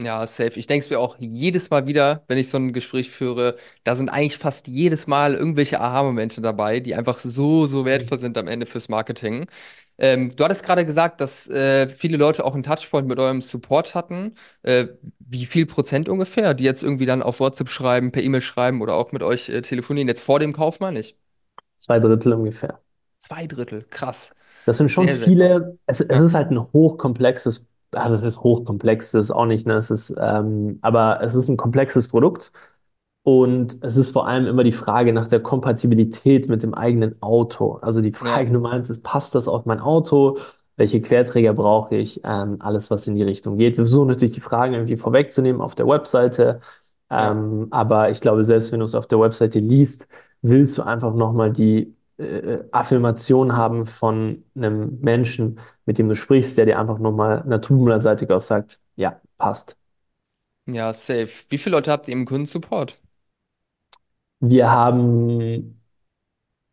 Ja, 0.00 0.26
safe. 0.26 0.58
Ich 0.58 0.66
denke 0.66 0.84
es 0.84 0.90
mir 0.90 0.98
auch 0.98 1.16
jedes 1.20 1.70
Mal 1.70 1.86
wieder, 1.86 2.24
wenn 2.26 2.38
ich 2.38 2.48
so 2.48 2.56
ein 2.58 2.72
Gespräch 2.72 3.10
führe, 3.10 3.56
da 3.84 3.94
sind 3.94 4.08
eigentlich 4.08 4.38
fast 4.38 4.66
jedes 4.66 5.06
Mal 5.06 5.34
irgendwelche 5.34 5.80
Aha-Momente 5.80 6.40
dabei, 6.40 6.80
die 6.80 6.94
einfach 6.96 7.18
so, 7.18 7.66
so 7.66 7.84
wertvoll 7.84 8.18
sind 8.18 8.36
am 8.36 8.48
Ende 8.48 8.66
fürs 8.66 8.88
Marketing. 8.88 9.46
Ähm, 10.02 10.36
du 10.36 10.44
hattest 10.44 10.64
gerade 10.64 10.86
gesagt, 10.86 11.20
dass 11.22 11.48
äh, 11.48 11.88
viele 11.88 12.18
Leute 12.18 12.44
auch 12.44 12.54
einen 12.54 12.64
Touchpoint 12.64 13.08
mit 13.08 13.18
eurem 13.20 13.42
Support 13.42 13.94
hatten. 13.94 14.34
Äh, 14.62 14.88
wie 15.20 15.46
viel 15.46 15.66
Prozent 15.66 16.08
ungefähr, 16.10 16.54
die 16.54 16.64
jetzt 16.64 16.82
irgendwie 16.84 17.06
dann 17.06 17.22
auf 17.22 17.40
WhatsApp 17.40 17.70
schreiben, 17.70 18.12
per 18.12 18.22
E-Mail 18.22 18.42
schreiben 18.42 18.82
oder 18.82 18.94
auch 18.96 19.12
mit 19.12 19.22
euch 19.24 19.48
äh, 19.50 19.62
telefonieren, 19.62 20.08
jetzt 20.08 20.22
vor 20.22 20.40
dem 20.40 20.52
Kauf, 20.54 20.80
meine 20.80 21.00
ich? 21.00 21.16
Zwei 21.76 22.00
Drittel 22.00 22.32
ungefähr. 22.32 22.80
Zwei 23.18 23.46
Drittel, 23.46 23.84
krass. 23.88 24.34
Das 24.64 24.78
sind 24.78 24.90
schon 24.90 25.08
Sehr, 25.08 25.18
sehr 25.18 25.32
viele, 25.34 25.78
es, 25.86 26.00
es 26.00 26.20
Ja, 26.20 26.20
ist 26.20 26.34
halt 26.34 26.50
ein 26.50 26.60
hochkomplexes, 26.72 27.66
ah, 27.94 28.08
das 28.08 28.22
ist 28.22 28.40
hochkomplex, 28.42 29.10
das 29.12 29.24
ist 29.26 29.30
auch 29.32 29.46
nicht, 29.46 29.66
ne? 29.66 29.74
Es 29.74 29.90
ist, 29.90 30.14
ähm, 30.20 30.78
aber 30.82 31.20
es 31.22 31.34
ist 31.34 31.48
ein 31.48 31.56
komplexes 31.56 32.08
Produkt 32.08 32.52
und 33.24 33.82
es 33.84 33.96
ist 33.96 34.10
vor 34.10 34.26
allem 34.26 34.46
immer 34.46 34.64
die 34.64 34.72
Frage 34.72 35.12
nach 35.12 35.28
der 35.28 35.40
Kompatibilität 35.40 36.48
mit 36.48 36.62
dem 36.62 36.74
eigenen 36.74 37.20
Auto. 37.22 37.74
Also 37.74 38.00
die 38.00 38.12
ja, 38.20 38.42
Frage 38.42 38.50
Nummer 38.50 38.72
eins 38.72 38.90
ist, 38.90 39.02
passt 39.04 39.34
das 39.34 39.46
auf 39.48 39.64
mein 39.66 39.80
Auto? 39.80 40.38
Welche 40.76 41.00
Querträger 41.00 41.52
brauche 41.54 41.96
ich? 41.96 42.20
Ähm, 42.24 42.56
alles, 42.60 42.90
was 42.90 43.06
in 43.06 43.14
die 43.14 43.22
Richtung 43.22 43.58
geht. 43.58 43.76
Wir 43.76 43.84
versuchen 43.84 44.08
natürlich 44.08 44.34
die 44.34 44.40
Fragen 44.40 44.74
irgendwie 44.74 44.96
vorwegzunehmen 44.96 45.60
auf 45.60 45.74
der 45.76 45.86
Webseite. 45.86 46.60
ja. 47.16 47.30
Ähm, 47.30 47.68
aber 47.70 48.10
ich 48.10 48.20
glaube, 48.20 48.44
selbst 48.44 48.72
wenn 48.72 48.80
du 48.80 48.86
es 48.86 48.94
auf 48.94 49.06
der 49.06 49.20
Webseite 49.20 49.58
liest, 49.60 50.08
willst 50.40 50.76
du 50.78 50.82
einfach 50.82 51.14
nochmal 51.14 51.52
die 51.52 51.94
äh, 52.18 52.58
Affirmation 52.72 53.56
haben 53.56 53.84
von 53.84 54.44
einem 54.56 54.98
Menschen, 55.00 55.60
mit 55.86 55.98
dem 55.98 56.08
du 56.08 56.14
sprichst, 56.16 56.56
der 56.58 56.66
dir 56.66 56.78
einfach 56.80 56.98
nochmal 56.98 57.44
naturblatseitig 57.46 58.30
aus 58.30 58.48
sagt, 58.48 58.80
ja, 58.96 59.20
passt. 59.38 59.76
Ja, 60.66 60.92
safe. 60.94 61.44
Wie 61.50 61.58
viele 61.58 61.76
Leute 61.76 61.90
habt 61.92 62.08
ihr 62.08 62.12
im 62.14 62.24
Kundensupport? 62.26 63.00
Wir 64.42 64.70
haben 64.70 65.80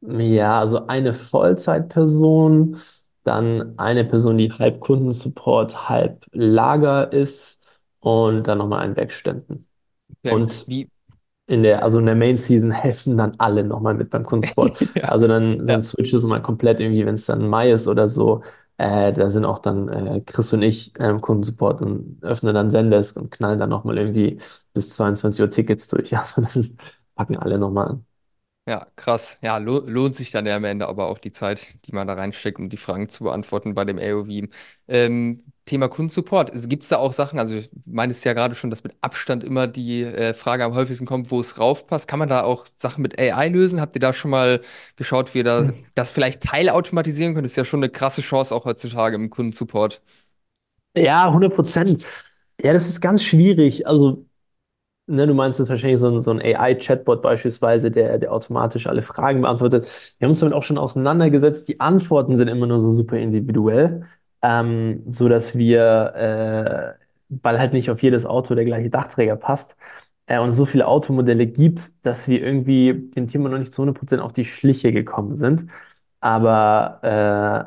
Ja, 0.01 0.59
also 0.59 0.87
eine 0.87 1.13
Vollzeitperson, 1.13 2.77
dann 3.23 3.77
eine 3.77 4.05
Person, 4.05 4.37
die 4.37 4.51
halb 4.51 4.79
Kundensupport, 4.79 5.89
halb 5.89 6.25
Lager 6.31 7.11
ist 7.11 7.61
und 7.99 8.43
dann 8.47 8.59
nochmal 8.59 8.79
einen 8.81 8.95
Werkstudenten. 8.95 9.67
Okay. 10.23 10.45
Und 10.45 10.67
Wie? 10.67 10.89
in 11.47 11.63
der, 11.63 11.83
also 11.83 11.99
in 11.99 12.05
der 12.07 12.15
Main 12.15 12.37
Season 12.37 12.71
helfen 12.71 13.17
dann 13.17 13.35
alle 13.39 13.63
nochmal 13.63 13.95
mit 13.95 14.09
beim 14.11 14.25
Kundensupport. 14.25 14.73
Ja, 14.95 15.09
Also 15.11 15.27
dann, 15.27 15.67
dann 15.67 15.81
ja. 15.81 15.81
switcht 15.81 16.13
es 16.13 16.23
mal 16.23 16.41
komplett 16.41 16.79
irgendwie, 16.79 17.05
wenn 17.05 17.15
es 17.15 17.25
dann 17.27 17.47
Mai 17.47 17.71
ist 17.71 17.87
oder 17.87 18.09
so, 18.09 18.43
äh, 18.77 19.13
da 19.13 19.29
sind 19.29 19.45
auch 19.45 19.59
dann 19.59 19.89
äh, 19.89 20.21
Chris 20.21 20.53
und 20.53 20.61
ich 20.63 20.93
äh, 20.99 21.13
Kundensupport 21.19 21.81
und 21.81 22.19
öffnen 22.23 22.55
dann 22.55 22.71
Zendesk 22.71 23.17
und 23.17 23.31
knallen 23.31 23.59
dann 23.59 23.69
nochmal 23.69 23.97
irgendwie 23.97 24.39
bis 24.73 24.95
22 24.95 25.41
Uhr 25.41 25.49
Tickets 25.51 25.87
durch. 25.89 26.13
Also 26.17 26.41
das 26.41 26.55
ist, 26.55 26.77
packen 27.19 27.37
alle 27.37 27.57
nochmal 27.59 27.87
an. 27.89 28.05
Ja, 28.67 28.85
krass. 28.95 29.39
Ja, 29.41 29.57
lo 29.57 29.79
lohnt 29.87 30.13
sich 30.13 30.29
dann 30.29 30.45
ja 30.45 30.55
am 30.55 30.63
Ende 30.63 30.87
aber 30.87 31.07
auch 31.07 31.17
die 31.17 31.31
Zeit, 31.31 31.75
die 31.85 31.91
man 31.91 32.07
da 32.07 32.13
reinsteckt, 32.13 32.59
um 32.59 32.69
die 32.69 32.77
Fragen 32.77 33.09
zu 33.09 33.23
beantworten 33.23 33.73
bei 33.73 33.83
dem 33.83 33.97
AOV. 33.97 34.49
Ähm, 34.87 35.43
Thema 35.65 35.87
Kundensupport. 35.87 36.51
Gibt 36.69 36.83
es 36.83 36.89
da 36.89 36.97
auch 36.97 37.13
Sachen, 37.13 37.39
also 37.39 37.55
ich 37.55 37.71
meine 37.85 38.11
es 38.11 38.23
ja 38.23 38.33
gerade 38.33 38.53
schon, 38.53 38.69
dass 38.69 38.83
mit 38.83 38.93
Abstand 39.01 39.43
immer 39.43 39.65
die 39.67 40.03
äh, 40.03 40.33
Frage 40.35 40.63
am 40.65 40.75
häufigsten 40.75 41.07
kommt, 41.07 41.31
wo 41.31 41.39
es 41.39 41.57
raufpasst. 41.59 42.07
Kann 42.07 42.19
man 42.19 42.29
da 42.29 42.43
auch 42.43 42.65
Sachen 42.75 43.01
mit 43.01 43.19
AI 43.19 43.49
lösen? 43.49 43.81
Habt 43.81 43.95
ihr 43.95 44.01
da 44.01 44.13
schon 44.13 44.31
mal 44.31 44.61
geschaut, 44.97 45.33
wie 45.33 45.39
ihr 45.39 45.43
da 45.43 45.71
das 45.95 46.11
vielleicht 46.11 46.43
teilautomatisieren 46.43 47.33
könnt? 47.33 47.45
Das 47.45 47.53
ist 47.53 47.57
ja 47.57 47.65
schon 47.65 47.79
eine 47.79 47.89
krasse 47.89 48.21
Chance 48.21 48.53
auch 48.53 48.65
heutzutage 48.65 49.15
im 49.15 49.31
Kundensupport. 49.31 50.01
Ja, 50.95 51.31
hundert 51.31 51.55
Prozent. 51.55 52.07
Ja, 52.61 52.73
das 52.73 52.87
ist 52.89 53.01
ganz 53.01 53.23
schwierig. 53.23 53.87
Also, 53.87 54.25
ne, 55.09 55.27
du 55.27 55.33
meinst 55.33 55.59
jetzt 55.59 55.69
wahrscheinlich 55.69 55.99
so 55.99 56.07
ein, 56.09 56.21
so 56.21 56.31
ein 56.31 56.41
AI-Chatbot 56.41 57.21
beispielsweise, 57.21 57.91
der, 57.91 58.17
der 58.19 58.31
automatisch 58.33 58.87
alle 58.87 59.01
Fragen 59.03 59.41
beantwortet. 59.41 59.85
Wir 60.19 60.25
haben 60.25 60.31
uns 60.31 60.39
damit 60.39 60.53
auch 60.55 60.63
schon 60.63 60.77
auseinandergesetzt. 60.77 61.67
Die 61.67 61.79
Antworten 61.79 62.37
sind 62.37 62.47
immer 62.47 62.67
nur 62.67 62.79
so 62.79 62.91
super 62.91 63.17
individuell, 63.17 64.05
ähm, 64.41 65.03
so 65.11 65.29
dass 65.29 65.55
wir, 65.57 66.13
äh, 66.99 67.05
weil 67.29 67.59
halt 67.59 67.73
nicht 67.73 67.89
auf 67.91 68.01
jedes 68.03 68.25
Auto 68.25 68.55
der 68.55 68.65
gleiche 68.65 68.89
Dachträger 68.89 69.35
passt, 69.35 69.75
äh, 70.27 70.39
und 70.39 70.53
so 70.53 70.65
viele 70.65 70.87
Automodelle 70.87 71.47
gibt, 71.47 71.91
dass 72.05 72.27
wir 72.27 72.41
irgendwie 72.41 72.93
dem 73.15 73.27
Thema 73.27 73.49
noch 73.49 73.57
nicht 73.59 73.73
zu 73.73 73.81
hundert 73.81 73.97
Prozent 73.99 74.21
auf 74.21 74.33
die 74.33 74.45
Schliche 74.45 74.91
gekommen 74.91 75.35
sind. 75.35 75.65
Aber 76.21 76.99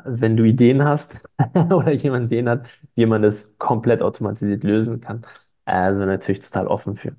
äh, 0.05 0.09
wenn 0.19 0.37
du 0.37 0.43
Ideen 0.43 0.83
hast 0.83 1.21
oder 1.71 1.91
jemand 1.91 2.27
Ideen 2.27 2.49
hat, 2.49 2.67
wie 2.95 3.05
man 3.05 3.21
das 3.23 3.57
komplett 3.57 4.01
automatisiert 4.01 4.63
lösen 4.63 5.01
kann, 5.01 5.25
wir 5.65 6.05
natürlich 6.05 6.39
total 6.41 6.67
offen 6.67 6.95
für. 6.95 7.15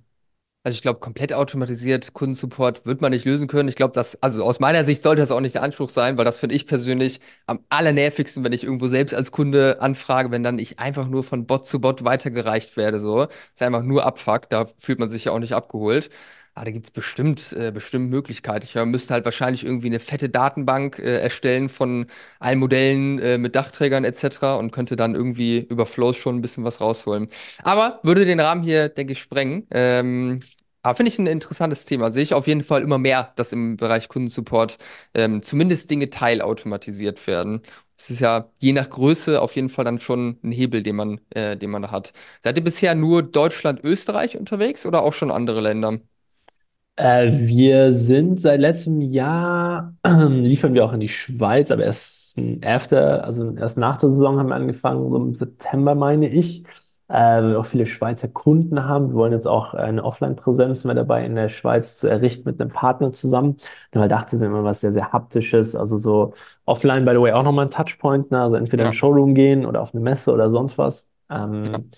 Also 0.67 0.77
ich 0.77 0.83
glaube, 0.83 0.99
komplett 0.99 1.35
automatisiert 1.35 2.15
Kundensupport 2.15 2.87
wird 2.87 3.03
man 3.03 3.13
nicht 3.13 3.27
lösen 3.27 3.49
können. 3.49 3.69
Ich 3.69 3.75
glaube, 3.77 3.93
das, 3.93 4.23
also 4.23 4.43
aus 4.43 4.61
meiner 4.61 4.87
Sicht 4.87 5.03
sollte 5.03 5.21
das 5.21 5.31
auch 5.31 5.41
nicht 5.41 5.55
der 5.55 5.63
Anspruch 5.63 5.91
sein, 5.91 6.17
weil 6.17 6.25
das 6.25 6.39
finde 6.39 6.55
ich 6.55 6.67
persönlich 6.67 7.21
am 7.47 7.61
allernervigsten, 7.69 8.43
wenn 8.45 8.53
ich 8.55 8.65
irgendwo 8.65 8.89
selbst 8.89 9.15
als 9.15 9.31
Kunde 9.31 9.83
anfrage, 9.83 10.31
wenn 10.31 10.43
dann 10.43 10.59
ich 10.59 10.79
einfach 10.79 11.07
nur 11.07 11.23
von 11.23 11.47
Bot 11.47 11.67
zu 11.67 11.83
Bot 11.83 12.05
weitergereicht 12.07 12.79
werde. 12.79 12.99
So, 12.99 13.27
das 13.27 13.35
ist 13.57 13.63
einfach 13.63 13.83
nur 13.83 14.07
Abfuck, 14.07 14.49
da 14.49 14.65
fühlt 14.79 14.99
man 14.99 15.11
sich 15.11 15.25
ja 15.27 15.33
auch 15.33 15.39
nicht 15.39 15.53
abgeholt. 15.53 16.09
Aber 16.57 16.67
da 16.67 16.71
gibt 16.71 16.87
es 16.87 16.93
bestimmt, 16.93 17.53
äh, 17.53 17.73
bestimmt 17.73 18.11
Möglichkeiten. 18.11 18.65
Ich, 18.65 18.75
man 18.77 18.91
müsste 18.91 19.13
halt 19.15 19.25
wahrscheinlich 19.25 19.65
irgendwie 19.65 19.89
eine 19.89 19.99
fette 19.99 20.29
Datenbank 20.29 20.99
äh, 21.01 21.19
erstellen 21.21 21.69
von 21.69 22.07
allen 22.39 22.61
Modellen 22.61 23.19
äh, 23.19 23.39
mit 23.39 23.57
Dachträgern 23.57 24.05
etc. 24.05 24.59
und 24.59 24.71
könnte 24.71 24.95
dann 24.95 25.17
irgendwie 25.17 25.59
über 25.59 25.85
Flows 25.85 26.17
schon 26.17 26.37
ein 26.37 26.43
bisschen 26.43 26.63
was 26.63 26.81
rausholen. 26.81 27.29
Aber 27.65 27.99
würde 28.05 28.25
den 28.25 28.39
Rahmen 28.39 28.63
hier, 28.63 28.89
denke 28.89 29.13
ich, 29.15 29.21
sprengen. 29.21 29.67
Ähm, 29.73 30.41
aber 30.83 30.95
finde 30.97 31.11
ich 31.11 31.19
ein 31.19 31.27
interessantes 31.27 31.87
Thema. 31.87 32.13
Sehe 32.13 32.23
ich 32.23 32.35
auf 32.35 32.47
jeden 32.47 32.63
Fall 32.63 32.83
immer 32.83 32.99
mehr, 32.99 33.33
dass 33.37 33.53
im 33.53 33.77
Bereich 33.77 34.09
Kundensupport 34.09 34.79
ähm, 35.15 35.43
zumindest 35.43 35.91
Dinge 35.91 36.11
teilautomatisiert 36.11 37.27
werden. 37.27 37.63
Es 37.97 38.11
ist 38.11 38.21
ja 38.21 38.51
je 38.59 38.73
nach 38.73 38.91
Größe 38.91 39.41
auf 39.41 39.57
jeden 39.57 39.69
Fall 39.71 39.85
dann 39.85 39.99
schon 39.99 40.39
ein 40.43 40.53
Hebel, 40.53 40.83
den 40.83 40.97
man, 40.97 41.21
äh, 41.31 41.57
den 41.57 41.71
man 41.71 41.83
da 41.83 41.91
hat. 41.91 42.13
Seid 42.43 42.57
ihr 42.59 42.65
bisher 42.65 42.95
nur 42.95 43.23
Deutschland, 43.23 43.83
Österreich 43.83 44.37
unterwegs 44.37 44.85
oder 44.87 45.03
auch 45.03 45.13
schon 45.15 45.31
andere 45.31 45.61
Länder? 45.61 46.01
Äh, 46.97 47.31
wir 47.33 47.93
sind 47.93 48.41
seit 48.41 48.61
letztem 48.61 49.01
Jahr, 49.01 49.95
liefern 50.07 50.75
wir 50.75 50.85
auch 50.85 50.93
in 50.93 51.01
die 51.01 51.09
Schweiz, 51.09 51.71
aber 51.73 51.83
erst 51.85 52.39
after, 52.65 53.25
also 53.25 53.53
erst 53.57 53.79
nach 53.79 53.97
der 53.97 54.11
Saison 54.11 54.39
haben 54.39 54.49
wir 54.49 54.55
angefangen, 54.55 55.11
so 55.11 55.17
im 55.17 55.35
September 55.35 55.95
meine 55.97 56.29
ich, 56.29 56.65
äh, 57.09 57.15
weil 57.15 57.51
wir 57.51 57.59
auch 57.61 57.67
viele 57.67 57.87
Schweizer 57.87 58.29
Kunden 58.29 58.85
haben. 58.85 59.09
Wir 59.09 59.15
wollen 59.17 59.33
jetzt 59.33 59.47
auch 59.49 59.75
eine 59.75 60.05
Offline-Präsenz 60.05 60.85
mehr 60.85 60.95
dabei 60.95 61.25
in 61.27 61.35
der 61.35 61.49
Schweiz 61.49 61.99
zu 61.99 62.07
errichten 62.09 62.45
mit 62.49 62.61
einem 62.61 62.71
Partner 62.71 63.13
zusammen. 63.13 63.57
Und 63.93 64.01
weil 64.01 64.09
dachte, 64.09 64.39
sind 64.39 64.49
immer 64.51 64.63
was 64.65 64.81
sehr, 64.81 64.93
sehr 64.93 65.13
haptisches, 65.13 65.75
also 65.75 65.99
so 65.99 66.33
offline, 66.65 67.05
by 67.05 67.11
the 67.13 67.21
way, 67.21 67.33
auch 67.33 67.43
nochmal 67.43 67.67
ein 67.67 67.71
Touchpoint, 67.73 68.31
ne? 68.31 68.41
Also 68.41 68.55
entweder 68.57 68.85
in 68.85 68.91
den 68.91 68.93
Ja, 68.93 68.95
Showroom 68.95 69.35
gehen 69.35 69.67
oder 69.67 69.83
auf 69.83 69.95
eine 69.95 70.03
Messe 70.03 70.33
oder 70.33 70.49
sonst 70.51 70.79
was, 70.79 71.11
ja, 71.63 71.79
ähm, 71.79 71.91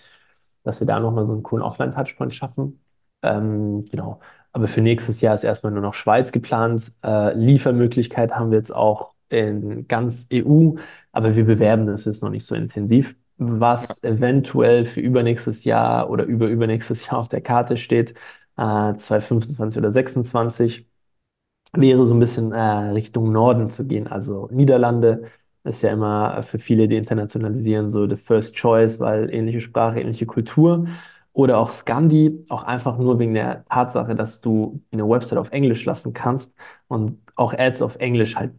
dass 0.63 0.79
wir 0.79 0.87
da 0.87 0.99
nochmal 0.99 1.27
so 1.27 1.33
einen 1.33 1.43
coolen 1.43 1.63
Offline-Touchpoint 1.63 2.33
schaffen. 2.33 2.81
Ähm, 3.23 3.85
genau. 3.89 4.19
Aber 4.57 4.67
für 4.67 4.81
nächstes 4.81 5.21
Jahr 5.21 5.35
ist 5.35 5.43
erstmal 5.43 5.71
nur 5.71 5.83
noch 5.83 5.93
Schweiz 5.93 6.31
geplant. 6.31 6.91
Äh, 7.03 7.33
Liefermöglichkeit 7.37 8.33
haben 8.35 8.49
wir 8.51 8.57
jetzt 8.57 8.73
auch 8.75 9.13
in 9.29 9.87
ganz 9.87 10.27
EU, 10.33 10.71
aber 11.11 11.35
wir 11.35 11.45
bewerben 11.45 11.85
das 11.85 12.05
jetzt 12.05 12.23
noch 12.23 12.31
nicht 12.31 12.43
so 12.45 12.55
intensiv. 12.55 13.15
ja. 13.79 13.89
Was 13.89 14.03
eventuell 14.03 14.85
für 14.85 14.99
übernächstes 14.99 15.63
Jahr 15.63 16.09
oder 16.09 16.23
über 16.25 16.47
übernächstes 16.47 17.05
Jahr 17.05 17.19
auf 17.19 17.29
der 17.29 17.41
Karte 17.41 17.77
steht, 17.77 18.11
äh, 18.57 18.95
2025 18.95 19.77
oder 19.77 19.91
26, 19.91 20.87
wäre 21.73 22.05
so 22.07 22.15
ein 22.15 22.19
bisschen 22.19 22.51
äh, 22.53 22.59
Richtung 22.61 23.31
Norden 23.31 23.69
zu 23.69 23.85
gehen, 23.87 24.07
also 24.07 24.47
Niederlande, 24.51 25.23
ist 25.63 25.81
ja 25.83 25.91
immer 25.91 26.43
für 26.43 26.59
viele, 26.59 26.87
die 26.87 26.95
internationalisieren, 26.97 27.89
so 27.89 28.07
the 28.09 28.15
first 28.15 28.55
choice, 28.55 28.99
weil 29.01 29.33
ähnliche 29.33 29.61
Sprache, 29.61 29.99
ähnliche 29.99 30.25
Kultur. 30.25 30.87
Oder 31.37 31.59
auch 31.59 31.69
Scandi, 31.71 32.45
auch 32.49 32.63
einfach 32.63 32.97
nur 32.97 33.19
wegen 33.19 33.35
der 33.35 33.63
Tatsache, 33.65 34.15
dass 34.15 34.41
du 34.41 34.81
eine 34.91 35.07
Website 35.07 35.37
auf 35.37 35.51
Englisch 35.51 35.85
lassen 35.85 36.13
kannst 36.13 36.51
und 36.87 37.21
auch 37.35 37.53
Ads 37.53 37.83
auf 37.83 37.97
Englisch 37.97 38.35
halt 38.35 38.53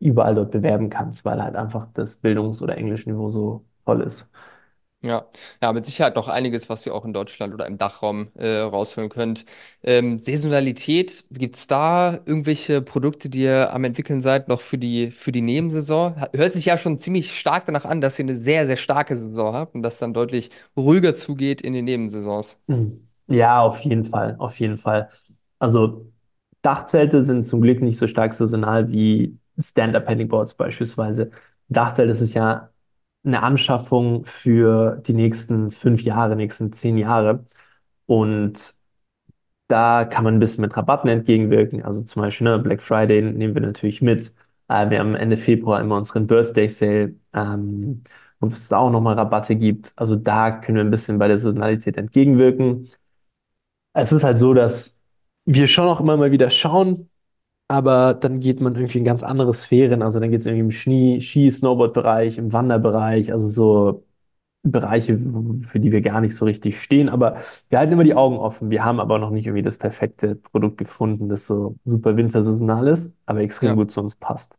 überall 0.00 0.34
dort 0.34 0.52
bewerben 0.52 0.90
kannst, 0.90 1.24
weil 1.24 1.42
halt 1.42 1.56
einfach 1.56 1.88
das 1.94 2.18
Bildungs- 2.22 2.62
oder 2.62 2.78
Englischniveau 2.78 3.30
so 3.30 3.66
toll 3.86 4.02
ist. 4.02 4.28
Ja, 5.02 5.26
ja, 5.62 5.72
mit 5.72 5.86
Sicherheit 5.86 6.16
noch 6.16 6.26
einiges, 6.26 6.68
was 6.68 6.84
ihr 6.84 6.94
auch 6.94 7.04
in 7.04 7.12
Deutschland 7.12 7.54
oder 7.54 7.66
im 7.66 7.78
Dachraum 7.78 8.28
äh, 8.34 8.58
rausholen 8.58 9.08
könnt. 9.10 9.44
Ähm, 9.82 10.18
Saisonalität, 10.18 11.24
gibt 11.30 11.56
es 11.56 11.66
da 11.68 12.14
irgendwelche 12.24 12.82
Produkte, 12.82 13.28
die 13.28 13.42
ihr 13.42 13.72
am 13.72 13.84
entwickeln 13.84 14.20
seid, 14.22 14.48
noch 14.48 14.60
für 14.60 14.78
die, 14.78 15.10
für 15.12 15.30
die 15.32 15.42
Nebensaison? 15.42 16.16
Hört 16.32 16.54
sich 16.54 16.64
ja 16.64 16.76
schon 16.78 16.98
ziemlich 16.98 17.38
stark 17.38 17.66
danach 17.66 17.84
an, 17.84 18.00
dass 18.00 18.18
ihr 18.18 18.24
eine 18.24 18.36
sehr, 18.36 18.66
sehr 18.66 18.78
starke 18.78 19.16
Saison 19.16 19.54
habt 19.54 19.74
und 19.74 19.82
das 19.82 19.98
dann 19.98 20.12
deutlich 20.14 20.50
ruhiger 20.76 21.14
zugeht 21.14 21.60
in 21.60 21.74
den 21.74 21.84
Nebensaisons. 21.84 22.58
Mhm. 22.66 23.08
Ja, 23.28 23.60
auf 23.62 23.80
jeden 23.80 24.04
Fall, 24.04 24.36
auf 24.38 24.58
jeden 24.60 24.76
Fall. 24.76 25.10
Also 25.58 26.10
Dachzelte 26.62 27.24
sind 27.24 27.44
zum 27.44 27.60
Glück 27.60 27.82
nicht 27.82 27.98
so 27.98 28.06
stark 28.06 28.34
saisonal 28.34 28.90
wie 28.90 29.38
Stand-Up-Paddleboards 29.58 30.54
beispielsweise. 30.54 31.30
Dachzelt 31.68 32.10
das 32.10 32.20
ist 32.20 32.34
ja 32.34 32.70
eine 33.26 33.42
Anschaffung 33.42 34.24
für 34.24 34.96
die 35.06 35.12
nächsten 35.14 35.70
fünf 35.70 36.02
Jahre, 36.02 36.36
nächsten 36.36 36.72
zehn 36.72 36.96
Jahre. 36.98 37.44
Und 38.06 38.74
da 39.68 40.04
kann 40.04 40.24
man 40.24 40.34
ein 40.34 40.40
bisschen 40.40 40.62
mit 40.62 40.76
Rabatten 40.76 41.08
entgegenwirken. 41.10 41.82
Also 41.84 42.02
zum 42.02 42.22
Beispiel, 42.22 42.46
ne, 42.46 42.58
Black 42.58 42.82
Friday 42.82 43.22
nehmen 43.22 43.54
wir 43.54 43.62
natürlich 43.62 44.02
mit. 44.02 44.32
Äh, 44.68 44.90
wir 44.90 45.00
haben 45.00 45.14
Ende 45.16 45.36
Februar 45.36 45.80
immer 45.80 45.96
unseren 45.96 46.26
Birthday 46.26 46.68
Sale, 46.68 47.14
ähm, 47.34 48.02
wo 48.40 48.48
es 48.48 48.68
da 48.68 48.78
auch 48.78 48.90
nochmal 48.90 49.14
Rabatte 49.16 49.56
gibt. 49.56 49.92
Also 49.96 50.16
da 50.16 50.52
können 50.52 50.76
wir 50.76 50.84
ein 50.84 50.90
bisschen 50.90 51.18
bei 51.18 51.28
der 51.28 51.38
Saisonalität 51.38 51.96
entgegenwirken. 51.96 52.88
Es 53.92 54.12
ist 54.12 54.24
halt 54.24 54.38
so, 54.38 54.54
dass 54.54 55.02
wir 55.44 55.66
schon 55.68 55.88
auch 55.88 56.00
immer 56.00 56.16
mal 56.16 56.30
wieder 56.32 56.50
schauen, 56.50 57.08
aber 57.68 58.14
dann 58.14 58.40
geht 58.40 58.60
man 58.60 58.74
irgendwie 58.76 58.98
in 58.98 59.04
ganz 59.04 59.22
andere 59.22 59.52
Sphären. 59.54 60.02
Also 60.02 60.20
dann 60.20 60.30
geht 60.30 60.40
es 60.40 60.46
irgendwie 60.46 60.60
im 60.66 60.70
Ski, 60.70 61.20
Ski, 61.20 61.50
Snowboard-Bereich, 61.50 62.38
im 62.38 62.52
Wanderbereich, 62.52 63.32
also 63.32 63.48
so 63.48 64.04
Bereiche, 64.64 65.18
für 65.18 65.80
die 65.80 65.92
wir 65.92 66.02
gar 66.02 66.20
nicht 66.20 66.36
so 66.36 66.44
richtig 66.46 66.80
stehen. 66.82 67.08
Aber 67.08 67.38
wir 67.70 67.78
halten 67.78 67.92
immer 67.94 68.04
die 68.04 68.14
Augen 68.14 68.38
offen. 68.38 68.70
Wir 68.70 68.84
haben 68.84 69.00
aber 69.00 69.18
noch 69.18 69.30
nicht 69.30 69.46
irgendwie 69.46 69.62
das 69.64 69.78
perfekte 69.78 70.36
Produkt 70.36 70.78
gefunden, 70.78 71.28
das 71.28 71.46
so 71.46 71.76
super 71.84 72.16
wintersaisonal 72.16 72.88
ist, 72.88 73.16
aber 73.26 73.40
extrem 73.42 73.74
Ja. 73.74 73.76
gut 73.76 73.90
zu 73.92 74.00
uns 74.00 74.16
passt. 74.16 74.58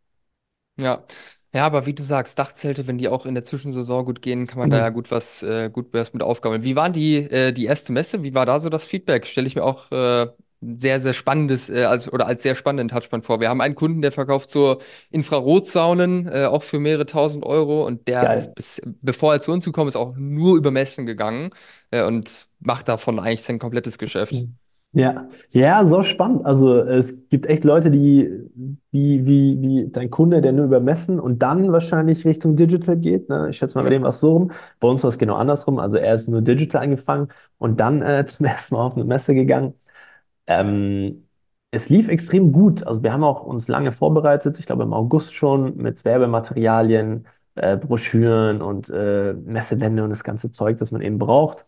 Ja. 0.76 1.04
Ja, 1.54 1.64
aber 1.66 1.86
wie 1.86 1.94
du 1.94 2.02
sagst, 2.02 2.38
Dachzelte, 2.38 2.86
wenn 2.86 2.98
die 2.98 3.08
auch 3.08 3.24
in 3.24 3.34
der 3.34 3.42
Zwischensaison 3.42 4.04
gut 4.04 4.20
gehen, 4.20 4.46
kann 4.46 4.58
man 4.58 4.68
da 4.68 4.76
ja 4.78 4.90
gut 4.90 5.10
was, 5.10 5.42
äh, 5.42 5.70
gut 5.70 5.88
was 5.94 6.12
mit 6.12 6.22
aufgaben. 6.22 6.62
Wie 6.62 6.76
waren 6.76 6.92
die, 6.92 7.16
äh, 7.16 7.52
die 7.52 7.64
erste 7.64 7.92
Messe? 7.92 8.22
Wie 8.22 8.34
war 8.34 8.44
da 8.44 8.60
so 8.60 8.68
das 8.68 8.86
Feedback? 8.86 9.26
Stelle 9.26 9.46
ich 9.46 9.54
mir 9.56 9.64
auch 9.64 9.90
äh, 9.90 10.26
sehr, 10.60 11.00
sehr 11.00 11.14
spannendes, 11.14 11.70
äh, 11.70 11.84
als, 11.84 12.12
oder 12.12 12.26
als 12.26 12.42
sehr 12.42 12.54
spannenden 12.54 12.88
Touchpoint 12.88 13.24
vor. 13.24 13.40
Wir 13.40 13.48
haben 13.48 13.60
einen 13.60 13.74
Kunden, 13.76 14.02
der 14.02 14.12
verkauft 14.12 14.50
so 14.50 14.80
Infrarotsaunen, 15.10 16.26
äh, 16.28 16.46
auch 16.46 16.62
für 16.62 16.78
mehrere 16.80 17.06
tausend 17.06 17.44
Euro 17.44 17.86
und 17.86 18.08
der 18.08 18.30
ist 18.32 18.54
Geil. 18.54 18.56
bis, 18.56 18.80
bevor 19.02 19.34
er 19.34 19.40
zu 19.40 19.52
uns 19.52 19.64
gekommen 19.64 19.88
ist, 19.88 19.96
auch 19.96 20.14
nur 20.16 20.56
über 20.56 20.70
Messen 20.70 21.06
gegangen, 21.06 21.50
äh, 21.90 22.02
und 22.04 22.48
macht 22.60 22.88
davon 22.88 23.18
eigentlich 23.18 23.42
sein 23.42 23.58
komplettes 23.58 23.98
Geschäft. 23.98 24.46
Ja, 24.92 25.28
ja, 25.50 25.86
so 25.86 26.02
spannend. 26.02 26.46
Also 26.46 26.78
es 26.80 27.28
gibt 27.28 27.44
echt 27.46 27.62
Leute, 27.64 27.90
die, 27.90 28.26
wie, 28.90 29.26
wie, 29.26 29.60
wie 29.60 29.88
dein 29.92 30.10
Kunde, 30.10 30.40
der 30.40 30.52
nur 30.52 30.64
über 30.64 30.80
Messen 30.80 31.20
und 31.20 31.40
dann 31.42 31.70
wahrscheinlich 31.72 32.24
Richtung 32.24 32.56
Digital 32.56 32.96
geht. 32.96 33.28
Ne? 33.28 33.48
Ich 33.50 33.58
schätze 33.58 33.76
mal, 33.76 33.84
bei 33.84 33.90
Ja, 33.90 33.90
dem 33.90 34.02
war 34.02 34.08
es 34.10 34.20
so 34.20 34.32
rum. 34.32 34.50
Bei 34.80 34.88
uns 34.88 35.02
war 35.04 35.08
es 35.10 35.18
genau 35.18 35.34
andersrum. 35.36 35.78
Also 35.78 35.98
er 35.98 36.14
ist 36.14 36.28
nur 36.28 36.40
Digital 36.40 36.82
angefangen 36.82 37.28
und 37.58 37.78
dann 37.80 38.00
äh, 38.02 38.24
zum 38.26 38.46
ersten 38.46 38.74
Mal 38.76 38.86
auf 38.86 38.94
eine 38.96 39.04
Messe 39.04 39.34
gegangen. 39.34 39.74
Ähm, 40.48 41.28
es 41.72 41.90
lief 41.90 42.08
extrem 42.08 42.52
gut. 42.52 42.86
Also 42.86 43.04
wir 43.04 43.12
haben 43.14 43.24
auch 43.24 43.44
uns 43.44 43.68
lange 43.68 43.92
vorbereitet. 43.92 44.58
Ich 44.60 44.66
glaube 44.66 44.84
im 44.84 44.94
August 44.94 45.34
schon 45.34 45.76
mit 45.78 46.04
Werbematerialien, 46.06 47.28
äh, 47.56 47.78
Broschüren 47.78 48.62
und 48.62 48.90
äh, 48.90 49.34
Messewände 49.34 50.04
und 50.04 50.10
das 50.10 50.24
ganze 50.24 50.52
Zeug, 50.52 50.78
das 50.78 50.92
man 50.92 51.02
eben 51.02 51.18
braucht. 51.18 51.66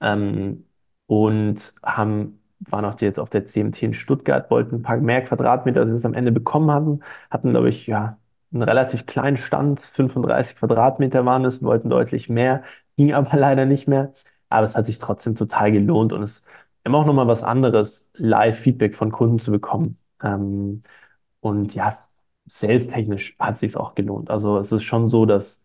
Ähm, 0.00 0.66
und 1.06 1.74
haben, 1.84 2.40
waren 2.60 2.84
auch 2.86 3.00
jetzt 3.00 3.18
auf 3.20 3.30
der 3.30 3.46
CMT 3.46 3.86
in 3.86 3.94
Stuttgart, 3.94 4.50
wollten 4.50 4.76
ein 4.76 4.82
paar 4.82 4.98
mehr 4.98 5.22
Quadratmeter, 5.22 5.80
als 5.82 5.90
wir 5.90 5.94
es 5.96 6.06
am 6.06 6.14
Ende 6.14 6.32
bekommen 6.32 6.70
hatten. 6.72 7.00
Hatten, 7.30 7.50
glaube 7.52 7.68
ich, 7.70 7.86
ja, 7.86 8.18
einen 8.52 8.62
relativ 8.62 9.06
kleinen 9.06 9.36
Stand, 9.36 9.80
35 9.82 10.56
Quadratmeter 10.58 11.26
waren 11.26 11.44
es, 11.46 11.62
wollten 11.62 11.90
deutlich 11.90 12.28
mehr, 12.30 12.62
ging 12.96 13.12
aber 13.14 13.36
leider 13.38 13.66
nicht 13.66 13.88
mehr. 13.88 14.14
Aber 14.48 14.64
es 14.64 14.76
hat 14.76 14.86
sich 14.86 14.98
trotzdem 14.98 15.34
total 15.36 15.72
gelohnt 15.72 16.12
und 16.12 16.22
es 16.22 16.44
immer 16.84 16.98
auch 16.98 17.06
nochmal 17.06 17.26
was 17.28 17.42
anderes, 17.42 18.10
Live-Feedback 18.16 18.94
von 18.94 19.10
Kunden 19.12 19.38
zu 19.38 19.50
bekommen. 19.50 19.96
Ähm, 20.22 20.82
und 21.40 21.74
ja, 21.74 21.96
sales-technisch 22.46 23.36
hat 23.38 23.56
sich 23.58 23.76
auch 23.76 23.94
gelohnt. 23.94 24.30
Also 24.30 24.58
es 24.58 24.72
ist 24.72 24.82
schon 24.84 25.08
so, 25.08 25.26
dass 25.26 25.62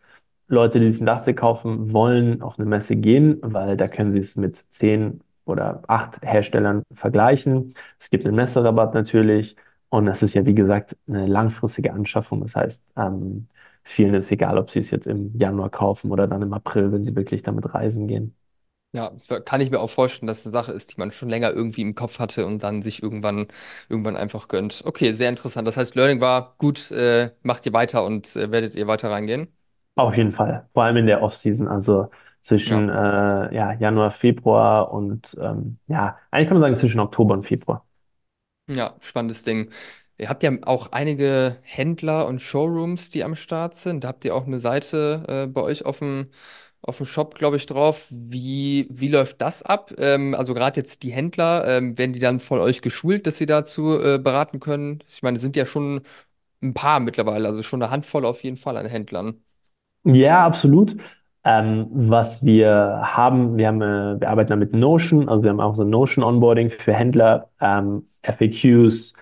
Leute, 0.48 0.80
die 0.80 0.88
ein 0.88 1.06
Dachzelt 1.06 1.38
kaufen, 1.38 1.94
wollen 1.94 2.42
auf 2.42 2.60
eine 2.60 2.68
Messe 2.70 2.96
gehen, 2.96 3.40
weil 3.42 3.78
da 3.78 3.88
können 3.88 4.12
sie 4.12 4.20
es 4.20 4.36
mit 4.36 4.58
zehn 4.70 5.22
oder 5.46 5.82
acht 5.88 6.22
Herstellern 6.24 6.84
vergleichen. 6.94 7.76
Es 8.00 8.10
gibt 8.10 8.26
einen 8.26 8.36
Messerabatt 8.36 8.94
natürlich 8.94 9.56
und 9.90 10.06
das 10.06 10.22
ist 10.24 10.34
ja, 10.34 10.46
wie 10.46 10.56
gesagt, 10.56 10.96
eine 11.08 11.28
langfristige 11.28 11.94
Anschaffung. 11.94 12.42
Das 12.42 12.56
heißt, 12.56 12.94
ähm, 12.98 13.48
vielen 13.84 14.14
ist 14.16 14.32
egal, 14.32 14.58
ob 14.58 14.72
sie 14.72 14.80
es 14.80 14.92
jetzt 14.92 15.08
im 15.08 15.38
Januar 15.38 15.70
kaufen 15.70 16.12
oder 16.12 16.28
dann 16.28 16.42
im 16.42 16.54
April, 16.54 16.92
wenn 16.92 17.04
sie 17.04 17.16
wirklich 17.16 17.44
damit 17.44 17.74
reisen 17.74 18.08
gehen. 18.08 18.36
Ja, 18.92 19.10
das 19.12 19.28
kann 19.46 19.62
ich 19.62 19.70
mir 19.70 19.80
auch 19.80 19.90
vorstellen, 19.90 20.28
dass 20.28 20.40
es 20.40 20.46
eine 20.48 20.52
Sache 20.54 20.72
ist, 20.72 20.94
die 20.96 21.00
man 21.00 21.12
schon 21.12 21.30
länger 21.30 21.52
irgendwie 21.52 21.82
im 21.82 21.94
Kopf 21.96 22.18
hatte 22.20 22.46
und 22.46 22.64
dann 22.64 22.82
sich 22.82 23.04
irgendwann, 23.04 23.48
irgendwann 23.88 24.16
einfach 24.18 24.48
gönnt. 24.48 24.82
Okay, 24.86 25.12
sehr 25.14 25.30
interessant. 25.30 25.68
Das 25.68 25.78
heißt, 25.78 25.96
Learning 25.96 26.22
war 26.22 26.56
gut, 26.58 26.90
äh, 26.92 27.32
macht 27.44 27.66
ihr 27.68 27.74
weiter 27.74 28.04
und 28.06 28.36
äh, 28.36 28.52
werdet 28.52 28.76
ihr 28.76 28.88
weiter 28.88 29.12
reingehen? 29.12 29.48
Auf 29.96 30.16
jeden 30.16 30.32
Fall, 30.32 30.68
vor 30.74 30.84
allem 30.84 30.98
in 30.98 31.08
der 31.08 31.22
Off-Season, 31.22 31.68
also 31.68 32.10
Ja. 32.66 32.82
zwischen 32.82 32.90
äh, 32.90 33.54
ja, 33.54 33.74
Januar, 33.74 34.12
Februar 34.12 34.92
und 34.94 35.36
ähm, 35.42 35.78
ja, 35.88 36.18
eigentlich 36.32 36.48
kann 36.48 36.58
man 36.58 36.62
sagen 36.64 36.78
zwischen 36.78 37.00
Oktober 37.02 37.34
und 37.36 37.46
Februar. 37.46 37.86
Ja, 38.68 38.96
spannendes 39.02 39.44
Ding. 39.44 39.72
Ihr 40.18 40.30
habt 40.30 40.44
ja 40.44 40.52
auch 40.64 40.92
einige 40.92 41.58
Händler 41.64 42.28
und 42.28 42.40
Showrooms, 42.42 43.10
die 43.10 43.24
am 43.24 43.36
Start 43.36 43.76
sind. 43.76 44.04
Da 44.04 44.10
habt 44.10 44.26
ihr 44.26 44.36
auch 44.36 44.46
eine 44.46 44.60
Seite 44.60 45.24
äh, 45.28 45.48
bei 45.48 45.62
euch 45.62 45.86
dem, 45.86 46.32
auf 46.82 46.98
dem 46.98 47.06
Shop, 47.06 47.36
glaube 47.36 47.58
ich, 47.58 47.66
drauf. 47.66 48.08
Wie, 48.10 48.88
wie 48.92 49.10
läuft 49.10 49.42
das 49.42 49.64
ab? 49.64 49.94
Ähm, 49.98 50.36
also 50.36 50.54
gerade 50.54 50.80
jetzt 50.80 51.04
die 51.04 51.12
Händler, 51.12 51.68
ähm, 51.68 51.98
werden 51.98 52.14
die 52.14 52.20
dann 52.20 52.40
von 52.40 52.60
euch 52.60 52.82
geschult, 52.82 53.28
dass 53.28 53.38
sie 53.38 53.46
dazu 53.46 54.00
äh, 54.00 54.20
beraten 54.20 54.60
können? 54.60 55.04
Ich 55.10 55.22
meine, 55.24 55.36
es 55.38 55.42
sind 55.42 55.56
ja 55.56 55.66
schon 55.66 56.02
ein 56.64 56.74
paar 56.74 57.00
mittlerweile, 57.00 57.48
also 57.48 57.64
schon 57.64 57.82
eine 57.84 57.92
Handvoll 57.92 58.26
auf 58.26 58.44
jeden 58.44 58.58
Fall 58.58 58.78
an 58.78 58.88
Händlern. 58.88 59.44
Ja, 60.04 60.46
absolut. 60.46 60.96
Ähm, 61.44 61.88
was 61.92 62.44
wir 62.44 63.02
haben, 63.04 63.58
wir 63.58 63.68
haben, 63.68 63.82
äh, 63.82 64.20
wir 64.20 64.30
arbeiten 64.30 64.50
da 64.50 64.56
mit 64.56 64.74
Notion, 64.74 65.30
also 65.30 65.44
wir 65.44 65.50
haben 65.52 65.60
auch 65.62 65.76
so 65.76 65.84
ein 65.84 65.90
Notion 65.90 66.24
Onboarding 66.24 66.70
für 66.72 66.94
Händler, 66.94 67.50
ähm, 67.62 68.04
FAQs, 68.24 69.14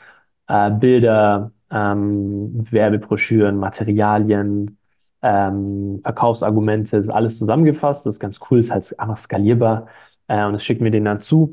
äh, 0.47 0.72
Bilder, 0.72 1.51
ähm, 1.72 2.66
Werbebroschüren, 2.72 3.58
Materialien, 3.58 4.76
ähm, 5.22 5.99
Verkaufsargumente, 6.03 6.97
ist 6.97 7.09
alles 7.09 7.39
zusammengefasst. 7.39 8.05
Das 8.05 8.15
ist 8.15 8.20
ganz 8.20 8.39
cool, 8.49 8.59
ist 8.59 8.72
halt 8.72 8.99
einfach 8.99 9.18
skalierbar, 9.18 9.88
äh, 10.28 10.45
und 10.45 10.53
das 10.53 10.63
schicken 10.63 10.84
wir 10.84 10.91
denen 10.91 11.05
dann 11.05 11.20
zu. 11.20 11.49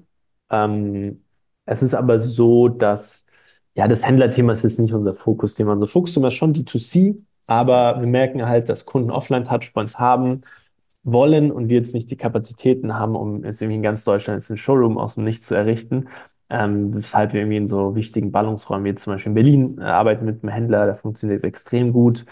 Ähm, 0.50 1.24
es 1.66 1.82
ist 1.82 1.94
aber 1.94 2.18
so, 2.18 2.68
dass 2.68 3.26
ja, 3.74 3.88
das 3.88 4.06
Händlerthema 4.06 4.52
ist 4.52 4.62
jetzt 4.62 4.78
nicht 4.78 4.94
unser 4.94 5.14
Fokusthema. 5.14 5.72
Unser 5.72 5.88
Fokusthema 5.88 6.28
ist 6.28 6.34
schon 6.34 6.52
D2C, 6.54 7.16
aber 7.46 8.00
wir 8.00 8.06
merken 8.06 8.46
halt, 8.46 8.68
dass 8.68 8.86
Kunden 8.86 9.10
Offline-Touchpoints 9.10 9.98
haben 9.98 10.42
wollen 11.02 11.50
und 11.52 11.68
wir 11.68 11.76
jetzt 11.76 11.94
nicht 11.94 12.10
die 12.10 12.16
Kapazitäten 12.16 12.94
haben, 12.94 13.16
um 13.16 13.44
jetzt 13.44 13.60
irgendwie 13.60 13.76
in 13.76 13.82
ganz 13.82 14.04
Deutschland 14.04 14.40
jetzt 14.40 14.50
einen 14.50 14.58
Showroom 14.58 14.98
aus 14.98 15.16
dem 15.16 15.24
Nichts 15.24 15.46
zu 15.46 15.54
errichten. 15.54 16.08
Ähm, 16.50 16.94
weshalb 16.94 17.32
wir 17.32 17.40
irgendwie 17.40 17.56
in 17.56 17.68
so 17.68 17.94
wichtigen 17.96 18.30
Ballungsräumen, 18.30 18.84
wie 18.84 18.94
zum 18.94 19.12
Beispiel 19.12 19.30
in 19.30 19.34
Berlin, 19.34 19.78
äh, 19.80 19.84
arbeiten 19.84 20.24
mit 20.24 20.42
einem 20.42 20.52
Händler, 20.52 20.86
da 20.86 20.94
funktioniert 20.94 21.38
es 21.38 21.44
extrem 21.44 21.92
gut. 21.92 22.26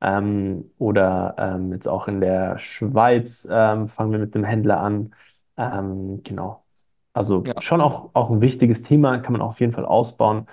Ähm, 0.00 0.70
oder 0.78 1.34
ähm, 1.38 1.72
jetzt 1.72 1.88
auch 1.88 2.08
in 2.08 2.20
der 2.20 2.58
Schweiz 2.58 3.46
ähm, 3.50 3.88
fangen 3.88 4.12
wir 4.12 4.18
mit 4.18 4.34
einem 4.34 4.44
Händler 4.44 4.80
an. 4.80 5.14
Ähm, 5.56 6.22
genau. 6.22 6.64
Also 7.12 7.44
Ja. 7.46 7.54
schon 7.58 7.80
auch, 7.80 8.10
auch 8.14 8.30
ein 8.30 8.40
wichtiges 8.40 8.82
Thema, 8.82 9.18
kann 9.18 9.32
man 9.32 9.42
auf 9.42 9.60
jeden 9.60 9.72
Fall 9.72 9.86
ausbauen. 9.86 10.46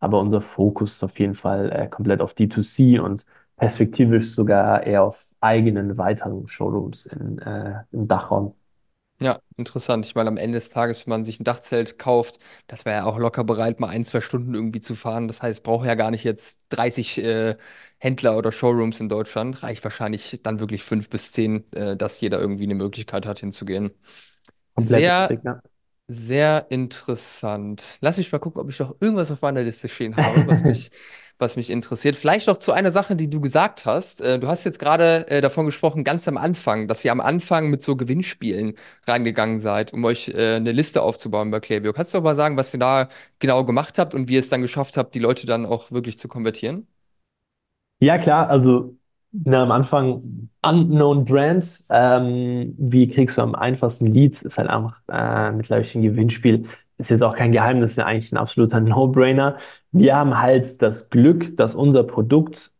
Aber 0.00 0.20
unser 0.20 0.40
Fokus 0.40 0.92
ist 0.94 1.04
auf 1.04 1.18
jeden 1.18 1.34
Fall 1.34 1.72
äh, 1.72 1.88
komplett 1.88 2.20
auf 2.20 2.34
D2C 2.34 2.98
und 3.00 3.24
perspektivisch 3.56 4.34
sogar 4.34 4.82
eher 4.84 5.02
auf 5.04 5.34
eigenen 5.40 5.96
weiteren 5.98 6.46
Showrooms 6.48 7.06
in, 7.06 7.38
äh, 7.38 7.82
im 7.92 8.08
Dachraum. 8.08 8.54
Ja, 9.20 9.40
interessant. 9.56 10.04
Ich 10.06 10.14
meine, 10.16 10.28
am 10.28 10.36
Ende 10.36 10.56
des 10.58 10.70
Tages, 10.70 11.06
wenn 11.06 11.10
man 11.10 11.24
sich 11.24 11.38
ein 11.40 11.44
Dachzelt 11.44 11.98
kauft, 11.98 12.38
das 12.66 12.84
wäre 12.84 12.96
ja 12.98 13.04
auch 13.04 13.16
locker 13.18 13.44
bereit, 13.44 13.78
mal 13.80 13.88
ein, 13.88 14.04
zwei 14.04 14.20
Stunden 14.20 14.54
irgendwie 14.54 14.80
zu 14.80 14.94
fahren. 14.96 15.28
Das 15.28 15.42
heißt, 15.42 15.62
braucht 15.62 15.86
ja 15.86 15.94
gar 15.94 16.10
nicht 16.10 16.24
jetzt 16.24 16.60
30 16.70 17.18
äh, 17.24 17.56
Händler 18.04 18.36
oder 18.36 18.52
Showrooms 18.52 19.00
in 19.00 19.08
Deutschland. 19.08 19.62
Reicht 19.62 19.82
wahrscheinlich 19.82 20.40
dann 20.42 20.60
wirklich 20.60 20.82
fünf 20.84 21.08
bis 21.08 21.32
zehn, 21.32 21.64
äh, 21.72 21.96
dass 21.96 22.20
jeder 22.20 22.38
irgendwie 22.40 22.64
eine 22.64 22.74
Möglichkeit 22.74 23.26
hat, 23.26 23.40
hinzugehen. 23.40 23.92
Sehr, 24.76 25.30
richtig, 25.30 25.40
ja. 25.44 25.60
sehr 26.08 26.66
interessant. 26.70 27.98
Lass 28.00 28.18
mich 28.18 28.30
mal 28.32 28.38
gucken, 28.38 28.60
ob 28.60 28.68
ich 28.70 28.78
noch 28.78 28.96
irgendwas 29.00 29.30
auf 29.30 29.40
meiner 29.42 29.62
Liste 29.62 29.88
stehen 29.88 30.16
habe, 30.16 30.46
was 30.46 30.62
mich, 30.64 30.90
was 31.38 31.56
mich 31.56 31.70
interessiert. 31.70 32.16
Vielleicht 32.16 32.46
noch 32.48 32.58
zu 32.58 32.72
einer 32.72 32.92
Sache, 32.92 33.16
die 33.16 33.30
du 33.30 33.40
gesagt 33.40 33.86
hast. 33.86 34.20
Äh, 34.20 34.38
Du 34.38 34.48
hast 34.48 34.64
jetzt 34.64 34.78
gerade 34.78 35.26
äh, 35.28 35.40
davon 35.40 35.66
gesprochen, 35.66 36.04
ganz 36.04 36.28
am 36.28 36.36
Anfang, 36.36 36.88
dass 36.88 37.04
ihr 37.04 37.12
am 37.12 37.20
Anfang 37.20 37.70
mit 37.70 37.82
so 37.82 37.96
Gewinnspielen 37.96 38.74
reingegangen 39.06 39.60
seid, 39.60 39.92
um 39.94 40.04
euch 40.04 40.28
äh, 40.28 40.56
eine 40.56 40.72
Liste 40.72 41.02
aufzubauen 41.02 41.50
bei 41.50 41.60
Klaviyo. 41.60 41.92
Kannst 41.94 42.12
du 42.12 42.18
doch 42.18 42.24
mal 42.24 42.36
sagen, 42.36 42.56
was 42.58 42.74
ihr 42.74 42.80
da 42.80 43.08
genau 43.38 43.64
gemacht 43.64 43.98
habt 43.98 44.14
und 44.14 44.28
wie 44.28 44.34
ihr 44.34 44.40
es 44.40 44.50
dann 44.50 44.62
geschafft 44.62 44.96
habt, 44.98 45.14
die 45.14 45.20
Leute 45.20 45.46
dann 45.46 45.64
auch 45.66 45.90
wirklich 45.90 46.18
zu 46.18 46.28
konvertieren? 46.28 46.86
Ja, 48.04 48.18
klar, 48.18 48.48
also 48.50 48.96
na, 49.32 49.62
am 49.62 49.70
Anfang 49.72 50.50
Unknown 50.64 51.24
Brands. 51.24 51.86
Ähm, 51.90 52.74
wie 52.78 53.08
kriegst 53.08 53.38
du 53.38 53.42
am 53.42 53.54
einfachsten 53.54 54.06
Leads? 54.06 54.42
Ist 54.42 54.58
halt 54.58 54.68
einfach 54.68 55.00
äh, 55.08 55.52
mittlerweile 55.52 55.86
ein 55.94 56.02
Gewinnspiel. 56.02 56.66
Ist 56.98 57.10
jetzt 57.10 57.22
auch 57.22 57.34
kein 57.36 57.52
Geheimnis, 57.52 57.92
ist 57.92 57.96
ja 57.96 58.06
eigentlich 58.06 58.32
ein 58.32 58.36
absoluter 58.38 58.80
No-Brainer. 58.80 59.58
Wir 59.92 60.16
haben 60.16 60.38
halt 60.40 60.82
das 60.82 61.08
Glück, 61.10 61.56
dass 61.56 61.74
unser 61.74 62.04
Produkt 62.04 62.72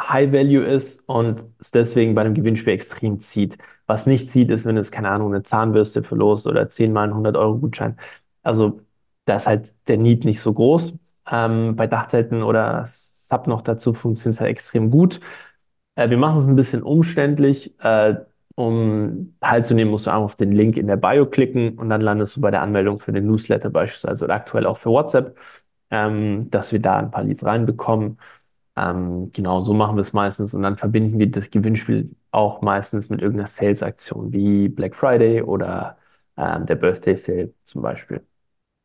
High 0.00 0.32
Value 0.32 0.64
ist 0.64 1.06
und 1.08 1.44
es 1.58 1.70
deswegen 1.72 2.14
bei 2.14 2.22
einem 2.22 2.34
Gewinnspiel 2.34 2.72
extrem 2.72 3.20
zieht. 3.20 3.58
Was 3.86 4.06
nicht 4.06 4.30
zieht, 4.30 4.50
ist, 4.50 4.64
wenn 4.64 4.76
es, 4.78 4.90
keine 4.90 5.10
Ahnung, 5.10 5.32
eine 5.34 5.42
Zahnbürste 5.42 6.02
verlost 6.02 6.46
oder 6.46 6.68
zehnmal 6.68 7.04
einen 7.04 7.14
100-Euro-Gutschein. 7.14 7.98
Also 8.42 8.80
da 9.26 9.36
ist 9.36 9.46
halt 9.46 9.74
der 9.88 9.98
Need 9.98 10.24
nicht 10.24 10.40
so 10.40 10.52
groß. 10.54 10.94
Ähm, 11.30 11.76
bei 11.76 11.86
Dachzelten 11.86 12.42
oder 12.42 12.84
Sub 13.30 13.46
noch 13.46 13.62
dazu 13.62 13.94
funktioniert 13.94 14.40
halt 14.40 14.50
extrem 14.50 14.90
gut. 14.90 15.20
Äh, 15.96 16.10
wir 16.10 16.18
machen 16.18 16.38
es 16.38 16.46
ein 16.46 16.56
bisschen 16.56 16.82
umständlich. 16.82 17.74
Äh, 17.80 18.16
um 18.56 19.34
teilzunehmen, 19.40 19.90
musst 19.90 20.06
du 20.06 20.10
einfach 20.10 20.24
auf 20.24 20.36
den 20.36 20.52
Link 20.52 20.76
in 20.76 20.86
der 20.86 20.96
Bio 20.96 21.26
klicken 21.26 21.78
und 21.78 21.88
dann 21.88 22.00
landest 22.02 22.36
du 22.36 22.40
bei 22.42 22.50
der 22.50 22.62
Anmeldung 22.62 22.98
für 22.98 23.12
den 23.12 23.26
Newsletter 23.26 23.70
beispielsweise 23.70 24.24
oder 24.24 24.34
aktuell 24.34 24.66
auch 24.66 24.76
für 24.76 24.90
WhatsApp, 24.90 25.38
ähm, 25.90 26.50
dass 26.50 26.72
wir 26.72 26.80
da 26.80 26.96
ein 26.98 27.10
paar 27.10 27.24
Leads 27.24 27.44
reinbekommen. 27.44 28.18
Ähm, 28.76 29.32
genau, 29.32 29.60
so 29.62 29.74
machen 29.74 29.96
wir 29.96 30.02
es 30.02 30.12
meistens 30.12 30.54
und 30.54 30.62
dann 30.62 30.76
verbinden 30.76 31.18
wir 31.18 31.30
das 31.30 31.50
Gewinnspiel 31.50 32.10
auch 32.32 32.60
meistens 32.62 33.08
mit 33.08 33.20
irgendeiner 33.22 33.48
Sales-Aktion 33.48 34.32
wie 34.32 34.68
Black 34.68 34.94
Friday 34.94 35.42
oder 35.42 35.98
ähm, 36.36 36.66
der 36.66 36.76
Birthday 36.76 37.16
Sale 37.16 37.54
zum 37.64 37.82
Beispiel. 37.82 38.20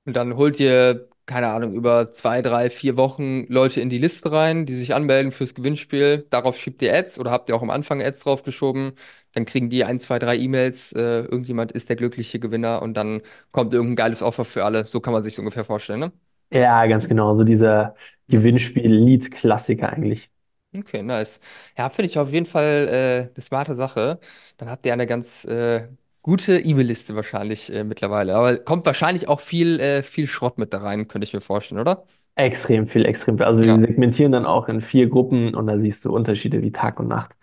Und 0.06 0.16
dann 0.16 0.36
holt 0.36 0.60
ihr, 0.60 1.08
keine 1.26 1.47
Ahnung, 1.47 1.73
über 1.73 2.11
zwei, 2.11 2.41
drei, 2.41 2.69
vier 2.69 2.97
Wochen 2.97 3.45
Leute 3.47 3.82
in 3.82 3.89
die 3.89 3.97
Liste 3.97 4.32
rein, 4.32 4.65
die 4.65 4.73
sich 4.73 4.93
anmelden 4.93 5.32
fürs 5.32 5.55
Gewinnspiel. 5.55 6.28
Darauf 6.30 6.57
schiebt 6.57 6.82
ihr 6.82 6.93
Ads 6.93 7.19
oder 7.19 7.32
habt 7.32 7.49
ihr 7.49 7.55
auch 7.55 7.61
am 7.63 7.69
Anfang 7.71 8.01
Ads 8.01 8.21
draufgeschoben. 8.21 8.93
Dann 9.34 9.45
kriegen 9.45 9.69
die 9.69 9.84
ein, 9.84 9.99
zwei, 9.99 10.19
drei 10.19 10.38
E-Mails. 10.38 10.93
Äh, 10.93 11.21
irgendjemand 11.23 11.71
ist 11.71 11.89
der 11.89 11.95
glückliche 11.95 12.39
Gewinner 12.39 12.82
und 12.82 12.93
dann 12.95 13.21
kommt 13.51 13.73
irgendein 13.73 13.95
geiles 13.97 14.21
Offer 14.21 14.45
für 14.45 14.63
alle. 14.65 14.86
So 14.86 14.99
kann 15.01 15.13
man 15.13 15.23
sich 15.23 15.39
ungefähr 15.39 15.65
vorstellen, 15.65 15.99
ne? 15.99 16.11
Ja, 16.51 16.86
ganz 16.88 17.07
genau, 17.07 17.36
so 17.36 17.43
dieser. 17.43 17.95
Gewinnspiel-Lead-Klassiker 18.28 19.89
eigentlich. 19.91 20.32
Okay, 20.76 21.01
nice. 21.03 21.39
Ja, 21.78 21.89
finde 21.89 22.07
ich 22.07 22.19
auf 22.19 22.32
jeden 22.34 22.45
Fall 22.45 22.88
äh, 22.89 23.34
eine 23.34 23.41
smarte 23.41 23.76
Sache. 23.76 24.19
Dann 24.57 24.69
habt 24.69 24.86
ihr 24.86 24.91
eine 24.91 25.07
ganz 25.07 25.45
äh, 25.45 25.88
gute 26.26 26.59
E-Mail-Liste 26.59 27.15
wahrscheinlich 27.15 27.71
äh, 27.73 27.84
mittlerweile. 27.84 28.36
Aber 28.36 28.57
kommt 28.57 28.86
wahrscheinlich 28.86 29.28
auch 29.28 29.39
viel, 29.39 29.80
äh, 29.80 30.03
viel 30.03 30.28
Schrott 30.28 30.57
mit 30.57 30.73
da 30.73 30.80
rein, 30.80 31.07
könnte 31.07 31.26
ich 31.26 31.34
mir 31.34 31.41
vorstellen, 31.41 31.82
oder? 31.82 32.05
Extrem 32.38 32.88
viel, 32.88 33.05
extrem 33.05 33.38
viel. 33.38 33.45
Also 33.45 33.61
wir 33.61 33.73
Ja, 33.73 33.80
segmentieren 33.80 34.34
dann 34.34 34.45
auch 34.45 34.67
in 34.67 34.82
vier 34.82 35.07
Gruppen 35.07 35.55
und 35.55 35.67
da 35.67 35.78
siehst 35.80 36.03
du 36.03 36.13
Unterschiede 36.13 36.61
wie 36.61 36.71
Tag 36.73 36.99
und 36.99 37.07
Nacht. 37.07 37.34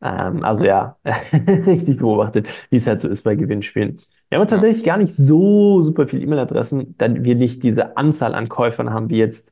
Ähm, 0.00 0.44
also 0.44 0.64
ja, 0.64 0.96
richtig 1.32 1.98
beobachtet, 1.98 2.48
wie 2.70 2.76
es 2.76 2.86
halt 2.86 3.00
so 3.00 3.08
ist 3.08 3.22
bei 3.22 3.34
Gewinnspielen. 3.34 4.00
Wir 4.28 4.38
haben 4.38 4.46
ja, 4.48 4.48
tatsächlich 4.48 4.84
gar 4.84 4.96
nicht 4.98 5.12
so 5.14 5.82
super 5.82 6.06
viele 6.06 6.22
E-Mail-Adressen, 6.24 6.96
da 6.98 7.12
wir 7.24 7.34
nicht 7.34 7.62
diese 7.64 7.96
Anzahl 7.96 8.34
an 8.36 8.48
Käufern 8.48 8.90
haben, 8.92 9.10
wie 9.10 9.18
jetzt 9.18 9.50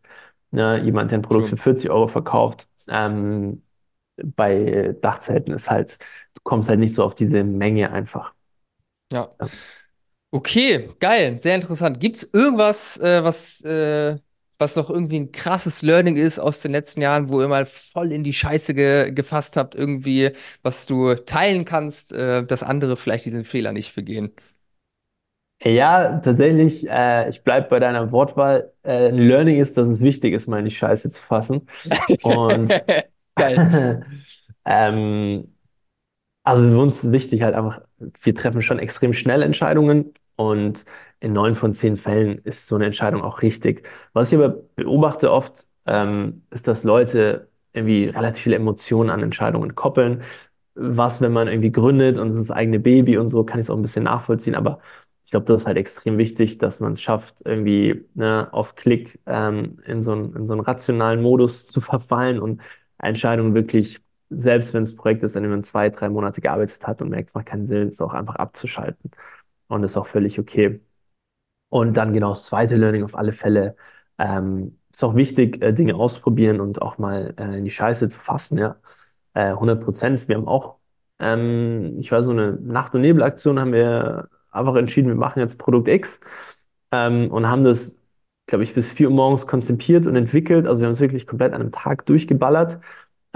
ne, 0.52 0.82
jemand, 0.84 1.10
der 1.10 1.18
ein 1.18 1.22
Produkt 1.22 1.48
für 1.48 1.56
true. 1.56 1.58
40 1.58 1.90
Euro 1.90 2.06
verkauft. 2.08 2.68
Ähm, 2.88 3.62
bei 4.18 4.96
Dachzelten 5.02 5.54
ist 5.54 5.70
halt, 5.70 5.98
du 6.34 6.42
kommst 6.44 6.68
halt 6.70 6.80
nicht 6.80 6.94
so 6.94 7.04
auf 7.04 7.16
diese 7.16 7.44
Menge 7.44 7.92
einfach. 7.92 8.34
Ja. 9.12 9.30
Okay, 10.32 10.90
geil, 11.00 11.38
sehr 11.38 11.54
interessant. 11.54 12.00
Gibt 12.00 12.16
es 12.16 12.30
irgendwas, 12.32 12.98
äh, 12.98 13.22
was, 13.24 13.62
äh, 13.64 14.18
was 14.59 14.76
noch 14.76 14.90
irgendwie 14.90 15.18
ein 15.20 15.32
krasses 15.32 15.82
Learning 15.82 16.16
ist 16.16 16.38
aus 16.38 16.61
den 16.61 16.72
letzten 16.72 17.00
Jahren, 17.00 17.28
wo 17.30 17.40
ihr 17.40 17.48
mal 17.48 17.64
voll 17.66 18.12
in 18.12 18.24
die 18.24 18.32
Scheiße 18.34 18.74
ge 18.74 19.12
gefasst 19.12 19.57
habt, 19.57 19.74
irgendwie, 19.74 20.32
was 20.62 20.86
du 20.86 21.14
teilen 21.14 21.64
kannst, 21.64 22.12
äh, 22.12 22.44
dass 22.44 22.62
andere 22.62 22.96
vielleicht 22.96 23.24
diesen 23.24 23.44
Fehler 23.44 23.72
nicht 23.72 23.94
begehen? 23.94 24.32
Ja, 25.64 26.18
tatsächlich, 26.20 26.86
äh, 26.88 27.28
ich 27.30 27.42
bleibe 27.42 27.68
bei 27.68 27.78
deiner 27.80 28.12
Wortwahl. 28.12 28.72
Äh, 28.82 29.09
ein 29.09 29.16
Learning 29.18 29.59
ist, 29.61 29.76
dass 29.76 29.88
es 29.88 30.00
wichtig 30.00 30.34
ist, 30.34 30.46
mal 30.48 30.59
in 30.59 30.66
die 30.66 30.70
Scheiße 30.70 31.11
zu 31.11 31.22
fassen. 31.22 31.66
Und 32.20 32.80
Geil. 33.36 33.66
ähm, 34.66 35.54
Also 36.44 36.68
für 36.70 36.78
uns 36.80 37.04
ist 37.04 37.12
wichtig 37.12 37.42
halt 37.42 37.54
einfach, 37.57 37.82
wir 37.99 38.34
treffen 38.34 38.62
schon 38.62 38.78
extrem 38.78 39.12
schnell 39.12 39.42
Entscheidungen 39.42 40.14
und 40.36 40.84
in 41.20 41.32
neun 41.32 41.55
von 41.57 41.74
zehn 41.74 41.97
Fällen 41.97 42.38
ist 42.38 42.66
so 42.66 42.76
eine 42.76 42.86
Entscheidung 42.86 43.22
auch 43.22 43.42
richtig. 43.42 43.88
Was 44.12 44.32
ich 44.32 44.38
aber 44.38 44.51
beobachte 44.76 45.32
oft, 45.32 45.66
ähm, 45.86 46.42
ist, 46.51 46.68
dass 46.68 46.84
Leute 46.84 47.49
irgendwie 47.72 48.07
relativ 48.07 48.42
viele 48.44 48.57
Emotionen 48.57 49.11
an 49.11 49.22
Entscheidungen 49.22 49.74
koppeln. 49.74 50.22
Was, 50.74 51.20
wenn 51.22 51.32
man 51.32 51.49
irgendwie 51.49 51.72
gründet 51.72 52.18
und 52.18 52.30
es 52.30 52.38
ist 52.38 52.51
das 52.51 52.57
eigene 52.57 52.78
Baby 52.80 53.16
und 53.18 53.28
so, 53.30 53.44
kann 53.44 53.59
ich 53.61 53.66
es 53.66 53.70
auch 53.70 53.76
ein 53.76 53.82
bisschen 53.82 54.05
nachvollziehen, 54.05 54.55
aber 54.55 54.80
ich 55.24 55.30
glaube, 55.30 55.47
das 55.47 55.62
ist 55.62 55.66
halt 55.66 55.76
extrem 55.78 56.18
wichtig, 56.18 56.59
dass 56.59 56.80
man 56.80 56.92
es 56.92 57.03
schafft, 57.03 57.42
irgendwie 57.44 58.05
ne, 58.14 58.49
auf 58.53 58.76
Klick 58.76 59.18
ähm, 59.26 59.78
in 59.86 60.03
so 60.03 60.12
einen, 60.12 60.36
in 60.36 60.47
so 60.47 60.53
einen 60.53 60.62
rationalen 60.62 61.22
Modus 61.22 61.66
zu 61.66 61.80
verfallen 61.80 62.38
und 62.40 62.62
Entscheidungen 62.99 63.55
wirklich 63.55 64.01
selbst 64.30 64.74
wenn 64.74 64.82
das 64.84 64.96
Projekt 64.96 65.22
ist, 65.22 65.36
an 65.36 65.42
dem 65.42 65.52
man 65.52 65.64
zwei, 65.64 65.90
drei 65.90 66.08
Monate 66.08 66.40
gearbeitet 66.40 66.86
hat 66.86 67.02
und 67.02 67.10
merkt, 67.10 67.30
es 67.30 67.34
macht 67.34 67.46
keinen 67.46 67.64
Sinn, 67.64 67.88
es 67.88 68.00
auch 68.00 68.14
einfach 68.14 68.36
abzuschalten. 68.36 69.10
Und 69.68 69.84
ist 69.84 69.96
auch 69.96 70.06
völlig 70.06 70.38
okay. 70.38 70.80
Und 71.68 71.96
dann 71.96 72.12
genau 72.12 72.30
das 72.30 72.46
zweite 72.46 72.76
Learning 72.76 73.04
auf 73.04 73.16
alle 73.16 73.32
Fälle. 73.32 73.76
Ähm, 74.18 74.78
ist 74.92 75.04
auch 75.04 75.14
wichtig, 75.14 75.62
äh, 75.62 75.72
Dinge 75.72 75.94
auszuprobieren 75.96 76.60
und 76.60 76.80
auch 76.82 76.98
mal 76.98 77.34
äh, 77.38 77.58
in 77.58 77.64
die 77.64 77.70
Scheiße 77.70 78.08
zu 78.08 78.18
fassen, 78.18 78.58
ja. 78.58 78.76
Äh, 79.34 79.50
100 79.52 79.82
Prozent. 79.84 80.28
Wir 80.28 80.36
haben 80.36 80.48
auch, 80.48 80.76
ähm, 81.18 81.98
ich 82.00 82.10
weiß, 82.12 82.24
so 82.26 82.30
eine 82.32 82.52
Nacht- 82.52 82.94
und 82.94 83.02
Nebelaktion 83.02 83.60
haben 83.60 83.72
wir 83.72 84.28
einfach 84.50 84.76
entschieden, 84.76 85.08
wir 85.08 85.16
machen 85.16 85.40
jetzt 85.40 85.58
Produkt 85.58 85.88
X 85.88 86.20
ähm, 86.92 87.30
und 87.30 87.46
haben 87.48 87.64
das, 87.64 87.96
glaube 88.46 88.64
ich, 88.64 88.74
bis 88.74 88.90
4 88.90 89.08
Uhr 89.10 89.14
morgens 89.14 89.46
konzipiert 89.46 90.06
und 90.06 90.16
entwickelt. 90.16 90.66
Also 90.66 90.80
wir 90.80 90.86
haben 90.86 90.92
es 90.94 91.00
wirklich 91.00 91.26
komplett 91.26 91.52
an 91.52 91.60
einem 91.62 91.72
Tag 91.72 92.06
durchgeballert 92.06 92.78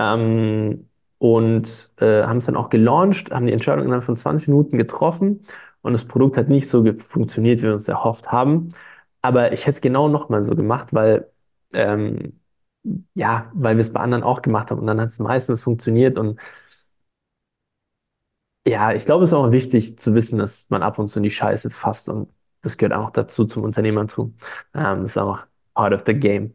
ähm, 0.01 0.89
und 1.19 1.93
äh, 1.99 2.23
haben 2.25 2.39
es 2.39 2.47
dann 2.47 2.57
auch 2.57 2.71
gelauncht, 2.71 3.31
haben 3.31 3.47
die 3.47 3.53
Entscheidung 3.53 3.85
innerhalb 3.85 4.05
von 4.05 4.17
20 4.17 4.49
Minuten 4.49 4.79
getroffen 4.79 5.45
und 5.83 5.93
das 5.93 6.07
Produkt 6.07 6.37
hat 6.39 6.49
nicht 6.49 6.69
so 6.69 6.85
funktioniert, 6.99 7.61
wie 7.61 7.65
wir 7.65 7.75
uns 7.75 7.89
erhofft 7.89 8.33
haben. 8.33 8.73
Aber 9.23 9.53
ich 9.53 9.63
hätte 9.63 9.73
es 9.73 9.81
genau 9.83 10.09
nochmal 10.09 10.45
so 10.45 10.55
gemacht, 10.57 10.95
weil, 10.95 11.31
ähm, 11.75 12.41
ja, 13.15 13.51
weil 13.55 13.77
wir 13.77 13.83
es 13.83 13.93
bei 13.93 14.01
anderen 14.01 14.25
auch 14.25 14.43
gemacht 14.43 14.71
haben 14.71 14.81
und 14.81 14.87
dann 14.87 15.01
hat 15.01 15.09
es 15.11 15.19
meistens 15.19 15.63
funktioniert 15.63 16.19
und 16.19 16.41
ja, 18.67 18.93
ich 18.93 19.05
glaube, 19.07 19.25
es 19.25 19.31
ist 19.31 19.35
auch 19.35 19.51
wichtig 19.53 19.99
zu 19.99 20.15
wissen, 20.15 20.39
dass 20.39 20.69
man 20.71 20.83
ab 20.83 20.99
und 20.99 21.09
zu 21.09 21.19
in 21.19 21.23
die 21.25 21.31
Scheiße 21.31 21.71
fasst 21.71 22.09
und 22.09 22.29
das 22.63 22.77
gehört 22.77 22.93
auch 22.99 23.11
dazu 23.11 23.47
zum 23.47 23.65
Unternehmertum. 23.65 24.37
Ähm, 24.75 25.03
das 25.03 25.13
ist 25.13 25.19
einfach 25.19 25.47
part 25.75 25.95
of 25.95 26.03
the 26.07 26.15
game. 26.15 26.55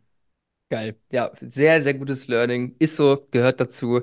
Geil. 0.70 0.96
Ja, 1.12 1.32
sehr, 1.42 1.82
sehr 1.84 1.94
gutes 1.94 2.28
Learning. 2.28 2.76
Ist 2.80 2.96
so, 2.96 3.28
gehört 3.32 3.60
dazu. 3.60 4.02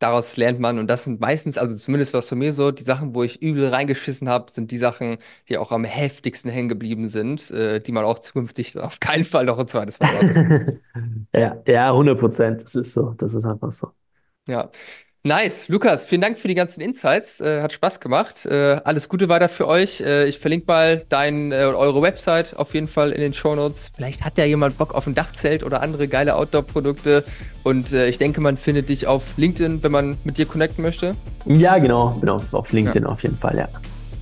Daraus 0.00 0.36
lernt 0.36 0.58
man. 0.60 0.78
Und 0.78 0.88
das 0.88 1.04
sind 1.04 1.20
meistens, 1.20 1.56
also 1.58 1.76
zumindest 1.76 2.14
was 2.14 2.28
von 2.28 2.38
mir 2.38 2.52
so, 2.52 2.70
die 2.72 2.82
Sachen, 2.82 3.14
wo 3.14 3.22
ich 3.22 3.40
übel 3.42 3.68
reingeschissen 3.68 4.28
habe, 4.28 4.50
sind 4.50 4.70
die 4.70 4.78
Sachen, 4.78 5.18
die 5.48 5.56
auch 5.58 5.70
am 5.72 5.84
heftigsten 5.84 6.50
hängen 6.50 6.68
geblieben 6.68 7.06
sind, 7.08 7.50
äh, 7.52 7.80
die 7.80 7.92
man 7.92 8.04
auch 8.04 8.18
zukünftig 8.18 8.78
auf 8.80 8.98
keinen 8.98 9.24
Fall 9.24 9.44
noch 9.44 9.58
ein 9.58 9.68
zweites 9.68 10.00
Mal 10.00 10.12
machen 10.12 10.32
sollte. 10.32 10.80
Ja, 11.32 11.62
ja, 11.66 11.92
100 11.92 12.18
Prozent. 12.18 12.62
Das 12.62 12.74
ist 12.74 12.92
so. 12.92 13.14
Das 13.18 13.34
ist 13.34 13.44
einfach 13.44 13.72
so. 13.72 13.92
Ja. 14.48 14.70
Nice. 15.22 15.68
Lukas, 15.68 16.06
vielen 16.06 16.22
Dank 16.22 16.38
für 16.38 16.48
die 16.48 16.54
ganzen 16.54 16.80
Insights. 16.80 17.40
Äh, 17.42 17.60
hat 17.60 17.74
Spaß 17.74 18.00
gemacht. 18.00 18.46
Äh, 18.46 18.80
alles 18.84 19.06
Gute 19.10 19.28
weiter 19.28 19.50
für 19.50 19.66
euch. 19.68 20.00
Äh, 20.00 20.26
ich 20.26 20.38
verlinke 20.38 20.64
mal 20.66 21.04
dein, 21.10 21.52
äh, 21.52 21.56
eure 21.56 22.00
Website 22.00 22.56
auf 22.56 22.72
jeden 22.72 22.88
Fall 22.88 23.12
in 23.12 23.20
den 23.20 23.34
Shownotes. 23.34 23.92
Vielleicht 23.94 24.24
hat 24.24 24.38
ja 24.38 24.46
jemand 24.46 24.78
Bock 24.78 24.94
auf 24.94 25.06
ein 25.06 25.14
Dachzelt 25.14 25.62
oder 25.62 25.82
andere 25.82 26.08
geile 26.08 26.36
Outdoor-Produkte. 26.36 27.22
Und 27.64 27.92
äh, 27.92 28.08
ich 28.08 28.16
denke, 28.16 28.40
man 28.40 28.56
findet 28.56 28.88
dich 28.88 29.06
auf 29.06 29.36
LinkedIn, 29.36 29.82
wenn 29.82 29.92
man 29.92 30.16
mit 30.24 30.38
dir 30.38 30.46
connecten 30.46 30.80
möchte. 30.82 31.14
Ja, 31.44 31.76
genau. 31.76 32.12
Bin 32.12 32.30
auf, 32.30 32.54
auf 32.54 32.68
Ja. 32.72 32.76
LinkedIn 32.76 33.04
auf 33.04 33.22
jeden 33.22 33.36
Fall, 33.36 33.58
ja. 33.58 33.68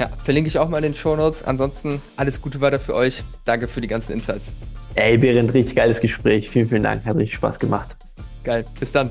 Ja, 0.01 0.11
verlinke 0.24 0.49
ich 0.49 0.59
auch 0.59 0.68
mal 0.68 0.78
in 0.78 0.82
den 0.82 0.94
Shownotes. 0.96 1.44
Ansonsten 1.44 2.03
alles 2.16 2.42
Gute 2.42 2.61
weiter 2.61 2.80
für 2.80 2.96
euch. 2.96 3.22
Danke 3.44 3.68
für 3.68 3.80
die 3.80 3.88
ganzen 3.88 4.12
Insights. 4.14 4.51
Ey, 4.96 5.16
Berend, 5.16 5.55
richtig 5.55 5.76
geiles 5.76 6.01
Gespräch. 6.01 6.51
Vielen, 6.51 6.68
vielen 6.68 6.82
Dank. 6.82 7.05
Hat 7.05 7.14
richtig 7.14 7.34
Spaß 7.36 7.61
gemacht. 7.61 7.94
Geil. 8.42 8.64
Bis 8.80 8.90
dann. 8.90 9.11